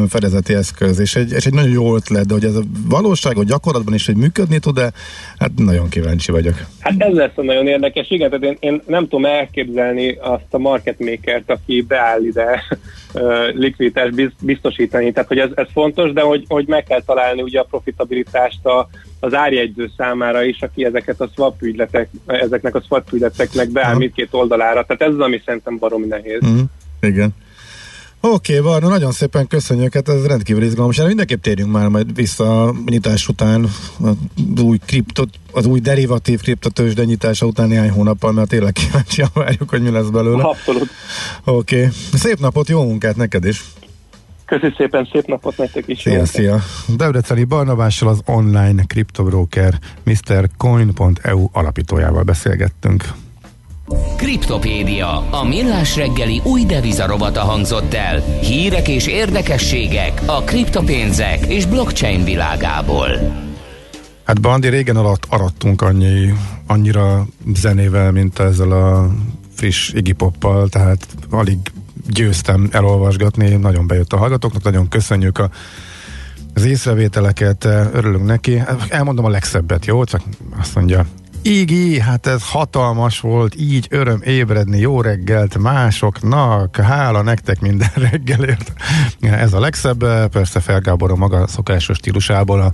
fedezeti 0.10 0.54
eszköz, 0.54 1.00
és 1.00 1.16
egy, 1.16 1.32
és 1.32 1.46
egy 1.46 1.54
nagyon 1.54 1.72
jó 1.72 1.96
ötlet, 1.96 2.26
de 2.26 2.34
hogy 2.34 2.46
ez 2.46 2.56
a 2.56 2.62
valóság, 2.88 3.36
hogy 3.36 3.48
gyakorlatban 3.48 3.94
is, 3.94 4.06
hogy 4.06 4.16
működni 4.16 4.60
tud, 4.60 4.76
de 4.76 4.92
hát 5.38 5.52
nagyon 5.56 5.90
kíváncsi 5.90 6.32
vagyok. 6.32 6.56
Hát 6.80 6.94
ez 6.98 7.14
lesz 7.14 7.32
a 7.36 7.42
nagyon 7.42 7.68
érdekes. 7.68 8.10
Igen, 8.10 8.30
tehát 8.30 8.46
én, 8.46 8.58
én 8.60 8.82
nem 8.88 9.04
tudom 9.04 9.26
elképzelni 9.26 10.18
azt 10.22 10.48
a 10.50 10.58
market 10.58 11.00
makert, 11.00 11.50
aki 11.52 11.82
beáll 11.82 12.24
ide 12.24 12.64
likviditást 13.54 14.36
biztosítani. 14.42 15.12
Tehát, 15.12 15.28
hogy 15.28 15.38
ez, 15.38 15.50
ez 15.56 15.68
fontos, 15.74 16.14
de 16.14 16.22
hogy, 16.22 16.46
hogy 16.48 16.68
meg 16.68 16.84
kell 16.84 17.02
találni 17.02 17.42
ugye 17.42 17.60
a 17.60 17.68
profitabilitást 18.62 18.66
a, 18.66 18.88
az 19.20 19.34
árjegyző 19.34 19.92
számára 19.98 20.44
is, 20.44 20.62
aki 20.62 20.86
ezeket 20.86 21.22
a 21.22 21.30
swap 21.34 21.62
ügyletek, 21.62 22.10
ezeknek 22.26 22.76
a 22.76 22.82
swap 22.82 23.12
ügyleteknek 23.12 23.70
beáll 23.70 23.96
mindkét 23.96 24.34
oldalára. 24.34 24.86
Tehát 24.86 25.02
ez 25.02 25.14
az, 25.14 25.20
ami 25.20 25.42
szerintem 25.46 25.78
baromi 25.78 26.06
nehéz. 26.06 26.40
Mm, 26.46 26.62
igen. 27.02 27.36
Oké, 28.26 28.58
okay, 28.58 28.72
Varna, 28.72 28.88
nagyon 28.88 29.12
szépen 29.12 29.48
köszönjük, 29.48 29.94
hát 29.94 30.10
ez 30.10 30.26
rendkívül 30.26 30.64
izgalmas. 30.64 30.98
Erre 30.98 31.08
mindenképp 31.08 31.42
térjünk 31.42 31.72
már 31.72 31.88
majd 31.88 32.16
vissza 32.16 32.64
a 32.64 32.76
nyitás 32.86 33.28
után, 33.28 33.68
az 34.02 34.62
új 34.62 34.78
kriptot, 34.86 35.30
az 35.52 35.66
új 35.66 35.80
derivatív 35.80 36.42
kriptotősde 36.42 37.04
nyitása 37.04 37.46
után 37.46 37.68
néhány 37.68 37.90
hónappal, 37.90 38.32
mert 38.32 38.50
tényleg 38.50 38.74
kíváncsian 38.74 39.30
várjuk, 39.34 39.70
hogy 39.70 39.82
mi 39.82 39.90
lesz 39.90 40.08
belőle. 40.08 40.44
Abszolút. 40.44 40.90
Oké. 41.44 41.78
Okay. 41.78 41.90
Szép 42.14 42.40
napot, 42.40 42.70
jó 42.70 42.84
munkát 42.84 43.16
neked 43.16 43.46
is! 43.46 43.64
Köszönöm 44.46 44.74
szépen, 44.78 45.10
szép 45.12 45.26
napot 45.26 45.58
nektek 45.58 45.88
is! 45.88 46.02
Szia, 46.02 46.26
szia! 46.26 46.60
Debreceni 46.98 47.44
Barnabással 47.44 48.08
az 48.08 48.22
online 48.26 48.84
kriptobroker 48.88 49.80
Mr. 50.04 50.50
Coin.eu 50.58 51.48
alapítójával 51.52 52.24
beszélgettünk. 52.24 53.04
Kriptopédia, 54.18 55.30
a 55.32 55.44
millás 55.44 55.96
reggeli 55.96 56.42
új 56.44 56.66
devizarovata 56.66 57.42
hangzott 57.42 57.94
el. 57.94 58.20
Hírek 58.42 58.88
és 58.88 59.08
érdekességek 59.08 60.22
a 60.26 60.42
kriptopénzek 60.42 61.46
és 61.46 61.66
blockchain 61.66 62.24
világából. 62.24 63.08
Hát 64.24 64.42
Bandi, 64.42 64.68
régen 64.68 64.96
alatt 64.96 65.26
arattunk 65.30 65.82
annyi, 65.82 66.34
annyira 66.68 67.26
zenével, 67.56 68.12
mint 68.12 68.40
ezzel 68.40 68.72
a 68.72 69.10
friss 69.56 69.94
Iggy 69.94 70.14
Poppal, 70.14 70.70
tehát 70.70 71.08
alig 71.30 71.58
győztem 72.08 72.70
elolvasgatni, 72.72 73.56
nagyon 73.56 73.88
bejött 73.88 74.14
a 74.14 74.18
hallgatóknak, 74.18 74.64
nagyon 74.64 74.88
köszönjük 74.88 75.38
a 75.38 75.50
az 76.56 76.66
észrevételeket, 76.66 77.66
örülünk 77.66 78.26
neki. 78.26 78.62
Elmondom 78.88 79.26
a 79.26 79.30
legszebbet, 79.30 79.86
jó? 79.86 80.04
Csak 80.04 80.22
azt 80.60 80.76
mondja, 80.76 81.06
Igi, 81.42 82.00
hát 82.00 82.28
ez 82.28 82.50
hatalmas 82.50 83.20
volt, 83.20 83.56
így 83.56 83.88
öröm 83.90 84.22
ébredni, 84.24 84.80
jó 84.80 85.02
reggelt 85.02 85.58
másoknak, 85.58 86.76
hála 86.76 87.22
nektek 87.22 87.60
minden 87.60 87.92
reggelért. 88.12 88.74
Ez 89.22 89.54
a 89.54 89.60
legszebb, 89.60 90.30
persze 90.30 90.60
Felgábor 90.60 91.12
a 91.12 91.16
maga 91.16 91.48
szokásos 91.48 91.98
stílusából, 91.98 92.62
a, 92.62 92.72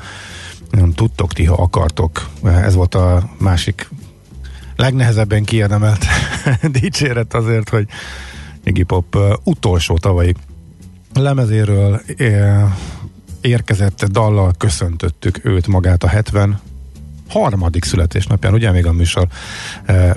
nem 0.71 0.91
tudtok 0.91 1.33
ti, 1.33 1.45
ha 1.45 1.63
akartok. 1.63 2.29
Ez 2.43 2.73
volt 2.73 2.95
a 2.95 3.29
másik 3.37 3.89
legnehezebben 4.75 5.43
kiérdemelt 5.43 6.05
dicséret 6.81 7.33
azért, 7.33 7.69
hogy 7.69 7.87
Iggy 8.63 8.83
Pop 8.83 9.17
utolsó 9.43 9.97
tavalyi 9.97 10.35
lemezéről 11.13 12.01
érkezett 13.41 14.05
dallal 14.05 14.53
köszöntöttük 14.57 15.45
őt 15.45 15.67
magát 15.67 16.03
a 16.03 16.07
70 16.07 16.59
harmadik 17.29 17.83
születésnapján, 17.83 18.53
ugye 18.53 18.71
még 18.71 18.85
a 18.85 18.91
műsor 18.91 19.27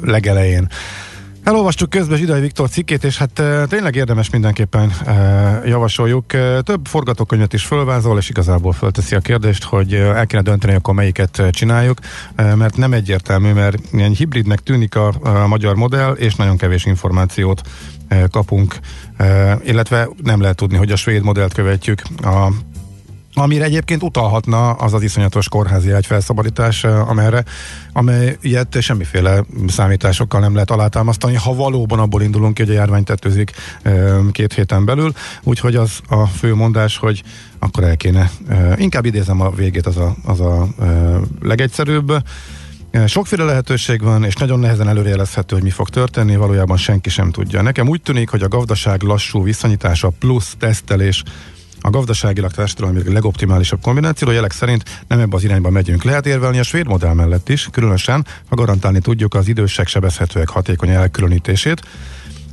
legelején. 0.01 0.69
Elolvastuk 1.45 1.91
közben 1.91 2.19
Zsidai 2.19 2.41
Viktor 2.41 2.69
cikkét, 2.69 3.05
és 3.05 3.19
hát 3.19 3.39
e, 3.39 3.67
tényleg 3.67 3.95
érdemes 3.95 4.31
mindenképpen 4.31 4.91
e, 4.91 5.13
javasoljuk. 5.65 6.33
E, 6.33 6.61
több 6.61 6.87
forgatókönyvet 6.87 7.53
is 7.53 7.65
fölvázol, 7.65 8.19
és 8.19 8.29
igazából 8.29 8.73
fölteszi 8.73 9.15
a 9.15 9.21
kérdést, 9.21 9.65
hogy 9.65 9.95
el 9.95 10.27
kéne 10.27 10.43
dönteni, 10.43 10.75
akkor 10.75 10.95
melyiket 10.95 11.43
csináljuk, 11.51 11.99
e, 12.35 12.55
mert 12.55 12.77
nem 12.77 12.93
egyértelmű, 12.93 13.53
mert 13.53 13.79
ilyen 13.93 14.13
hibridnek 14.13 14.61
tűnik 14.61 14.95
a, 14.97 15.13
a 15.23 15.47
magyar 15.47 15.75
modell, 15.75 16.13
és 16.13 16.35
nagyon 16.35 16.57
kevés 16.57 16.85
információt 16.85 17.61
e, 18.09 18.27
kapunk, 18.27 18.79
e, 19.17 19.59
illetve 19.65 20.09
nem 20.23 20.41
lehet 20.41 20.57
tudni, 20.57 20.77
hogy 20.77 20.91
a 20.91 20.97
svéd 20.97 21.23
modellt 21.23 21.53
követjük. 21.53 22.03
A 22.23 22.53
Amire 23.35 23.65
egyébként 23.65 24.03
utalhatna 24.03 24.71
az 24.71 24.93
az 24.93 25.03
iszonyatos 25.03 25.49
kórházi 25.49 25.91
ágy 25.91 26.07
felszabadítás, 26.07 26.85
amerre, 26.85 27.45
amely 27.93 28.37
ilyet 28.41 28.81
semmiféle 28.81 29.45
számításokkal 29.67 30.41
nem 30.41 30.53
lehet 30.53 30.71
alátámasztani, 30.71 31.35
ha 31.35 31.55
valóban 31.55 31.99
abból 31.99 32.23
indulunk 32.23 32.59
hogy 32.59 32.71
a 32.71 32.73
járvány 32.73 33.05
tetőzik 33.05 33.53
két 34.33 34.53
héten 34.53 34.85
belül, 34.85 35.13
úgyhogy 35.43 35.77
az 35.77 36.01
a 36.09 36.27
fő 36.27 36.55
mondás, 36.55 36.97
hogy 36.97 37.23
akkor 37.59 37.85
el 37.85 37.97
kéne, 37.97 38.31
inkább 38.77 39.05
idézem 39.05 39.41
a 39.41 39.51
végét, 39.51 39.87
az 39.87 39.97
a, 39.97 40.17
az 40.25 40.41
a 40.41 40.69
legegyszerűbb, 41.41 42.13
Sokféle 43.07 43.45
lehetőség 43.45 44.03
van, 44.03 44.25
és 44.25 44.35
nagyon 44.35 44.59
nehezen 44.59 44.89
előrejelezhető, 44.89 45.55
hogy 45.55 45.65
mi 45.65 45.71
fog 45.71 45.89
történni, 45.89 46.37
valójában 46.37 46.77
senki 46.77 47.11
sem 47.11 47.31
tudja. 47.31 47.63
Nekem 47.63 47.89
úgy 47.89 48.03
tűnik, 48.03 48.29
hogy 48.29 48.43
a 48.43 48.49
gazdaság 48.49 49.03
lassú 49.03 49.43
viszonyítása 49.43 50.09
plusz 50.19 50.55
tesztelés 50.59 51.23
a 51.83 51.91
gazdaságilag 51.91 52.51
társadalmi 52.51 53.13
legoptimálisabb 53.13 53.81
kombináció, 53.81 54.29
a 54.29 54.33
jelek 54.33 54.53
szerint 54.53 55.05
nem 55.09 55.19
ebbe 55.19 55.37
az 55.37 55.45
irányba 55.45 55.71
megyünk. 55.71 56.03
Lehet 56.03 56.27
érvelni 56.27 56.59
a 56.59 56.63
svéd 56.63 56.87
modell 56.87 57.15
mellett 57.15 57.49
is, 57.49 57.69
különösen, 57.73 58.27
ha 58.49 58.57
garantálni 58.57 59.01
tudjuk 59.01 59.35
az 59.35 59.49
idősek 59.49 59.87
sebezhetőek 59.87 60.49
hatékony 60.49 60.89
elkülönítését, 60.89 61.83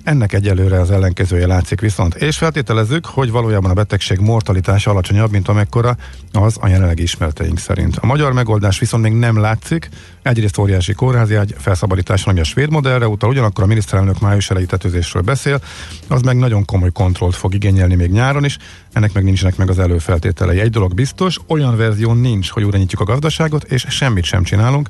ennek 0.09 0.33
egyelőre 0.33 0.79
az 0.79 0.91
ellenkezője 0.91 1.47
látszik 1.47 1.81
viszont. 1.81 2.15
És 2.15 2.37
feltételezzük, 2.37 3.05
hogy 3.05 3.31
valójában 3.31 3.71
a 3.71 3.73
betegség 3.73 4.19
mortalitása 4.19 4.91
alacsonyabb, 4.91 5.31
mint 5.31 5.47
amekkora 5.47 5.97
az 6.31 6.57
a 6.59 6.67
jelenlegi 6.67 7.01
ismereteink 7.01 7.59
szerint. 7.59 7.97
A 7.97 8.05
magyar 8.05 8.33
megoldás 8.33 8.79
viszont 8.79 9.03
még 9.03 9.13
nem 9.13 9.39
látszik, 9.39 9.89
egyrészt 10.21 10.57
óriási 10.57 10.93
kórházi 10.93 11.35
ágy 11.35 11.55
felszabadítása, 11.57 12.29
ami 12.29 12.39
a 12.39 12.43
svéd 12.43 12.69
modellre 12.69 13.07
utal, 13.07 13.29
ugyanakkor 13.29 13.63
a 13.63 13.67
miniszterelnök 13.67 14.19
május 14.19 14.49
elejé 14.49 14.65
tetőzésről 14.65 15.21
beszél, 15.21 15.61
az 16.07 16.21
meg 16.21 16.37
nagyon 16.37 16.65
komoly 16.65 16.91
kontrollt 16.91 17.35
fog 17.35 17.53
igényelni 17.53 17.95
még 17.95 18.11
nyáron 18.11 18.45
is, 18.45 18.57
ennek 18.93 19.13
meg 19.13 19.23
nincsenek 19.23 19.55
meg 19.55 19.69
az 19.69 19.79
előfeltételei. 19.79 20.59
Egy 20.59 20.69
dolog 20.69 20.93
biztos, 20.93 21.39
olyan 21.47 21.77
verzió 21.77 22.13
nincs, 22.13 22.49
hogy 22.49 22.63
újra 22.63 22.77
nyitjuk 22.77 23.01
a 23.01 23.11
gazdaságot, 23.11 23.63
és 23.63 23.85
semmit 23.89 24.23
sem 24.23 24.43
csinálunk, 24.43 24.87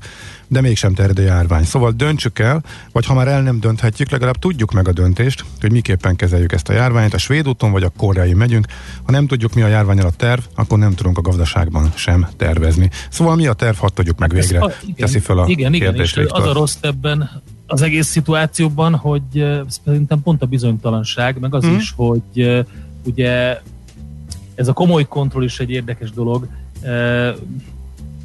de 0.50 0.62
mégsem 0.62 0.94
terjed 0.94 1.20
a 1.20 1.22
járvány. 1.22 1.64
Szóval 1.64 1.92
döntsük 1.92 2.40
el, 2.40 2.64
vagy 2.92 3.06
ha 3.06 3.14
már 3.14 3.28
el 3.28 3.42
nem 3.42 3.60
dönthetjük, 3.60 4.10
legalább 4.10 4.36
tudjuk 4.36 4.72
meg 4.72 4.88
a 4.88 4.92
döntést, 4.92 5.46
hogy 5.62 5.72
miképpen 5.72 6.16
kezeljük 6.16 6.52
ezt 6.52 6.70
a 6.70 6.74
járványt, 6.74 7.14
a 7.14 7.18
svéd 7.18 7.48
úton 7.48 7.72
vagy 7.72 7.84
a 7.84 7.90
koreai 7.98 8.34
megyünk. 8.34 8.68
Ha 9.04 9.12
nem 9.12 9.28
tudjuk, 9.28 9.54
mi 9.54 9.62
a 9.62 9.68
járványal 9.68 10.06
a 10.06 10.12
terv, 10.12 10.42
akkor 10.56 10.78
nem 10.78 10.94
tudunk 10.94 11.18
a 11.18 11.22
gazdaságban 11.22 11.92
sem 11.96 12.28
tervezni. 12.38 12.90
Szóval 13.10 13.36
mi 13.36 13.48
a 13.48 13.54
terv, 13.54 13.78
hadd 13.78 13.94
tudjuk 13.94 14.20
meg 14.20 14.32
végre. 14.34 14.60
A, 14.60 14.72
igen, 14.82 14.96
Teszi 14.96 15.20
fel 15.20 15.38
a 15.38 15.48
igen, 15.48 15.74
igen, 15.74 15.96
és 15.96 16.18
az 16.28 16.46
a 16.46 16.54
rossz 16.54 16.78
ebben 16.82 17.42
az 17.68 17.82
egész 17.82 18.08
szituációban, 18.08 18.96
hogy 18.96 19.46
szerintem 19.68 20.22
pont 20.22 20.42
a 20.42 20.46
bizonytalanság, 20.46 21.40
meg 21.40 21.56
az 21.56 21.64
hmm. 21.64 21.76
is, 21.76 21.94
hogy 21.96 22.66
ugye 23.06 23.62
ez 24.56 24.68
a 24.68 24.74
komoly 24.74 25.08
kontroll 25.08 25.44
is 25.44 25.60
egy 25.60 25.72
érdekes 25.72 26.12
dolog, 26.12 26.48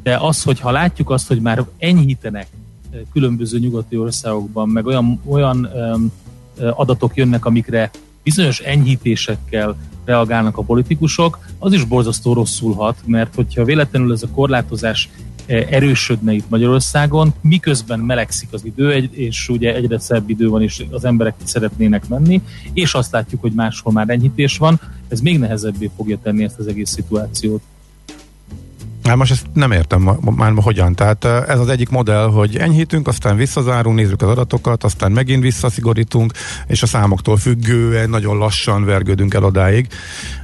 de 0.05 0.17
az, 0.17 0.43
hogy 0.43 0.59
ha 0.59 0.71
látjuk 0.71 1.09
azt, 1.09 1.27
hogy 1.27 1.41
már 1.41 1.65
enyhítenek 1.77 2.47
különböző 3.13 3.59
nyugati 3.59 3.97
országokban, 3.97 4.69
meg 4.69 4.85
olyan, 4.85 5.21
olyan 5.25 5.69
adatok 6.57 7.15
jönnek, 7.15 7.45
amikre 7.45 7.91
bizonyos 8.23 8.59
enyhítésekkel 8.59 9.75
reagálnak 10.05 10.57
a 10.57 10.61
politikusok, 10.61 11.39
az 11.59 11.73
is 11.73 11.83
borzasztó 11.83 12.33
rosszul 12.33 12.73
hat, 12.73 12.97
mert 13.05 13.35
hogyha 13.35 13.63
véletlenül 13.63 14.11
ez 14.11 14.23
a 14.23 14.27
korlátozás 14.27 15.09
erősödne 15.45 16.33
itt 16.33 16.49
Magyarországon, 16.49 17.33
miközben 17.41 17.99
melegszik 17.99 18.49
az 18.51 18.65
idő, 18.65 18.93
és 19.11 19.49
ugye 19.49 19.75
egyre 19.75 19.99
szebb 19.99 20.29
idő 20.29 20.49
van, 20.49 20.61
és 20.61 20.85
az 20.91 21.05
emberek 21.05 21.35
szeretnének 21.43 22.07
menni, 22.07 22.41
és 22.73 22.93
azt 22.93 23.11
látjuk, 23.11 23.41
hogy 23.41 23.51
máshol 23.51 23.93
már 23.93 24.09
enyhítés 24.09 24.57
van, 24.57 24.79
ez 25.07 25.19
még 25.19 25.39
nehezebbé 25.39 25.89
fogja 25.95 26.17
tenni 26.23 26.43
ezt 26.43 26.59
az 26.59 26.67
egész 26.67 26.89
szituációt. 26.89 27.61
Hát 29.07 29.15
most 29.15 29.31
ezt 29.31 29.45
nem 29.53 29.71
értem 29.71 30.17
már 30.35 30.53
hogyan. 30.55 30.95
Tehát 30.95 31.25
ez 31.25 31.59
az 31.59 31.69
egyik 31.69 31.89
modell, 31.89 32.27
hogy 32.27 32.57
enyhítünk, 32.57 33.07
aztán 33.07 33.35
visszazárunk, 33.35 33.95
nézzük 33.95 34.21
az 34.21 34.29
adatokat, 34.29 34.83
aztán 34.83 35.11
megint 35.11 35.41
visszaszigorítunk, 35.41 36.33
és 36.67 36.83
a 36.83 36.85
számoktól 36.85 37.37
függően 37.37 38.09
nagyon 38.09 38.37
lassan 38.37 38.85
vergődünk 38.85 39.33
el 39.33 39.43
odáig. 39.43 39.87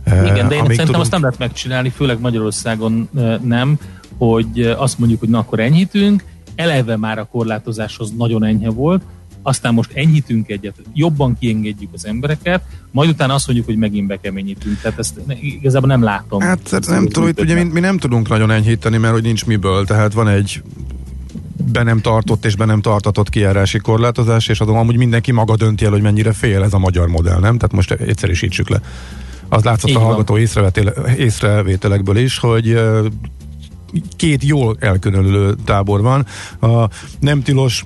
Igen, 0.05 0.47
de 0.47 0.55
én 0.55 0.61
szerintem 0.61 0.77
tudunk... 0.77 1.01
azt 1.01 1.11
nem 1.11 1.21
lehet 1.21 1.37
megcsinálni, 1.37 1.89
főleg 1.89 2.19
Magyarországon 2.19 3.09
nem, 3.43 3.79
hogy 4.17 4.61
azt 4.77 4.99
mondjuk, 4.99 5.19
hogy 5.19 5.29
na 5.29 5.39
akkor 5.39 5.59
enyhítünk, 5.59 6.23
eleve 6.55 6.97
már 6.97 7.19
a 7.19 7.27
korlátozáshoz 7.31 8.11
nagyon 8.17 8.43
enyhe 8.43 8.69
volt, 8.69 9.01
aztán 9.41 9.73
most 9.73 9.91
enyhítünk 9.93 10.49
egyet, 10.49 10.75
jobban 10.93 11.37
kiengedjük 11.39 11.89
az 11.93 12.05
embereket, 12.05 12.61
majd 12.91 13.09
utána 13.09 13.33
azt 13.33 13.45
mondjuk, 13.47 13.67
hogy 13.67 13.77
megint 13.77 14.07
bekeményítünk. 14.07 14.81
Tehát 14.81 14.99
ezt 14.99 15.19
igazából 15.41 15.89
nem 15.89 16.03
látom. 16.03 16.41
Hát 16.41 16.79
nem 16.87 17.07
tudom, 17.07 17.23
hogy 17.23 17.39
ugye 17.39 17.63
mi, 17.63 17.63
mi 17.63 17.79
nem 17.79 17.97
tudunk 17.97 18.29
nagyon 18.29 18.51
enyhíteni, 18.51 18.97
mert 18.97 19.13
hogy 19.13 19.23
nincs 19.23 19.45
miből, 19.45 19.85
tehát 19.85 20.13
van 20.13 20.27
egy 20.27 20.61
be 21.71 21.83
nem 21.83 22.01
tartott 22.01 22.45
és 22.45 22.55
be 22.55 22.65
nem 22.65 22.81
tartatott 22.81 23.29
kijárási 23.29 23.79
korlátozás, 23.79 24.47
és 24.47 24.59
azon 24.59 24.75
amúgy 24.75 24.97
mindenki 24.97 25.31
maga 25.31 25.55
dönti 25.55 25.85
el, 25.85 25.91
hogy 25.91 26.01
mennyire 26.01 26.33
fél 26.33 26.63
ez 26.63 26.73
a 26.73 26.79
magyar 26.79 27.07
modell, 27.07 27.39
nem? 27.39 27.57
Tehát 27.57 27.71
most 27.71 27.91
egyszerűsítsük 27.91 28.69
le. 28.69 28.81
Az 29.49 29.63
látszott 29.63 29.89
Így 29.89 29.95
a 29.95 29.99
hallgató 29.99 30.37
észrevételekből 31.17 32.17
is, 32.17 32.37
hogy 32.37 32.79
két 34.15 34.43
jól 34.43 34.77
elkülönülő 34.79 35.55
tábor 35.65 36.01
van. 36.01 36.25
A 36.59 36.89
nem 37.19 37.41
tilos 37.41 37.85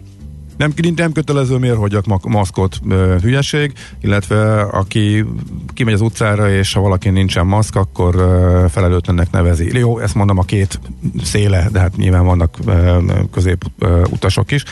nem, 0.57 0.73
nem 0.95 1.11
kötelező 1.11 1.57
miért 1.57 1.77
hagyjak 1.77 2.25
maszkot 2.25 2.79
ö, 2.89 3.15
hülyeség, 3.21 3.73
illetve 4.01 4.61
aki 4.61 5.25
kimegy 5.73 5.93
az 5.93 6.01
utcára, 6.01 6.51
és 6.51 6.73
ha 6.73 6.81
valaki 6.81 7.09
nincsen 7.09 7.45
maszk, 7.45 7.75
akkor 7.75 8.15
ö, 8.15 8.65
felelőtlennek 8.69 9.31
nevezi. 9.31 9.77
Jó, 9.77 9.99
ezt 9.99 10.15
mondom 10.15 10.37
a 10.37 10.43
két 10.43 10.79
széle, 11.23 11.69
de 11.71 11.79
hát 11.79 11.95
nyilván 11.95 12.25
vannak 12.25 12.57
ö, 12.65 12.97
közép 13.31 13.65
ö, 13.79 14.03
utasok 14.09 14.51
is. 14.51 14.63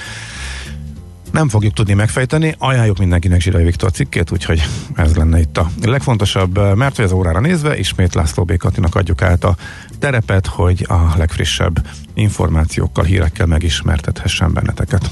Nem 1.33 1.49
fogjuk 1.49 1.73
tudni 1.73 1.93
megfejteni, 1.93 2.55
ajánljuk 2.57 2.97
mindenkinek 2.97 3.41
Zsirai 3.41 3.63
Viktor 3.63 3.91
cikkét, 3.91 4.31
úgyhogy 4.31 4.63
ez 4.95 5.15
lenne 5.15 5.39
itt 5.39 5.57
a 5.57 5.69
legfontosabb, 5.81 6.75
mert 6.75 6.95
hogy 6.95 7.05
az 7.05 7.11
órára 7.11 7.39
nézve 7.39 7.77
ismét 7.77 8.13
László 8.13 8.43
B. 8.43 8.53
Adjuk 8.91 9.21
át 9.21 9.43
a 9.43 9.55
terepet, 9.99 10.47
hogy 10.47 10.85
a 10.89 11.17
legfrissebb 11.17 11.87
információkkal, 12.13 13.03
hírekkel 13.03 13.45
megismertethessen 13.45 14.53
benneteket. 14.53 15.09